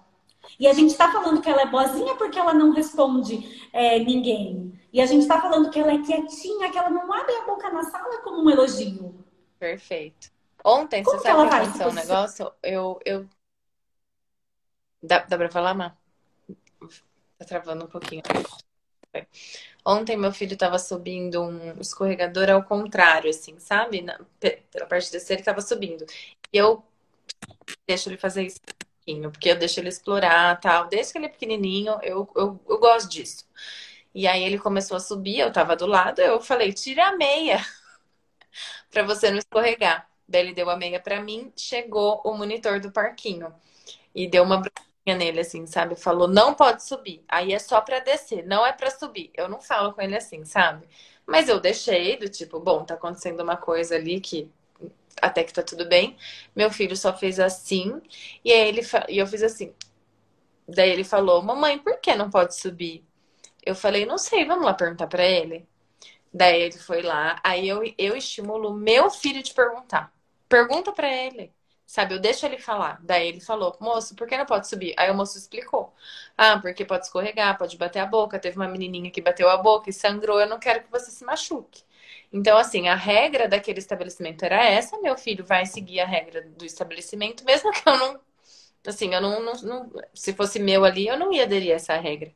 E 0.58 0.68
a 0.68 0.74
gente 0.74 0.92
está 0.92 1.12
falando 1.12 1.42
que 1.42 1.50
ela 1.50 1.62
é 1.62 1.66
boazinha 1.66 2.16
porque 2.16 2.40
ela 2.40 2.54
não 2.54 2.72
responde 2.72 3.68
é, 3.74 4.00
ninguém. 4.00 4.80
E 4.92 5.02
a 5.02 5.06
gente 5.06 5.22
está 5.22 5.40
falando 5.42 5.70
que 5.70 5.80
ela 5.80 5.94
é 5.94 6.02
quietinha, 6.02 6.72
que 6.72 6.78
ela 6.78 6.90
não 6.90 7.12
abre 7.14 7.36
a 7.36 7.46
boca 7.46 7.70
na 7.70 7.84
sala 7.84 8.22
como 8.22 8.44
um 8.44 8.50
elogio. 8.50 9.24
Perfeito. 9.60 10.32
Ontem, 10.64 11.04
Como 11.04 11.18
você 11.18 11.28
sabe 11.28 11.50
que 11.50 11.56
aconteceu 11.56 11.88
um 11.88 11.94
negócio? 11.94 12.54
Eu, 12.64 13.00
eu... 13.06 13.30
Dá, 15.02 15.20
dá 15.20 15.38
pra 15.38 15.50
falar, 15.50 15.74
Má? 15.74 15.96
Tá 17.38 17.46
travando 17.46 17.86
um 17.86 17.88
pouquinho. 17.88 18.24
Ontem 19.86 20.18
meu 20.18 20.32
filho 20.32 20.58
tava 20.58 20.78
subindo 20.78 21.42
um 21.42 21.80
escorregador 21.80 22.50
ao 22.50 22.64
contrário, 22.64 23.30
assim, 23.30 23.58
sabe? 23.60 24.02
Na, 24.02 24.20
pela 24.40 24.86
parte 24.86 25.10
de 25.10 25.34
ele 25.34 25.42
tava 25.42 25.62
subindo. 25.62 26.06
E 26.52 26.58
eu 26.58 26.84
deixo 27.88 28.10
ele 28.10 28.18
fazer 28.18 28.44
isso 28.44 28.60
porque 29.32 29.50
eu 29.50 29.58
deixo 29.58 29.80
ele 29.80 29.90
explorar 29.90 30.60
tal. 30.60 30.88
Desde 30.88 31.12
que 31.14 31.18
ele 31.20 31.26
é 31.28 31.30
pequenininho, 31.30 31.94
eu, 32.04 32.30
eu, 32.36 32.60
eu 32.68 32.80
gosto 32.80 33.10
disso. 33.10 33.46
E 34.14 34.28
aí 34.28 34.44
ele 34.44 34.60
começou 34.60 34.98
a 34.98 35.00
subir, 35.00 35.40
eu 35.40 35.52
tava 35.54 35.76
do 35.76 35.86
lado, 35.88 36.20
eu 36.22 36.42
falei, 36.42 36.74
tira 36.74 37.08
a 37.10 37.18
meia 37.18 37.60
para 38.92 39.04
você 39.04 39.30
não 39.32 39.38
escorregar. 39.38 40.08
Daí 40.28 40.42
ele 40.42 40.54
deu 40.54 40.70
a 40.70 40.78
meia 40.78 41.00
para 41.00 41.22
mim, 41.22 41.52
chegou 41.56 42.22
o 42.24 42.34
monitor 42.38 42.80
do 42.80 42.92
parquinho 42.92 43.54
e 44.16 44.28
deu 44.28 44.44
uma 44.44 44.58
bronquinha 44.58 45.18
nele 45.18 45.42
assim, 45.42 45.66
sabe? 45.68 45.96
Falou: 45.96 46.28
"Não 46.28 46.54
pode 46.56 46.84
subir". 46.84 47.24
Aí 47.28 47.54
é 47.54 47.60
só 47.60 47.82
para 47.82 48.00
descer, 48.00 48.46
não 48.46 48.66
é 48.66 48.74
para 48.74 48.92
subir. 48.92 49.32
Eu 49.36 49.50
não 49.50 49.62
falo 49.62 49.94
com 49.94 50.02
ele 50.02 50.18
assim, 50.18 50.46
sabe? 50.46 50.88
Mas 51.28 51.50
eu 51.50 51.60
deixei 51.60 52.18
do 52.18 52.30
tipo, 52.30 52.60
bom, 52.60 52.86
tá 52.86 52.96
acontecendo 52.96 53.42
uma 53.42 53.58
coisa 53.58 53.96
ali 53.96 54.20
que 54.22 54.52
até 55.22 55.44
que 55.44 55.54
tá 55.54 55.64
tudo 55.64 55.86
bem. 55.88 56.18
Meu 56.56 56.72
filho 56.72 56.96
só 56.96 57.16
fez 57.16 57.40
assim, 57.40 58.02
e 58.44 58.52
aí 58.52 58.68
ele 58.70 58.82
e 59.10 59.18
eu 59.18 59.28
fiz 59.28 59.44
assim. 59.44 59.74
Daí 60.68 60.90
ele 60.92 61.04
falou: 61.04 61.42
"Mamãe, 61.42 61.78
por 61.80 62.00
que 62.00 62.16
não 62.16 62.30
pode 62.30 62.56
subir?" 62.56 63.04
Eu 63.66 63.76
falei: 63.76 64.06
"Não 64.06 64.18
sei, 64.18 64.46
vamos 64.46 64.66
lá 64.66 64.74
perguntar 64.74 65.08
para 65.08 65.26
ele". 65.26 65.68
Daí 66.34 66.62
ele 66.64 66.78
foi 66.78 67.02
lá, 67.02 67.40
aí 67.44 67.68
eu, 67.68 67.82
eu 67.98 68.16
estimulo 68.16 68.74
meu 68.74 69.10
filho 69.10 69.42
de 69.44 69.54
perguntar. 69.54 70.14
Pergunta 70.48 70.92
para 70.94 71.10
ele. 71.10 71.54
Sabe, 71.86 72.14
eu 72.16 72.20
deixo 72.20 72.46
ele 72.46 72.60
falar. 72.60 73.00
Daí 73.04 73.28
ele 73.30 73.42
falou, 73.42 73.76
moço, 73.82 74.16
por 74.16 74.28
que 74.28 74.38
não 74.38 74.46
pode 74.46 74.68
subir? 74.68 74.94
Aí 74.98 75.10
o 75.10 75.16
moço 75.16 75.38
explicou. 75.40 75.94
Ah, 76.38 76.60
porque 76.60 76.86
pode 76.86 77.06
escorregar, 77.06 77.58
pode 77.58 77.78
bater 77.78 78.00
a 78.00 78.06
boca. 78.06 78.40
Teve 78.40 78.58
uma 78.58 78.68
menininha 78.68 79.10
que 79.12 79.22
bateu 79.22 79.50
a 79.50 79.58
boca 79.58 79.90
e 79.90 79.94
sangrou. 79.94 80.40
Eu 80.40 80.48
não 80.48 80.60
quero 80.60 80.84
que 80.84 80.92
você 80.92 81.10
se 81.12 81.24
machuque. 81.26 81.84
Então, 82.32 82.58
assim, 82.58 82.88
a 82.88 82.96
regra 82.96 83.48
daquele 83.48 83.80
estabelecimento 83.80 84.44
era 84.44 84.64
essa. 84.64 85.00
Meu 85.00 85.18
filho 85.18 85.46
vai 85.46 85.66
seguir 85.66 86.00
a 86.00 86.06
regra 86.06 86.42
do 86.42 86.66
estabelecimento, 86.66 87.44
mesmo 87.44 87.72
que 87.72 87.88
eu 87.88 87.98
não. 87.98 88.20
Assim, 88.88 89.14
eu 89.14 89.22
não. 89.22 89.42
não, 89.42 89.54
não 89.62 89.92
se 90.14 90.34
fosse 90.34 90.60
meu 90.60 90.86
ali, 90.86 91.08
eu 91.08 91.18
não 91.18 91.34
ia 91.34 91.44
aderir 91.44 91.72
a 91.74 91.76
essa 91.76 91.96
regra. 91.98 92.32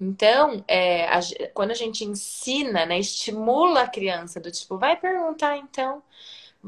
Então, 0.00 0.64
é, 0.68 1.06
a, 1.08 1.20
quando 1.54 1.70
a 1.70 1.74
gente 1.74 2.04
ensina, 2.04 2.86
né, 2.86 2.98
estimula 2.98 3.82
a 3.82 3.88
criança 3.88 4.40
do 4.40 4.50
tipo, 4.50 4.78
vai 4.78 4.96
perguntar 4.96 5.56
então 5.56 6.02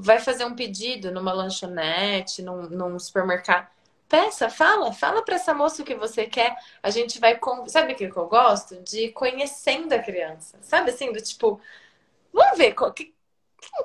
vai 0.00 0.20
fazer 0.20 0.44
um 0.44 0.54
pedido 0.54 1.10
numa 1.10 1.32
lanchonete, 1.32 2.40
num, 2.42 2.62
num 2.68 2.98
supermercado. 2.98 3.68
Peça, 4.08 4.48
fala, 4.48 4.92
fala 4.92 5.22
para 5.22 5.34
essa 5.34 5.52
moça 5.52 5.82
o 5.82 5.84
que 5.84 5.94
você 5.94 6.26
quer. 6.26 6.56
A 6.82 6.88
gente 6.88 7.18
vai. 7.18 7.38
Sabe 7.66 7.92
o 7.92 7.96
que 7.96 8.04
eu 8.04 8.26
gosto? 8.26 8.80
De 8.82 9.10
conhecendo 9.10 9.92
a 9.92 9.98
criança. 9.98 10.58
Sabe 10.62 10.90
assim, 10.90 11.12
do 11.12 11.20
tipo, 11.20 11.60
vamos 12.32 12.58
ver 12.58 12.74
que, 12.94 13.14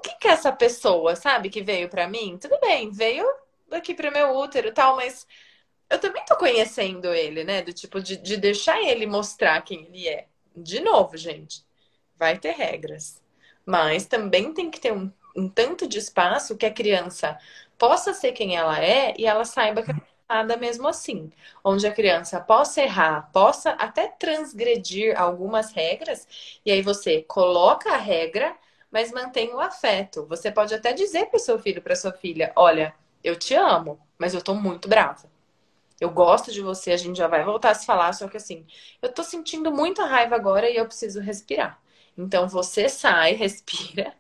quem 0.04 0.18
que 0.20 0.28
é 0.28 0.32
essa 0.32 0.52
pessoa, 0.52 1.16
sabe, 1.16 1.50
que 1.50 1.62
veio 1.62 1.90
para 1.90 2.08
mim? 2.08 2.38
Tudo 2.40 2.60
bem, 2.60 2.92
veio 2.92 3.26
aqui 3.72 3.94
para 3.94 4.12
meu 4.12 4.36
útero 4.38 4.70
e 4.70 4.72
tal, 4.72 4.96
mas 4.96 5.28
eu 5.90 6.00
também 6.00 6.24
tô 6.26 6.36
conhecendo 6.38 7.14
ele, 7.14 7.44
né? 7.44 7.62
Do 7.62 7.74
tipo, 7.74 8.02
de, 8.02 8.18
de 8.18 8.38
deixar 8.38 8.82
ele 8.82 9.06
mostrar 9.06 9.62
quem 9.62 9.86
ele 9.86 10.08
é. 10.08 10.28
De 10.56 10.80
novo, 10.80 11.18
gente, 11.18 11.66
vai 12.18 12.38
ter 12.40 12.52
regras. 12.52 13.22
Mas 13.66 14.06
também 14.06 14.54
tem 14.54 14.70
que 14.70 14.80
ter 14.80 14.94
um 14.94 15.12
um 15.36 15.50
tanto 15.50 15.88
de 15.88 15.98
espaço 15.98 16.58
que 16.58 16.66
a 16.66 16.74
criança 16.74 17.38
possa 17.78 18.14
ser 18.14 18.34
quem 18.34 18.56
ela 18.56 18.80
é 18.80 19.14
e 19.18 19.26
ela 19.26 19.46
saiba 19.46 19.82
que 19.84 19.92
é 19.92 19.96
nada 20.34 20.58
mesmo 20.58 20.88
assim. 20.88 21.32
Onde 21.64 21.86
a 21.88 21.94
criança 21.94 22.40
possa 22.40 22.82
errar, 22.82 23.30
possa 23.32 23.72
até 23.72 24.08
transgredir 24.08 25.20
algumas 25.20 25.72
regras, 25.72 26.28
e 26.66 26.72
aí 26.72 26.82
você 26.82 27.22
coloca 27.24 27.92
a 27.92 27.98
regra, 27.98 28.56
mas 28.92 29.12
mantém 29.12 29.54
o 29.54 29.60
afeto. 29.60 30.26
Você 30.28 30.52
pode 30.52 30.74
até 30.74 30.94
dizer 30.94 31.28
para 31.28 31.38
o 31.38 31.40
seu 31.40 31.60
filho, 31.60 31.82
para 31.82 31.96
sua 31.96 32.12
filha: 32.14 32.52
olha, 32.56 32.94
eu 33.24 33.36
te 33.38 33.54
amo, 33.56 34.00
mas 34.18 34.34
eu 34.34 34.42
tô 34.44 34.54
muito 34.56 34.88
brava. 34.90 35.32
Eu 36.00 36.10
gosto 36.10 36.52
de 36.52 36.62
você, 36.62 36.92
a 36.92 36.98
gente 36.98 37.18
já 37.18 37.28
vai 37.28 37.44
voltar 37.44 37.72
a 37.72 37.76
se 37.76 37.86
falar, 37.86 38.14
só 38.14 38.28
que 38.28 38.38
assim, 38.38 38.66
eu 39.02 39.12
tô 39.14 39.24
sentindo 39.24 39.72
muita 39.72 40.06
raiva 40.06 40.36
agora 40.36 40.70
e 40.70 40.76
eu 40.76 40.86
preciso 40.86 41.22
respirar. 41.22 41.80
Então 42.18 42.48
você 42.50 42.90
sai, 42.90 43.34
respira 43.36 44.14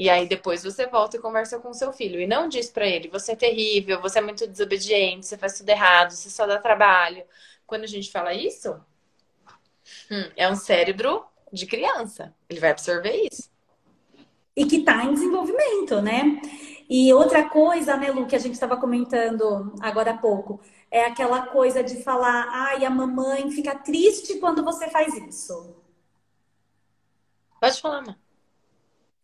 e 0.00 0.08
aí 0.08 0.26
depois 0.26 0.64
você 0.64 0.86
volta 0.86 1.18
e 1.18 1.20
conversa 1.20 1.58
com 1.58 1.68
o 1.68 1.74
seu 1.74 1.92
filho. 1.92 2.18
E 2.18 2.26
não 2.26 2.48
diz 2.48 2.70
para 2.70 2.86
ele, 2.86 3.10
você 3.10 3.32
é 3.32 3.36
terrível, 3.36 4.00
você 4.00 4.18
é 4.18 4.22
muito 4.22 4.46
desobediente, 4.46 5.26
você 5.26 5.36
faz 5.36 5.58
tudo 5.58 5.68
errado, 5.68 6.12
você 6.12 6.30
só 6.30 6.46
dá 6.46 6.58
trabalho. 6.58 7.22
Quando 7.66 7.84
a 7.84 7.86
gente 7.86 8.10
fala 8.10 8.32
isso, 8.32 8.80
hum, 10.10 10.30
é 10.38 10.50
um 10.50 10.56
cérebro 10.56 11.22
de 11.52 11.66
criança. 11.66 12.34
Ele 12.48 12.58
vai 12.58 12.70
absorver 12.70 13.28
isso. 13.30 13.50
E 14.56 14.64
que 14.64 14.76
está 14.76 15.04
em 15.04 15.12
desenvolvimento, 15.12 16.00
né? 16.00 16.40
E 16.88 17.12
outra 17.12 17.46
coisa, 17.50 17.94
né, 17.98 18.10
Lu, 18.10 18.26
que 18.26 18.34
a 18.34 18.38
gente 18.40 18.54
estava 18.54 18.78
comentando 18.78 19.74
agora 19.82 20.12
há 20.12 20.16
pouco, 20.16 20.62
é 20.90 21.04
aquela 21.04 21.48
coisa 21.48 21.84
de 21.84 22.02
falar, 22.02 22.48
ai, 22.48 22.86
a 22.86 22.90
mamãe 22.90 23.50
fica 23.50 23.74
triste 23.74 24.38
quando 24.38 24.64
você 24.64 24.88
faz 24.88 25.14
isso. 25.14 25.76
Pode 27.60 27.78
falar, 27.82 28.00
mãe. 28.00 28.29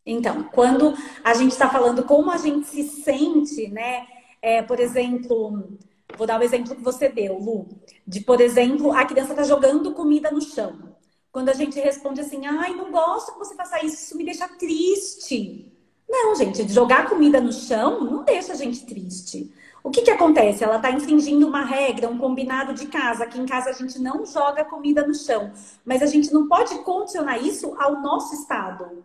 Então, 0.06 0.44
quando 0.44 0.94
a 1.24 1.34
gente 1.34 1.50
está 1.50 1.68
falando 1.68 2.04
como 2.04 2.30
a 2.30 2.36
gente 2.36 2.68
se 2.68 2.84
sente, 3.02 3.68
né? 3.68 4.06
É, 4.40 4.62
por 4.62 4.78
exemplo, 4.78 5.68
vou 6.16 6.26
dar 6.26 6.38
o 6.38 6.44
exemplo 6.44 6.76
que 6.76 6.82
você 6.82 7.08
deu, 7.08 7.36
Lu, 7.36 7.66
de, 8.06 8.20
por 8.20 8.40
exemplo, 8.40 8.92
a 8.92 9.04
criança 9.04 9.32
está 9.32 9.42
jogando 9.42 9.92
comida 9.92 10.30
no 10.30 10.40
chão. 10.40 10.94
Quando 11.32 11.48
a 11.48 11.54
gente 11.54 11.78
responde 11.80 12.20
assim, 12.20 12.46
ai, 12.46 12.72
não 12.74 12.92
gosto 12.92 13.32
que 13.32 13.38
você 13.38 13.54
faça 13.56 13.84
isso, 13.84 13.96
isso 13.96 14.16
me 14.16 14.24
deixa 14.24 14.48
triste. 14.48 15.70
Não, 16.08 16.34
gente, 16.36 16.66
jogar 16.72 17.08
comida 17.08 17.40
no 17.40 17.52
chão 17.52 18.04
não 18.04 18.22
deixa 18.22 18.52
a 18.52 18.56
gente 18.56 18.86
triste. 18.86 19.52
O 19.82 19.90
que, 19.90 20.02
que 20.02 20.10
acontece? 20.10 20.64
Ela 20.64 20.76
está 20.76 20.90
infringindo 20.90 21.46
uma 21.46 21.64
regra, 21.64 22.08
um 22.08 22.18
combinado 22.18 22.74
de 22.74 22.86
casa. 22.86 23.24
Aqui 23.24 23.38
em 23.38 23.46
casa 23.46 23.70
a 23.70 23.72
gente 23.72 23.98
não 23.98 24.24
joga 24.24 24.64
comida 24.64 25.06
no 25.06 25.14
chão. 25.14 25.52
Mas 25.84 26.02
a 26.02 26.06
gente 26.06 26.32
não 26.32 26.48
pode 26.48 26.76
condicionar 26.82 27.44
isso 27.44 27.74
ao 27.78 28.00
nosso 28.00 28.34
estado. 28.34 29.04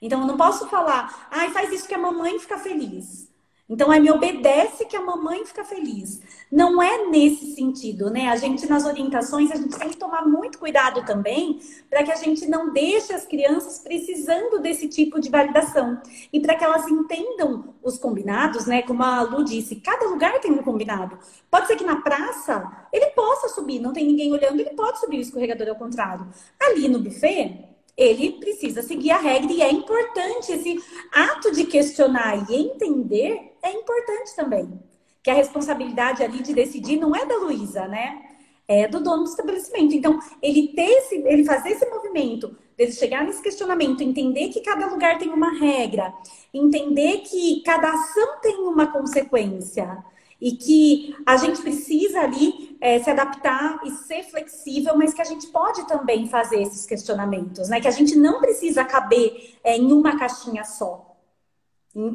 Então, 0.00 0.20
eu 0.20 0.26
não 0.26 0.36
posso 0.36 0.68
falar, 0.68 1.28
ai, 1.30 1.50
faz 1.50 1.72
isso 1.72 1.88
que 1.88 1.94
a 1.94 1.98
mamãe 1.98 2.38
fica 2.38 2.58
feliz. 2.58 3.28
Então, 3.70 3.92
é 3.92 4.00
me 4.00 4.10
obedece 4.10 4.86
que 4.86 4.96
a 4.96 5.02
mamãe 5.02 5.44
fica 5.44 5.62
feliz. 5.62 6.22
Não 6.50 6.82
é 6.82 7.06
nesse 7.08 7.54
sentido, 7.54 8.08
né? 8.08 8.30
A 8.30 8.36
gente, 8.36 8.66
nas 8.66 8.86
orientações, 8.86 9.50
a 9.50 9.56
gente 9.56 9.78
tem 9.78 9.90
que 9.90 9.96
tomar 9.98 10.26
muito 10.26 10.58
cuidado 10.58 11.04
também 11.04 11.60
para 11.90 12.02
que 12.02 12.10
a 12.10 12.16
gente 12.16 12.46
não 12.46 12.72
deixe 12.72 13.12
as 13.12 13.26
crianças 13.26 13.78
precisando 13.80 14.58
desse 14.58 14.88
tipo 14.88 15.20
de 15.20 15.28
validação. 15.28 16.00
E 16.32 16.40
para 16.40 16.54
que 16.54 16.64
elas 16.64 16.88
entendam 16.88 17.74
os 17.82 17.98
combinados, 17.98 18.64
né? 18.64 18.80
Como 18.80 19.02
a 19.02 19.20
Lu 19.20 19.44
disse, 19.44 19.76
cada 19.76 20.08
lugar 20.08 20.40
tem 20.40 20.50
um 20.50 20.62
combinado. 20.62 21.18
Pode 21.50 21.66
ser 21.66 21.76
que 21.76 21.84
na 21.84 22.00
praça 22.00 22.88
ele 22.90 23.08
possa 23.10 23.50
subir, 23.50 23.80
não 23.80 23.92
tem 23.92 24.06
ninguém 24.06 24.32
olhando, 24.32 24.58
ele 24.58 24.70
pode 24.70 24.98
subir 24.98 25.18
o 25.18 25.20
escorregador 25.20 25.68
ao 25.68 25.76
contrário. 25.76 26.26
Ali 26.58 26.88
no 26.88 27.00
buffet, 27.00 27.68
ele 27.98 28.34
precisa 28.38 28.80
seguir 28.80 29.10
a 29.10 29.18
regra 29.18 29.52
e 29.52 29.60
é 29.60 29.72
importante 29.72 30.52
esse 30.52 30.80
ato 31.12 31.50
de 31.50 31.64
questionar 31.64 32.48
e 32.48 32.54
entender 32.54 33.56
é 33.60 33.72
importante 33.72 34.36
também. 34.36 34.80
Que 35.20 35.30
a 35.30 35.34
responsabilidade 35.34 36.22
ali 36.22 36.40
de 36.40 36.54
decidir 36.54 36.96
não 36.96 37.14
é 37.14 37.26
da 37.26 37.36
Luísa, 37.36 37.88
né? 37.88 38.22
É 38.68 38.86
do 38.86 39.00
dono 39.00 39.24
do 39.24 39.30
estabelecimento. 39.30 39.94
Então, 39.94 40.20
ele 40.40 40.68
ter 40.68 40.88
esse, 40.88 41.16
ele 41.16 41.44
fazer 41.44 41.70
esse 41.70 41.86
movimento, 41.86 42.56
ele 42.78 42.92
chegar 42.92 43.24
nesse 43.24 43.42
questionamento, 43.42 44.02
entender 44.02 44.48
que 44.50 44.60
cada 44.60 44.86
lugar 44.86 45.18
tem 45.18 45.30
uma 45.30 45.58
regra, 45.58 46.14
entender 46.54 47.22
que 47.22 47.62
cada 47.64 47.90
ação 47.90 48.40
tem 48.40 48.58
uma 48.58 48.86
consequência 48.86 50.04
e 50.40 50.52
que 50.52 51.16
a 51.26 51.36
gente 51.36 51.60
precisa 51.60 52.20
ali 52.20 52.76
é, 52.80 52.98
se 53.00 53.10
adaptar 53.10 53.80
e 53.84 53.90
ser 53.90 54.22
flexível, 54.22 54.96
mas 54.96 55.12
que 55.12 55.20
a 55.20 55.24
gente 55.24 55.48
pode 55.48 55.86
também 55.86 56.28
fazer 56.28 56.62
esses 56.62 56.86
questionamentos, 56.86 57.68
né? 57.68 57.80
Que 57.80 57.88
a 57.88 57.92
gente 57.92 58.16
não 58.16 58.40
precisa 58.40 58.84
caber 58.84 59.56
é, 59.64 59.76
em 59.76 59.92
uma 59.92 60.16
caixinha 60.16 60.64
só. 60.64 61.07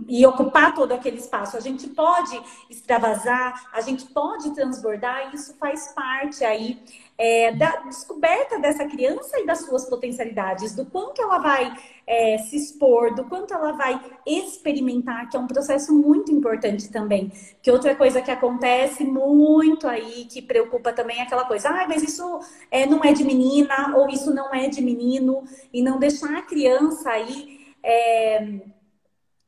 E 0.08 0.26
ocupar 0.26 0.74
todo 0.74 0.94
aquele 0.94 1.18
espaço. 1.18 1.58
A 1.58 1.60
gente 1.60 1.88
pode 1.90 2.40
extravasar, 2.70 3.70
a 3.74 3.82
gente 3.82 4.06
pode 4.06 4.54
transbordar, 4.54 5.30
e 5.32 5.36
isso 5.36 5.56
faz 5.56 5.94
parte 5.94 6.44
aí 6.44 6.80
é, 7.18 7.52
da 7.52 7.78
descoberta 7.82 8.60
dessa 8.60 8.86
criança 8.86 9.40
e 9.40 9.46
das 9.46 9.66
suas 9.66 9.86
potencialidades, 9.86 10.74
do 10.76 10.86
quanto 10.86 11.22
ela 11.22 11.38
vai 11.38 11.74
é, 12.08 12.38
se 12.38 12.56
expor, 12.56 13.14
do 13.14 13.26
quanto 13.26 13.54
ela 13.54 13.74
vai 13.74 14.00
experimentar, 14.26 15.30
que 15.30 15.38
é 15.38 15.40
um 15.40 15.48
processo 15.48 15.94
muito 15.94 16.32
importante 16.32 16.90
também. 16.90 17.32
Que 17.62 17.72
outra 17.72 17.96
coisa 17.96 18.22
que 18.22 18.32
acontece 18.32 19.04
muito 19.04 19.88
aí, 19.88 20.26
que 20.26 20.42
preocupa 20.42 20.94
também, 20.94 21.20
é 21.20 21.24
aquela 21.24 21.46
coisa, 21.46 21.70
ah, 21.70 21.86
mas 21.88 22.02
isso 22.04 22.40
é, 22.72 22.86
não 22.86 23.04
é 23.04 23.12
de 23.12 23.24
menina, 23.24 23.96
ou 23.98 24.10
isso 24.10 24.34
não 24.34 24.54
é 24.54 24.68
de 24.68 24.82
menino, 24.82 25.44
e 25.72 25.82
não 25.82 26.00
deixar 26.00 26.38
a 26.38 26.42
criança 26.42 27.10
aí. 27.10 27.62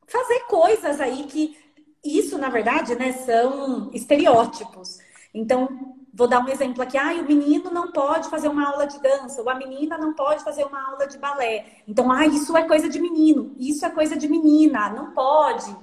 Fazer 0.06 0.40
coisas 0.48 1.00
aí 1.00 1.24
que 1.24 1.56
isso, 2.04 2.38
na 2.38 2.48
verdade, 2.48 2.94
né, 2.94 3.12
são 3.12 3.90
estereótipos. 3.92 4.98
Então, 5.34 5.96
vou 6.14 6.28
dar 6.28 6.40
um 6.40 6.48
exemplo 6.48 6.82
aqui. 6.82 6.96
Ah, 6.96 7.12
o 7.14 7.24
menino 7.24 7.70
não 7.70 7.92
pode 7.92 8.28
fazer 8.30 8.48
uma 8.48 8.70
aula 8.70 8.86
de 8.86 9.00
dança, 9.00 9.42
ou 9.42 9.50
a 9.50 9.54
menina 9.54 9.98
não 9.98 10.14
pode 10.14 10.42
fazer 10.42 10.64
uma 10.64 10.90
aula 10.90 11.06
de 11.06 11.18
balé. 11.18 11.82
Então, 11.86 12.10
ah, 12.10 12.26
isso 12.26 12.56
é 12.56 12.62
coisa 12.62 12.88
de 12.88 13.00
menino, 13.00 13.54
isso 13.58 13.84
é 13.84 13.90
coisa 13.90 14.16
de 14.16 14.28
menina, 14.28 14.88
não 14.90 15.10
pode. 15.10 15.76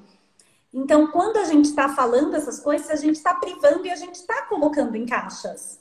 Então, 0.73 1.07
quando 1.11 1.37
a 1.37 1.43
gente 1.43 1.65
está 1.65 1.89
falando 1.89 2.35
essas 2.35 2.59
coisas, 2.59 2.89
a 2.89 2.95
gente 2.95 3.15
está 3.15 3.35
privando 3.35 3.85
e 3.85 3.91
a 3.91 3.95
gente 3.95 4.15
está 4.15 4.43
colocando 4.43 4.95
em 4.95 5.05
caixas. 5.05 5.79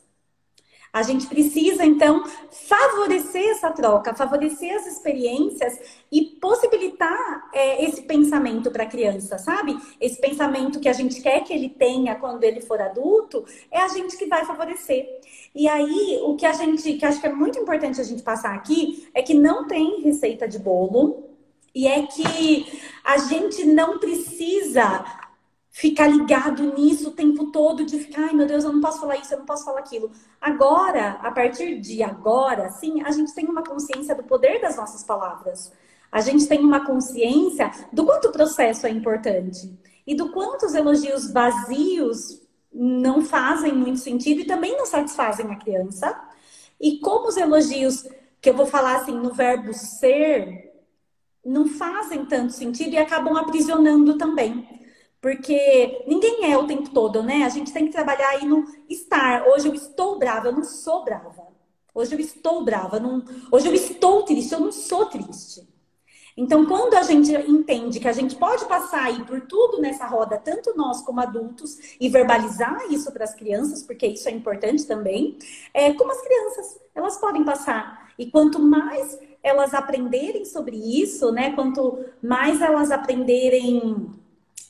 A 0.92 1.02
gente 1.02 1.26
precisa, 1.26 1.86
então, 1.86 2.22
favorecer 2.50 3.48
essa 3.48 3.70
troca, 3.70 4.14
favorecer 4.14 4.76
as 4.76 4.86
experiências 4.86 5.78
e 6.10 6.22
possibilitar 6.38 7.48
é, 7.54 7.82
esse 7.84 8.02
pensamento 8.02 8.70
para 8.70 8.82
a 8.82 8.86
criança, 8.86 9.38
sabe? 9.38 9.74
Esse 9.98 10.20
pensamento 10.20 10.78
que 10.80 10.88
a 10.88 10.92
gente 10.92 11.22
quer 11.22 11.44
que 11.44 11.52
ele 11.54 11.70
tenha 11.70 12.14
quando 12.16 12.44
ele 12.44 12.60
for 12.60 12.78
adulto, 12.78 13.42
é 13.70 13.80
a 13.80 13.88
gente 13.88 14.18
que 14.18 14.26
vai 14.26 14.44
favorecer. 14.44 15.08
E 15.54 15.66
aí, 15.66 16.20
o 16.22 16.36
que 16.36 16.44
a 16.44 16.52
gente, 16.52 16.92
que 16.92 17.06
acho 17.06 17.20
que 17.20 17.26
é 17.26 17.32
muito 17.32 17.58
importante 17.58 17.98
a 17.98 18.04
gente 18.04 18.22
passar 18.22 18.54
aqui, 18.54 19.08
é 19.14 19.22
que 19.22 19.32
não 19.32 19.66
tem 19.66 20.02
receita 20.02 20.46
de 20.46 20.58
bolo, 20.58 21.32
e 21.74 21.86
é 21.86 22.02
que 22.02 22.66
a 23.02 23.16
gente 23.16 23.64
não 23.64 23.98
precisa 23.98 25.04
ficar 25.72 26.06
ligado 26.06 26.62
nisso 26.74 27.08
o 27.08 27.12
tempo 27.12 27.50
todo, 27.50 27.84
de 27.84 27.98
ficar, 27.98 28.26
ai 28.26 28.34
meu 28.34 28.46
Deus, 28.46 28.62
eu 28.62 28.72
não 28.72 28.80
posso 28.80 29.00
falar 29.00 29.16
isso, 29.16 29.32
eu 29.32 29.38
não 29.38 29.46
posso 29.46 29.64
falar 29.64 29.80
aquilo. 29.80 30.12
Agora, 30.38 31.12
a 31.22 31.30
partir 31.32 31.80
de 31.80 32.02
agora, 32.02 32.68
sim, 32.70 33.02
a 33.02 33.10
gente 33.10 33.34
tem 33.34 33.46
uma 33.46 33.64
consciência 33.64 34.14
do 34.14 34.22
poder 34.22 34.60
das 34.60 34.76
nossas 34.76 35.02
palavras. 35.02 35.72
A 36.12 36.20
gente 36.20 36.46
tem 36.46 36.60
uma 36.60 36.84
consciência 36.84 37.70
do 37.90 38.04
quanto 38.04 38.28
o 38.28 38.32
processo 38.32 38.86
é 38.86 38.90
importante 38.90 39.74
e 40.06 40.14
do 40.14 40.30
quanto 40.30 40.66
os 40.66 40.74
elogios 40.74 41.32
vazios 41.32 42.42
não 42.70 43.22
fazem 43.22 43.72
muito 43.72 43.98
sentido 43.98 44.42
e 44.42 44.46
também 44.46 44.76
não 44.76 44.84
satisfazem 44.84 45.50
a 45.50 45.56
criança. 45.56 46.14
E 46.78 46.98
como 46.98 47.28
os 47.28 47.38
elogios, 47.38 48.06
que 48.42 48.50
eu 48.50 48.54
vou 48.54 48.66
falar 48.66 48.96
assim, 48.96 49.12
no 49.12 49.32
verbo 49.32 49.72
ser, 49.72 50.70
não 51.42 51.66
fazem 51.66 52.26
tanto 52.26 52.52
sentido 52.52 52.92
e 52.92 52.98
acabam 52.98 53.38
aprisionando 53.38 54.18
também. 54.18 54.81
Porque 55.22 56.04
ninguém 56.08 56.52
é 56.52 56.58
o 56.58 56.66
tempo 56.66 56.90
todo, 56.90 57.22
né? 57.22 57.44
A 57.44 57.48
gente 57.48 57.72
tem 57.72 57.86
que 57.86 57.92
trabalhar 57.92 58.28
aí 58.30 58.44
no 58.44 58.64
estar. 58.90 59.46
Hoje 59.46 59.68
eu 59.68 59.74
estou 59.74 60.18
brava, 60.18 60.48
eu 60.48 60.52
não 60.52 60.64
sou 60.64 61.04
brava. 61.04 61.46
Hoje 61.94 62.14
eu 62.14 62.18
estou 62.18 62.64
brava, 62.64 62.98
não... 62.98 63.22
hoje 63.52 63.68
eu 63.68 63.74
estou 63.74 64.24
triste, 64.24 64.52
eu 64.52 64.58
não 64.58 64.72
sou 64.72 65.06
triste. 65.06 65.68
Então, 66.36 66.66
quando 66.66 66.94
a 66.94 67.02
gente 67.02 67.30
entende 67.48 68.00
que 68.00 68.08
a 68.08 68.12
gente 68.12 68.34
pode 68.34 68.64
passar 68.64 69.04
aí 69.04 69.22
por 69.24 69.42
tudo 69.42 69.80
nessa 69.80 70.06
roda, 70.06 70.38
tanto 70.38 70.74
nós 70.76 71.02
como 71.02 71.20
adultos, 71.20 71.96
e 72.00 72.08
verbalizar 72.08 72.90
isso 72.90 73.12
para 73.12 73.24
as 73.24 73.34
crianças, 73.34 73.82
porque 73.82 74.06
isso 74.06 74.28
é 74.28 74.32
importante 74.32 74.86
também, 74.86 75.38
é, 75.72 75.92
como 75.92 76.10
as 76.10 76.22
crianças, 76.22 76.80
elas 76.94 77.18
podem 77.18 77.44
passar. 77.44 78.12
E 78.18 78.28
quanto 78.30 78.58
mais 78.58 79.20
elas 79.42 79.72
aprenderem 79.72 80.44
sobre 80.44 80.76
isso, 80.76 81.30
né? 81.30 81.52
Quanto 81.52 82.02
mais 82.22 82.60
elas 82.60 82.90
aprenderem 82.90 84.10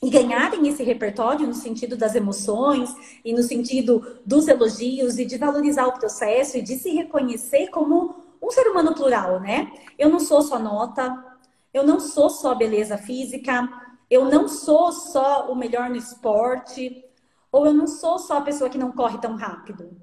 e 0.03 0.11
ganharem 0.11 0.67
esse 0.67 0.83
repertório 0.83 1.47
no 1.47 1.55
sentido 1.55 1.97
das 1.97 2.17
emoções 2.17 2.93
e 3.25 3.33
no 3.33 3.43
sentido 3.43 4.19
dos 4.27 4.49
elogios 4.49 5.17
e 5.17 5.25
de 5.25 5.39
valorizar 5.39 5.87
o 5.87 5.93
processo 5.93 6.59
e 6.59 6.63
de 6.63 6.77
se 6.77 6.91
reconhecer 6.91 7.69
como 7.69 8.17
um 8.43 8.51
ser 8.51 8.67
humano 8.67 8.95
plural, 8.95 9.39
né? 9.39 9.73
Eu 9.97 10.11
não 10.11 10.19
sou 10.19 10.43
só 10.43 10.59
nota, 10.59 11.25
eu 11.73 11.87
não 11.87 12.01
sou 12.01 12.29
só 12.29 12.53
beleza 12.53 12.99
física, 12.99 13.69
eu 14.11 14.25
não 14.25 14.49
sou 14.49 14.91
só 14.91 15.51
o 15.51 15.55
melhor 15.55 15.89
no 15.89 15.97
esporte, 15.97 17.05
ou 17.53 17.65
eu 17.65 17.73
não 17.73 17.87
sou 17.87 18.19
só 18.19 18.39
a 18.39 18.43
pessoa 18.43 18.69
que 18.69 18.79
não 18.79 18.91
corre 18.91 19.19
tão 19.19 19.37
rápido. 19.37 19.97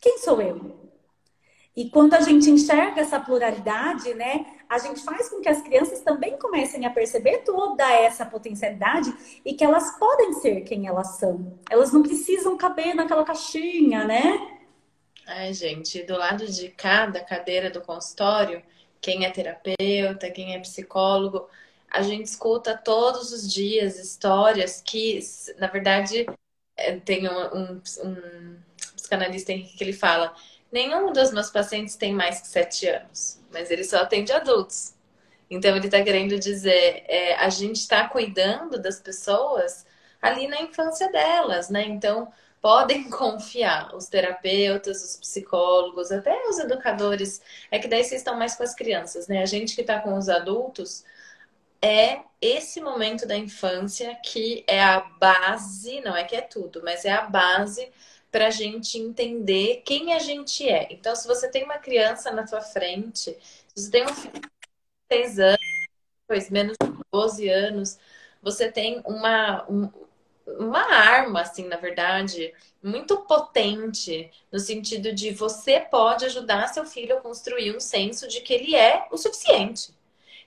Quem 0.00 0.16
sou 0.18 0.40
eu? 0.40 0.89
E 1.80 1.88
quando 1.88 2.12
a 2.12 2.20
gente 2.20 2.50
enxerga 2.50 3.00
essa 3.00 3.18
pluralidade, 3.18 4.12
né, 4.12 4.44
a 4.68 4.76
gente 4.76 5.00
faz 5.02 5.30
com 5.30 5.40
que 5.40 5.48
as 5.48 5.62
crianças 5.62 6.02
também 6.02 6.36
comecem 6.36 6.84
a 6.84 6.90
perceber 6.90 7.38
toda 7.38 7.90
essa 7.90 8.26
potencialidade 8.26 9.10
e 9.42 9.54
que 9.54 9.64
elas 9.64 9.98
podem 9.98 10.34
ser 10.34 10.60
quem 10.60 10.86
elas 10.86 11.16
são. 11.16 11.58
Elas 11.70 11.90
não 11.90 12.02
precisam 12.02 12.54
caber 12.58 12.94
naquela 12.94 13.24
caixinha, 13.24 14.04
né? 14.04 14.58
Ai, 15.26 15.54
gente, 15.54 16.02
do 16.02 16.18
lado 16.18 16.46
de 16.46 16.68
cada 16.68 17.24
cadeira 17.24 17.70
do 17.70 17.80
consultório, 17.80 18.62
quem 19.00 19.24
é 19.24 19.30
terapeuta, 19.30 20.30
quem 20.30 20.54
é 20.54 20.58
psicólogo, 20.58 21.48
a 21.90 22.02
gente 22.02 22.26
escuta 22.26 22.76
todos 22.76 23.32
os 23.32 23.50
dias 23.50 23.98
histórias 23.98 24.82
que, 24.84 25.18
na 25.56 25.68
verdade, 25.68 26.26
é, 26.76 26.96
tem 26.96 27.26
um, 27.26 27.56
um, 27.56 27.82
um 28.04 28.56
psicanalista 28.94 29.54
que 29.54 29.82
ele 29.82 29.94
fala 29.94 30.34
Nenhum 30.70 31.12
dos 31.12 31.32
meus 31.32 31.50
pacientes 31.50 31.96
tem 31.96 32.14
mais 32.14 32.40
que 32.40 32.48
sete 32.48 32.88
anos, 32.88 33.40
mas 33.50 33.70
ele 33.70 33.84
só 33.84 33.98
atende 33.98 34.32
adultos. 34.32 34.94
Então 35.50 35.74
ele 35.76 35.86
está 35.86 36.02
querendo 36.02 36.38
dizer, 36.38 37.04
é, 37.08 37.34
a 37.34 37.48
gente 37.48 37.76
está 37.76 38.08
cuidando 38.08 38.80
das 38.80 39.00
pessoas 39.00 39.84
ali 40.22 40.46
na 40.46 40.60
infância 40.62 41.10
delas, 41.10 41.68
né? 41.68 41.82
Então 41.82 42.32
podem 42.60 43.08
confiar 43.10 43.94
os 43.94 44.06
terapeutas, 44.06 45.02
os 45.02 45.16
psicólogos, 45.16 46.12
até 46.12 46.46
os 46.48 46.58
educadores. 46.58 47.42
É 47.70 47.78
que 47.78 47.88
daí 47.88 48.04
vocês 48.04 48.20
estão 48.20 48.36
mais 48.38 48.54
com 48.54 48.62
as 48.62 48.74
crianças, 48.74 49.26
né? 49.26 49.42
A 49.42 49.46
gente 49.46 49.74
que 49.74 49.80
está 49.80 49.98
com 49.98 50.16
os 50.16 50.28
adultos 50.28 51.04
é 51.82 52.20
esse 52.40 52.80
momento 52.80 53.26
da 53.26 53.36
infância 53.36 54.14
que 54.24 54.64
é 54.66 54.82
a 54.82 55.00
base, 55.00 56.00
não 56.02 56.16
é 56.16 56.24
que 56.24 56.36
é 56.36 56.40
tudo, 56.40 56.82
mas 56.84 57.04
é 57.04 57.12
a 57.12 57.22
base 57.22 57.90
para 58.30 58.48
a 58.48 58.50
gente 58.50 58.98
entender 58.98 59.82
quem 59.84 60.12
a 60.12 60.18
gente 60.18 60.68
é. 60.68 60.88
Então, 60.92 61.14
se 61.16 61.26
você 61.26 61.48
tem 61.48 61.64
uma 61.64 61.78
criança 61.78 62.30
na 62.30 62.46
sua 62.46 62.60
frente, 62.60 63.36
se 63.74 63.84
você 63.84 63.90
tem 63.90 64.04
um 64.04 64.14
filho 64.14 64.40
de 64.40 64.48
6 65.12 65.38
anos, 65.38 65.60
depois 66.22 66.50
menos 66.50 66.76
de 66.82 66.92
12 67.12 67.48
anos, 67.48 67.98
você 68.42 68.70
tem 68.70 69.02
uma, 69.04 69.66
um, 69.70 69.90
uma 70.58 70.80
arma, 70.80 71.42
assim, 71.42 71.66
na 71.66 71.76
verdade, 71.76 72.54
muito 72.82 73.18
potente, 73.22 74.30
no 74.52 74.58
sentido 74.58 75.12
de 75.12 75.32
você 75.32 75.80
pode 75.80 76.24
ajudar 76.26 76.68
seu 76.68 76.86
filho 76.86 77.18
a 77.18 77.20
construir 77.20 77.76
um 77.76 77.80
senso 77.80 78.28
de 78.28 78.40
que 78.40 78.54
ele 78.54 78.74
é 78.76 79.06
o 79.10 79.18
suficiente 79.18 79.92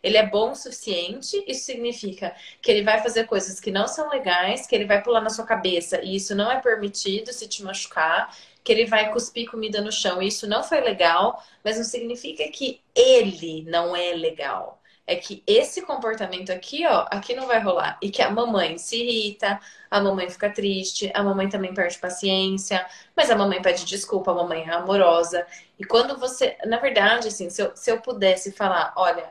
ele 0.03 0.17
é 0.17 0.27
bom 0.27 0.51
o 0.51 0.55
suficiente, 0.55 1.43
isso 1.47 1.65
significa 1.65 2.35
que 2.61 2.69
ele 2.69 2.83
vai 2.83 3.01
fazer 3.01 3.25
coisas 3.25 3.59
que 3.59 3.71
não 3.71 3.87
são 3.87 4.09
legais, 4.09 4.67
que 4.67 4.75
ele 4.75 4.85
vai 4.85 5.01
pular 5.01 5.21
na 5.21 5.29
sua 5.29 5.45
cabeça 5.45 6.01
e 6.03 6.15
isso 6.17 6.35
não 6.35 6.51
é 6.51 6.59
permitido 6.59 7.31
se 7.31 7.47
te 7.47 7.63
machucar, 7.63 8.35
que 8.63 8.71
ele 8.71 8.85
vai 8.85 9.11
cuspir 9.11 9.49
comida 9.49 9.81
no 9.81 9.91
chão 9.91 10.21
e 10.21 10.27
isso 10.27 10.47
não 10.47 10.63
foi 10.63 10.81
legal, 10.81 11.41
mas 11.63 11.77
não 11.77 11.83
significa 11.83 12.47
que 12.49 12.81
ele 12.95 13.63
não 13.67 13.95
é 13.95 14.13
legal. 14.13 14.81
É 15.05 15.15
que 15.17 15.43
esse 15.45 15.81
comportamento 15.81 16.49
aqui, 16.49 16.85
ó, 16.87 17.05
aqui 17.11 17.35
não 17.35 17.45
vai 17.45 17.59
rolar. 17.59 17.97
E 18.01 18.09
que 18.09 18.21
a 18.21 18.29
mamãe 18.29 18.77
se 18.77 18.95
irrita, 18.95 19.59
a 19.91 19.99
mamãe 19.99 20.29
fica 20.29 20.49
triste, 20.49 21.11
a 21.13 21.21
mamãe 21.21 21.49
também 21.49 21.73
perde 21.73 21.97
paciência, 21.97 22.85
mas 23.15 23.29
a 23.29 23.35
mamãe 23.35 23.61
pede 23.61 23.83
desculpa, 23.85 24.31
a 24.31 24.35
mamãe 24.35 24.63
é 24.63 24.71
amorosa. 24.71 25.45
E 25.77 25.83
quando 25.83 26.17
você, 26.17 26.57
na 26.65 26.77
verdade, 26.79 27.27
assim, 27.27 27.49
se 27.49 27.61
eu, 27.61 27.75
se 27.75 27.91
eu 27.91 27.99
pudesse 28.01 28.53
falar, 28.53 28.93
olha, 28.95 29.29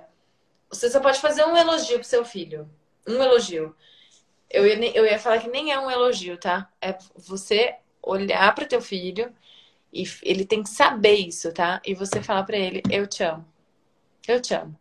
você 0.73 0.91
só 0.91 1.01
pode 1.01 1.21
fazer 1.21 1.45
um 1.45 1.57
elogio 1.57 1.99
pro 1.99 2.09
seu 2.09 2.25
filho. 2.25 2.69
Um 3.07 3.23
elogio. 3.23 3.77
Eu 4.49 4.67
ia, 4.67 4.97
eu 4.97 5.05
ia 5.05 5.19
falar 5.19 5.39
que 5.39 5.49
nem 5.49 5.71
é 5.73 5.79
um 5.79 5.91
elogio, 5.91 6.39
tá? 6.39 6.71
É 6.81 6.97
você 7.17 7.77
olhar 8.03 8.55
para 8.55 8.67
teu 8.67 8.81
filho 8.81 9.33
e 9.93 10.05
ele 10.23 10.45
tem 10.45 10.63
que 10.63 10.71
saber 10.71 11.15
isso, 11.15 11.53
tá? 11.53 11.81
E 11.85 11.95
você 11.95 12.23
falar 12.23 12.45
para 12.45 12.57
ele: 12.57 12.83
Eu 12.91 13.07
te 13.07 13.23
amo. 13.23 13.47
Eu 14.27 14.41
te 14.41 14.55
amo. 14.55 14.79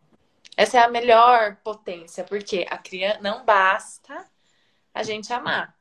Essa 0.56 0.78
é 0.78 0.82
a 0.82 0.88
melhor 0.88 1.56
potência, 1.64 2.24
porque 2.24 2.66
a 2.70 2.78
criança 2.78 3.20
não 3.20 3.44
basta 3.44 4.26
a 4.94 5.02
gente 5.02 5.32
amar. 5.32 5.76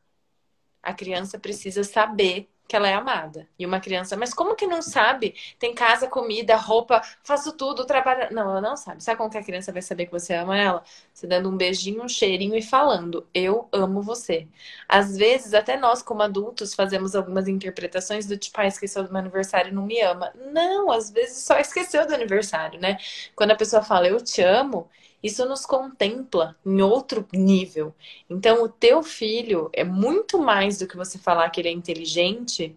A 0.82 0.94
criança 0.94 1.40
precisa 1.40 1.84
saber 1.84 2.50
que 2.72 2.76
ela 2.78 2.88
é 2.88 2.94
amada. 2.94 3.46
E 3.60 3.66
uma 3.66 3.82
criança, 3.82 4.16
mas 4.16 4.34
como 4.34 4.56
que 4.56 4.66
não 4.66 4.82
sabe? 4.82 5.36
Tem 5.60 5.76
casa, 5.76 6.08
comida, 6.08 6.56
roupa, 6.56 7.02
faço 7.22 7.52
tudo, 7.52 7.86
trabalho. 7.86 8.34
Não, 8.34 8.50
ela 8.50 8.62
não 8.62 8.78
sabe. 8.78 9.04
Sabe 9.04 9.18
como 9.18 9.30
que 9.30 9.38
a 9.38 9.44
criança 9.44 9.74
vai 9.74 9.82
saber 9.82 10.06
que 10.06 10.12
você 10.14 10.34
ama 10.34 10.58
ela? 10.58 10.82
Você 11.14 11.28
dando 11.28 11.50
um 11.50 11.58
beijinho, 11.58 12.02
um 12.02 12.08
cheirinho 12.08 12.56
e 12.56 12.62
falando: 12.62 13.28
Eu 13.34 13.68
amo 13.74 14.02
você. 14.02 14.48
Às 14.88 15.18
vezes, 15.18 15.54
até 15.54 15.76
nós, 15.76 16.02
como 16.02 16.22
adultos, 16.22 16.74
fazemos 16.74 17.14
algumas 17.14 17.46
interpretações 17.50 18.26
do 18.26 18.38
tipo: 18.38 18.58
Ah, 18.62 18.68
esqueceu 18.68 19.04
do 19.04 19.10
meu 19.12 19.20
aniversário 19.20 19.70
e 19.72 19.74
não 19.76 19.86
me 19.86 20.00
ama. 20.02 20.32
Não, 20.54 20.92
às 20.92 21.12
vezes 21.12 21.44
só 21.44 21.60
esqueceu 21.60 22.08
do 22.08 22.14
aniversário, 22.14 22.80
né? 22.80 22.98
Quando 23.36 23.52
a 23.52 23.56
pessoa 23.56 23.84
fala 23.84 24.08
Eu 24.08 24.24
te 24.24 24.42
amo, 24.42 24.90
isso 25.24 25.46
nos 25.46 25.66
contempla 25.66 26.56
em 26.66 26.82
outro 26.82 27.28
nível. 27.34 27.94
Então, 28.30 28.64
o 28.64 28.70
teu 28.70 29.04
filho 29.04 29.70
é 29.74 29.84
muito 29.84 30.40
mais 30.40 30.78
do 30.80 30.88
que 30.88 30.98
você 30.98 31.18
falar 31.18 31.50
que 31.50 31.62
ele 31.62 31.70
é 31.70 31.72
inteligente. 31.72 32.76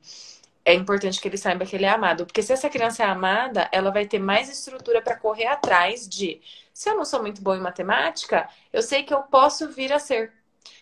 É 0.65 0.75
importante 0.75 1.21
que 1.21 1.29
ele 1.29 1.37
saiba 1.37 1.67
que 1.67 1.77
ele 1.77 1.85
é 1.85 1.91
amado, 1.91 2.27
porque 2.27 2.43
se 2.43 2.53
essa 2.53 2.71
criança 2.71 3.03
é 3.03 3.07
amada, 3.07 3.69
ela 3.73 3.91
vai 3.91 4.07
ter 4.07 4.19
mais 4.19 4.49
estrutura 4.51 5.03
para 5.03 5.17
correr 5.17 5.47
atrás 5.47 6.09
de. 6.09 6.41
Se 6.73 6.89
eu 6.91 6.97
não 6.97 7.05
sou 7.05 7.21
muito 7.21 7.43
boa 7.43 7.57
em 7.57 7.61
matemática, 7.61 8.49
eu 8.73 8.83
sei 8.83 9.03
que 9.03 9.15
eu 9.15 9.23
posso 9.25 9.69
vir 9.71 9.93
a 9.93 9.99
ser. 9.99 10.33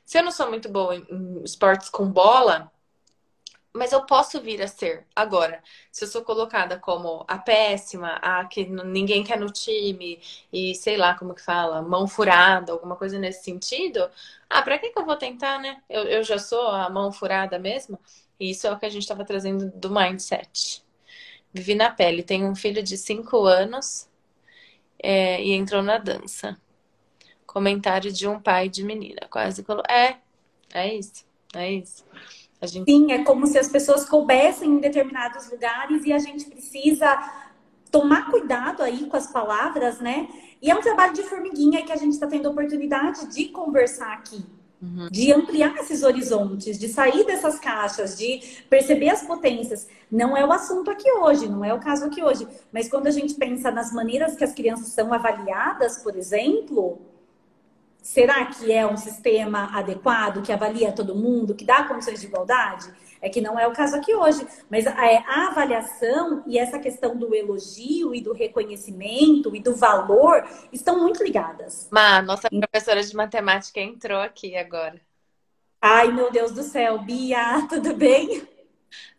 Se 0.05 0.19
eu 0.19 0.23
não 0.25 0.31
sou 0.33 0.49
muito 0.49 0.69
boa 0.69 0.97
em 0.97 1.43
esportes 1.45 1.89
com 1.89 2.07
bola, 2.11 2.71
mas 3.75 3.93
eu 3.93 4.05
posso 4.05 4.41
vir 4.41 4.61
a 4.63 4.69
ser. 4.69 5.07
Agora, 5.17 5.63
se 5.91 6.05
eu 6.05 6.09
sou 6.09 6.23
colocada 6.23 6.79
como 6.79 7.25
a 7.27 7.39
péssima, 7.39 8.17
a 8.23 8.45
que 8.45 8.67
ninguém 8.67 9.25
quer 9.25 9.39
no 9.39 9.51
time, 9.51 10.21
e 10.53 10.75
sei 10.75 10.97
lá 10.97 11.15
como 11.15 11.35
que 11.35 11.43
fala, 11.43 11.81
mão 11.83 12.07
furada, 12.07 12.73
alguma 12.73 12.97
coisa 12.97 13.19
nesse 13.19 13.45
sentido, 13.45 14.11
ah, 14.49 14.63
pra 14.63 14.79
que, 14.79 14.91
que 14.91 14.99
eu 14.99 15.07
vou 15.07 15.17
tentar, 15.17 15.59
né? 15.59 15.83
Eu, 15.89 16.05
eu 16.05 16.23
já 16.23 16.39
sou 16.39 16.69
a 16.69 16.91
mão 16.91 17.11
furada 17.11 17.59
mesmo. 17.59 17.99
E 18.39 18.51
isso 18.51 18.67
é 18.67 18.73
o 18.73 18.79
que 18.79 18.87
a 18.87 18.91
gente 18.91 19.03
estava 19.03 19.25
trazendo 19.25 19.71
do 19.75 19.91
mindset. 19.91 20.85
Vivi 21.53 21.75
na 21.75 21.91
pele, 21.91 22.23
tenho 22.23 22.49
um 22.49 22.55
filho 22.55 22.83
de 22.83 22.97
5 22.99 23.45
anos 23.45 24.09
é, 25.03 25.43
e 25.43 25.53
entrou 25.53 25.83
na 25.83 25.99
dança. 25.99 26.59
Comentário 27.47 28.13
de 28.13 28.27
um 28.29 28.41
pai 28.41 28.69
de 28.69 28.83
menina, 28.85 29.27
quase 29.31 29.63
colocou. 29.63 29.91
É, 29.95 30.19
é 30.73 30.95
isso, 30.95 31.25
é 31.55 31.73
isso. 31.73 32.05
Gente... 32.67 32.91
Sim, 32.91 33.13
é 33.13 33.25
como 33.25 33.47
se 33.47 33.59
as 33.59 33.69
pessoas 33.69 34.05
coubessem 34.05 34.71
em 34.71 34.79
determinados 34.79 35.51
lugares 35.51 36.05
e 36.05 36.13
a 36.13 36.19
gente 36.19 36.45
precisa 36.45 37.19
tomar 37.91 38.31
cuidado 38.31 38.83
aí 38.83 39.07
com 39.07 39.17
as 39.17 39.27
palavras, 39.27 40.01
né? 40.01 40.29
E 40.61 40.71
é 40.71 40.75
um 40.75 40.81
trabalho 40.81 41.13
de 41.13 41.23
formiguinha 41.23 41.85
que 41.85 41.93
a 41.93 41.97
gente 41.97 42.13
está 42.13 42.27
tendo 42.27 42.49
oportunidade 42.49 43.27
de 43.27 43.47
conversar 43.47 44.13
aqui. 44.15 44.45
Uhum. 44.81 45.09
De 45.13 45.33
ampliar 45.33 45.77
esses 45.77 46.03
horizontes, 46.03 46.77
de 46.77 46.89
sair 46.89 47.25
dessas 47.25 47.59
caixas, 47.59 48.19
de 48.19 48.41
perceber 48.69 49.11
as 49.11 49.23
potências. 49.23 49.87
Não 50.11 50.37
é 50.37 50.45
o 50.45 50.51
assunto 50.51 50.91
aqui 50.91 51.09
hoje, 51.09 51.49
não 51.49 51.65
é 51.65 51.73
o 51.73 51.79
caso 51.79 52.07
aqui 52.07 52.23
hoje. 52.23 52.49
Mas 52.73 52.89
quando 52.89 53.07
a 53.07 53.13
gente 53.13 53.35
pensa 53.35 53.71
nas 53.71 53.93
maneiras 53.93 54.35
que 54.35 54.43
as 54.43 54.53
crianças 54.53 54.89
são 54.89 55.13
avaliadas, 55.13 55.99
por 55.99 56.17
exemplo, 56.17 57.01
Será 58.03 58.45
que 58.47 58.73
é 58.73 58.85
um 58.85 58.97
sistema 58.97 59.71
adequado, 59.79 60.43
que 60.43 60.53
avalia 60.53 60.91
todo 60.91 61.15
mundo, 61.15 61.55
que 61.55 61.65
dá 61.65 61.85
condições 61.85 62.21
de 62.21 62.27
igualdade? 62.27 62.93
É 63.21 63.29
que 63.29 63.41
não 63.41 63.57
é 63.57 63.69
o 63.69 63.73
caso 63.73 63.95
aqui 63.95 64.13
hoje. 64.13 64.45
Mas 64.69 64.85
é, 64.87 65.19
a 65.19 65.49
avaliação 65.49 66.43
e 66.45 66.59
essa 66.59 66.81
questão 66.81 67.17
do 67.17 67.33
elogio 67.33 68.13
e 68.13 68.21
do 68.21 68.33
reconhecimento 68.33 69.55
e 69.55 69.61
do 69.61 69.77
valor 69.77 70.45
estão 70.73 71.01
muito 71.01 71.23
ligadas. 71.23 71.89
Má, 71.93 72.21
nossa 72.21 72.49
professora 72.51 73.01
de 73.01 73.15
matemática 73.15 73.79
entrou 73.79 74.21
aqui 74.21 74.57
agora. 74.57 75.01
Ai, 75.81 76.11
meu 76.11 76.31
Deus 76.33 76.51
do 76.51 76.65
céu. 76.65 76.99
Bia, 76.99 77.67
tudo 77.69 77.95
bem? 77.95 78.43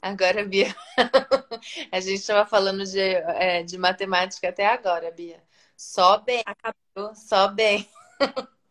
Agora, 0.01 0.43
Bia. 0.43 0.75
a 1.89 1.99
gente 2.01 2.15
estava 2.15 2.45
falando 2.45 2.84
de, 2.84 2.99
é, 2.99 3.63
de 3.63 3.77
matemática 3.77 4.49
até 4.49 4.67
agora, 4.67 5.09
Bia. 5.09 5.41
Só 5.77 6.17
bem. 6.17 6.43
Acabou. 6.45 7.15
Só 7.15 7.47
bem. 7.47 7.88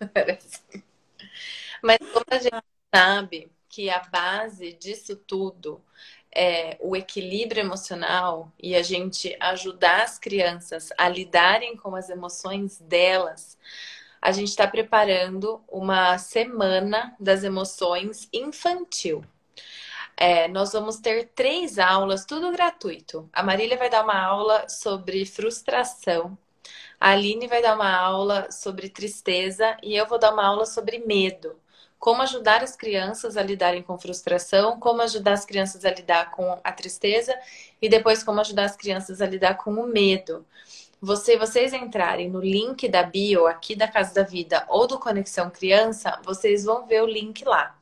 Mas 1.82 1.98
como 2.12 2.24
a 2.30 2.38
gente 2.38 2.62
sabe 2.94 3.50
que 3.68 3.90
a 3.90 4.00
base 4.00 4.72
disso 4.72 5.16
tudo 5.16 5.82
é 6.34 6.76
o 6.80 6.96
equilíbrio 6.96 7.60
emocional 7.60 8.52
e 8.62 8.74
a 8.74 8.82
gente 8.82 9.36
ajudar 9.40 10.02
as 10.02 10.18
crianças 10.18 10.90
a 10.98 11.08
lidarem 11.08 11.76
com 11.76 11.94
as 11.94 12.10
emoções 12.10 12.78
delas, 12.78 13.58
a 14.20 14.32
gente 14.32 14.48
está 14.48 14.66
preparando 14.66 15.62
uma 15.68 16.18
semana 16.18 17.14
das 17.18 17.44
emoções 17.44 18.28
infantil. 18.32 19.24
É, 20.16 20.48
nós 20.48 20.72
vamos 20.72 20.96
ter 20.98 21.28
três 21.34 21.78
aulas, 21.78 22.24
tudo 22.24 22.50
gratuito. 22.50 23.28
A 23.32 23.42
Marília 23.42 23.76
vai 23.76 23.90
dar 23.90 24.02
uma 24.02 24.18
aula 24.18 24.68
sobre 24.68 25.24
frustração, 25.26 26.36
a 27.00 27.10
Aline 27.10 27.46
vai 27.46 27.62
dar 27.62 27.74
uma 27.74 27.94
aula 27.94 28.50
sobre 28.50 28.88
tristeza 28.88 29.76
e 29.82 29.94
eu 29.94 30.06
vou 30.06 30.18
dar 30.18 30.32
uma 30.32 30.44
aula 30.44 30.66
sobre 30.66 30.98
medo. 30.98 31.56
Como 31.98 32.22
ajudar 32.22 32.62
as 32.62 32.76
crianças 32.76 33.36
a 33.36 33.42
lidarem 33.42 33.82
com 33.82 33.98
frustração, 33.98 34.78
como 34.78 35.02
ajudar 35.02 35.32
as 35.32 35.44
crianças 35.44 35.84
a 35.84 35.90
lidar 35.90 36.30
com 36.30 36.58
a 36.62 36.72
tristeza 36.72 37.38
e 37.80 37.88
depois 37.88 38.22
como 38.22 38.40
ajudar 38.40 38.64
as 38.64 38.76
crianças 38.76 39.20
a 39.20 39.26
lidar 39.26 39.56
com 39.56 39.72
o 39.72 39.86
medo. 39.86 40.46
Você, 41.00 41.36
vocês 41.36 41.72
entrarem 41.72 42.30
no 42.30 42.40
link 42.40 42.88
da 42.88 43.02
bio 43.02 43.46
aqui 43.46 43.76
da 43.76 43.88
Casa 43.88 44.14
da 44.14 44.22
Vida 44.22 44.64
ou 44.68 44.86
do 44.86 44.98
Conexão 44.98 45.50
Criança, 45.50 46.18
vocês 46.24 46.64
vão 46.64 46.86
ver 46.86 47.02
o 47.02 47.06
link 47.06 47.44
lá. 47.44 47.76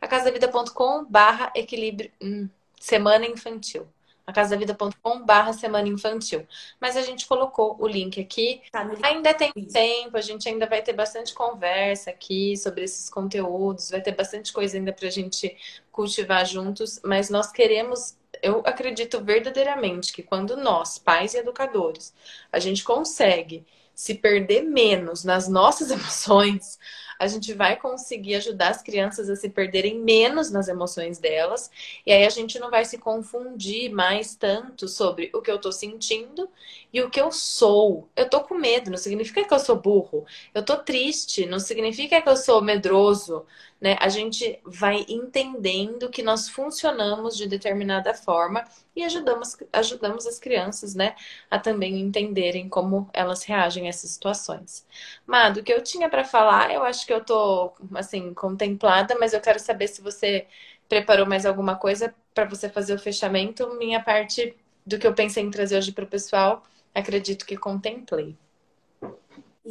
acasadavida.com 0.00 1.04
barra 1.04 1.52
equilíbrio 1.54 2.10
hum, 2.20 2.48
semana 2.80 3.26
infantil 3.26 3.88
acasadavida.com 4.26 5.24
barra 5.24 5.52
semana 5.52 5.88
infantil. 5.88 6.46
Mas 6.80 6.96
a 6.96 7.02
gente 7.02 7.26
colocou 7.26 7.76
o 7.78 7.86
link 7.86 8.20
aqui. 8.20 8.60
Tá 8.72 8.90
ainda 9.02 9.32
tem 9.32 9.52
tempo, 9.52 10.16
a 10.16 10.20
gente 10.20 10.48
ainda 10.48 10.66
vai 10.66 10.82
ter 10.82 10.92
bastante 10.92 11.32
conversa 11.32 12.10
aqui 12.10 12.56
sobre 12.56 12.84
esses 12.84 13.08
conteúdos, 13.08 13.90
vai 13.90 14.00
ter 14.00 14.12
bastante 14.12 14.52
coisa 14.52 14.76
ainda 14.76 14.92
para 14.92 15.08
a 15.08 15.10
gente 15.10 15.56
cultivar 15.92 16.44
juntos, 16.44 17.00
mas 17.04 17.30
nós 17.30 17.50
queremos 17.50 18.16
eu 18.42 18.62
acredito 18.66 19.22
verdadeiramente 19.22 20.12
que 20.12 20.22
quando 20.22 20.56
nós, 20.58 20.98
pais 20.98 21.32
e 21.32 21.38
educadores, 21.38 22.12
a 22.52 22.58
gente 22.58 22.84
consegue 22.84 23.64
se 23.94 24.14
perder 24.14 24.62
menos 24.62 25.24
nas 25.24 25.48
nossas 25.48 25.90
emoções, 25.90 26.78
a 27.18 27.26
gente 27.26 27.52
vai 27.52 27.76
conseguir 27.76 28.36
ajudar 28.36 28.70
as 28.70 28.82
crianças 28.82 29.28
a 29.30 29.36
se 29.36 29.48
perderem 29.48 29.98
menos 29.98 30.50
nas 30.50 30.68
emoções 30.68 31.18
delas. 31.18 31.70
E 32.04 32.12
aí 32.12 32.24
a 32.24 32.30
gente 32.30 32.58
não 32.58 32.70
vai 32.70 32.84
se 32.84 32.98
confundir 32.98 33.90
mais 33.90 34.34
tanto 34.34 34.88
sobre 34.88 35.30
o 35.34 35.40
que 35.40 35.50
eu 35.50 35.60
tô 35.60 35.72
sentindo 35.72 36.48
e 36.92 37.00
o 37.02 37.10
que 37.10 37.20
eu 37.20 37.30
sou. 37.32 38.08
Eu 38.16 38.28
tô 38.28 38.42
com 38.42 38.54
medo, 38.54 38.90
não 38.90 38.98
significa 38.98 39.44
que 39.44 39.54
eu 39.54 39.58
sou 39.58 39.76
burro. 39.76 40.26
Eu 40.54 40.64
tô 40.64 40.76
triste, 40.76 41.46
não 41.46 41.58
significa 41.60 42.20
que 42.20 42.28
eu 42.28 42.36
sou 42.36 42.62
medroso 42.62 43.46
né? 43.80 43.96
A 44.00 44.08
gente 44.08 44.58
vai 44.64 45.04
entendendo 45.08 46.08
que 46.10 46.22
nós 46.22 46.48
funcionamos 46.48 47.36
de 47.36 47.46
determinada 47.46 48.14
forma 48.14 48.64
e 48.94 49.04
ajudamos, 49.04 49.56
ajudamos 49.72 50.26
as 50.26 50.38
crianças, 50.38 50.94
né, 50.94 51.14
a 51.50 51.58
também 51.58 52.00
entenderem 52.00 52.68
como 52.68 53.08
elas 53.12 53.44
reagem 53.44 53.86
a 53.86 53.88
essas 53.90 54.10
situações. 54.10 54.86
Mado, 55.26 55.60
o 55.60 55.62
que 55.62 55.72
eu 55.72 55.82
tinha 55.82 56.08
para 56.08 56.24
falar, 56.24 56.72
eu 56.72 56.82
acho 56.82 57.06
que 57.06 57.12
eu 57.12 57.22
tô, 57.24 57.72
assim, 57.94 58.32
contemplada, 58.34 59.16
mas 59.18 59.32
eu 59.32 59.40
quero 59.40 59.58
saber 59.58 59.88
se 59.88 60.00
você 60.00 60.46
preparou 60.88 61.26
mais 61.26 61.44
alguma 61.46 61.76
coisa 61.76 62.14
para 62.34 62.44
você 62.44 62.68
fazer 62.68 62.94
o 62.94 62.98
fechamento. 62.98 63.74
Minha 63.76 64.02
parte 64.02 64.54
do 64.86 64.98
que 64.98 65.06
eu 65.06 65.14
pensei 65.14 65.42
em 65.42 65.50
trazer 65.50 65.76
hoje 65.78 65.92
para 65.92 66.04
o 66.04 66.08
pessoal, 66.08 66.62
acredito 66.94 67.44
que 67.44 67.56
contemplei. 67.56 68.36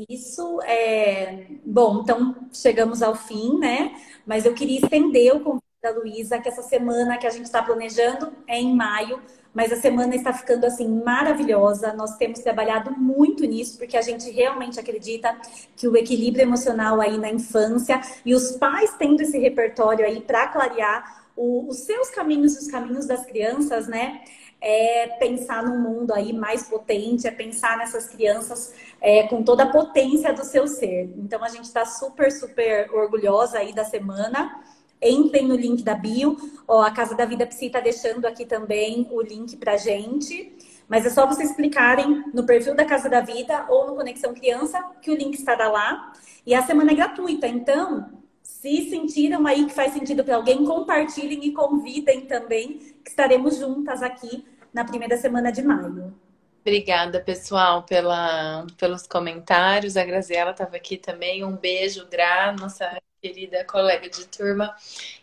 Isso 0.10 0.62
é 0.64 1.48
bom, 1.66 2.02
então 2.02 2.36
chegamos 2.52 3.02
ao 3.02 3.16
fim, 3.16 3.58
né? 3.60 3.96
Mas 4.26 4.46
eu 4.46 4.54
queria 4.54 4.82
estender 4.82 5.34
o 5.34 5.40
convite 5.40 5.64
da 5.82 5.92
Luísa, 5.92 6.38
que 6.40 6.50
essa 6.50 6.62
semana 6.64 7.18
que 7.18 7.26
a 7.26 7.30
gente 7.30 7.46
está 7.46 7.64
planejando 7.64 8.34
é 8.46 8.60
em 8.60 8.76
maio, 8.76 9.22
mas 9.54 9.72
a 9.72 9.78
semana 9.78 10.14
está 10.14 10.34
ficando 10.34 10.66
assim 10.66 10.86
maravilhosa. 11.02 11.94
Nós 11.94 12.18
temos 12.18 12.40
trabalhado 12.40 12.92
muito 12.92 13.46
nisso, 13.46 13.78
porque 13.78 13.96
a 13.96 14.02
gente 14.02 14.30
realmente 14.30 14.78
acredita 14.78 15.34
que 15.78 15.88
o 15.88 15.96
equilíbrio 15.96 16.44
emocional 16.44 17.00
aí 17.00 17.18
na 17.18 17.30
infância 17.30 18.02
e 18.26 18.34
os 18.36 18.52
pais 18.58 18.94
tendo 19.00 19.22
esse 19.22 19.40
repertório 19.40 20.06
aí 20.06 20.20
para 20.20 20.50
clarear 20.50 21.26
o, 21.38 21.70
os 21.70 21.78
seus 21.80 22.10
caminhos 22.10 22.58
os 22.58 22.68
caminhos 22.68 23.06
das 23.06 23.26
crianças, 23.26 23.88
né? 23.88 24.22
É 24.68 25.06
pensar 25.20 25.64
num 25.64 25.78
mundo 25.78 26.12
aí 26.12 26.34
mais 26.34 26.64
potente, 26.64 27.28
é 27.28 27.32
pensar 27.32 27.78
nessas 27.78 28.08
crianças 28.08 28.74
é, 29.00 29.28
com 29.28 29.44
toda 29.44 29.62
a 29.62 29.72
potência 29.72 30.34
do 30.34 30.44
seu 30.44 30.68
ser. 30.68 31.14
Então 31.18 31.44
a 31.44 31.50
gente 31.50 31.66
está 31.66 31.86
super, 31.86 32.32
super 32.32 32.92
orgulhosa 32.92 33.60
aí 33.60 33.72
da 33.74 33.86
semana. 33.86 34.60
Entrem 35.00 35.48
no 35.48 35.56
link 35.56 35.84
da 35.84 35.94
bio. 35.94 36.36
Ó, 36.68 36.82
a 36.82 36.90
Casa 36.90 37.14
da 37.14 37.26
Vida 37.26 37.46
Psi 37.46 37.68
está 37.68 37.80
deixando 37.80 38.26
aqui 38.26 38.44
também 38.44 39.08
o 39.12 39.22
link 39.22 39.56
para 39.58 39.78
gente. 39.78 40.58
Mas 40.88 41.06
é 41.06 41.12
só 41.12 41.28
vocês 41.28 41.56
clicarem 41.56 42.24
no 42.34 42.44
perfil 42.44 42.74
da 42.74 42.86
Casa 42.86 43.08
da 43.08 43.22
Vida 43.22 43.68
ou 43.70 43.86
no 43.86 43.96
Conexão 43.96 44.34
Criança, 44.34 44.84
que 45.00 45.12
o 45.12 45.16
link 45.16 45.36
estará 45.36 45.70
lá. 45.70 46.12
E 46.44 46.56
a 46.56 46.64
semana 46.64 46.92
é 46.92 46.96
gratuita. 46.96 47.48
Então, 47.48 48.10
Se 48.42 48.90
sentiram 48.90 49.46
aí 49.46 49.66
que 49.66 49.74
faz 49.74 49.94
sentido 49.94 50.24
para 50.24 50.36
alguém, 50.36 50.66
compartilhem 50.66 51.46
e 51.46 51.52
convidem 51.52 52.22
também, 52.22 52.80
que 53.04 53.10
estaremos 53.10 53.58
juntas 53.58 54.02
aqui 54.02 54.44
na 54.76 54.84
primeira 54.84 55.16
semana 55.16 55.52
de 55.52 55.64
maio. 55.64 56.14
Obrigada, 56.60 57.22
pessoal, 57.22 57.84
pela, 57.84 58.68
pelos 58.78 59.08
comentários. 59.08 59.96
A 59.96 60.04
Graziela 60.04 60.52
estava 60.52 60.76
aqui 60.76 60.98
também. 60.98 61.44
Um 61.44 61.56
beijo, 61.56 62.06
Gra, 62.08 62.52
nossa 62.52 63.00
querida 63.22 63.64
colega 63.64 64.10
de 64.10 64.28
turma. 64.28 64.76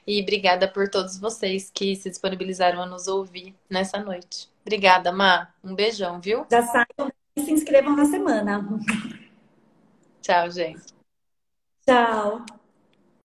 E 0.07 0.23
obrigada 0.23 0.67
por 0.67 0.89
todos 0.89 1.19
vocês 1.19 1.71
que 1.73 1.95
se 1.97 2.09
disponibilizaram 2.09 2.81
a 2.81 2.87
nos 2.87 3.09
ouvir 3.09 3.55
nessa 3.69 3.99
noite. 3.99 4.49
Obrigada, 4.63 5.13
Má. 5.13 5.49
Um 5.63 5.75
beijão, 5.75 6.21
viu? 6.21 6.47
Já 6.51 6.63
saiam 6.63 7.13
e 7.37 7.43
se 7.43 7.53
inscrevam 7.53 7.95
na 7.95 8.07
semana. 8.07 8.65
Tchau, 10.23 10.51
gente. 10.51 10.95
Tchau. 11.85 12.62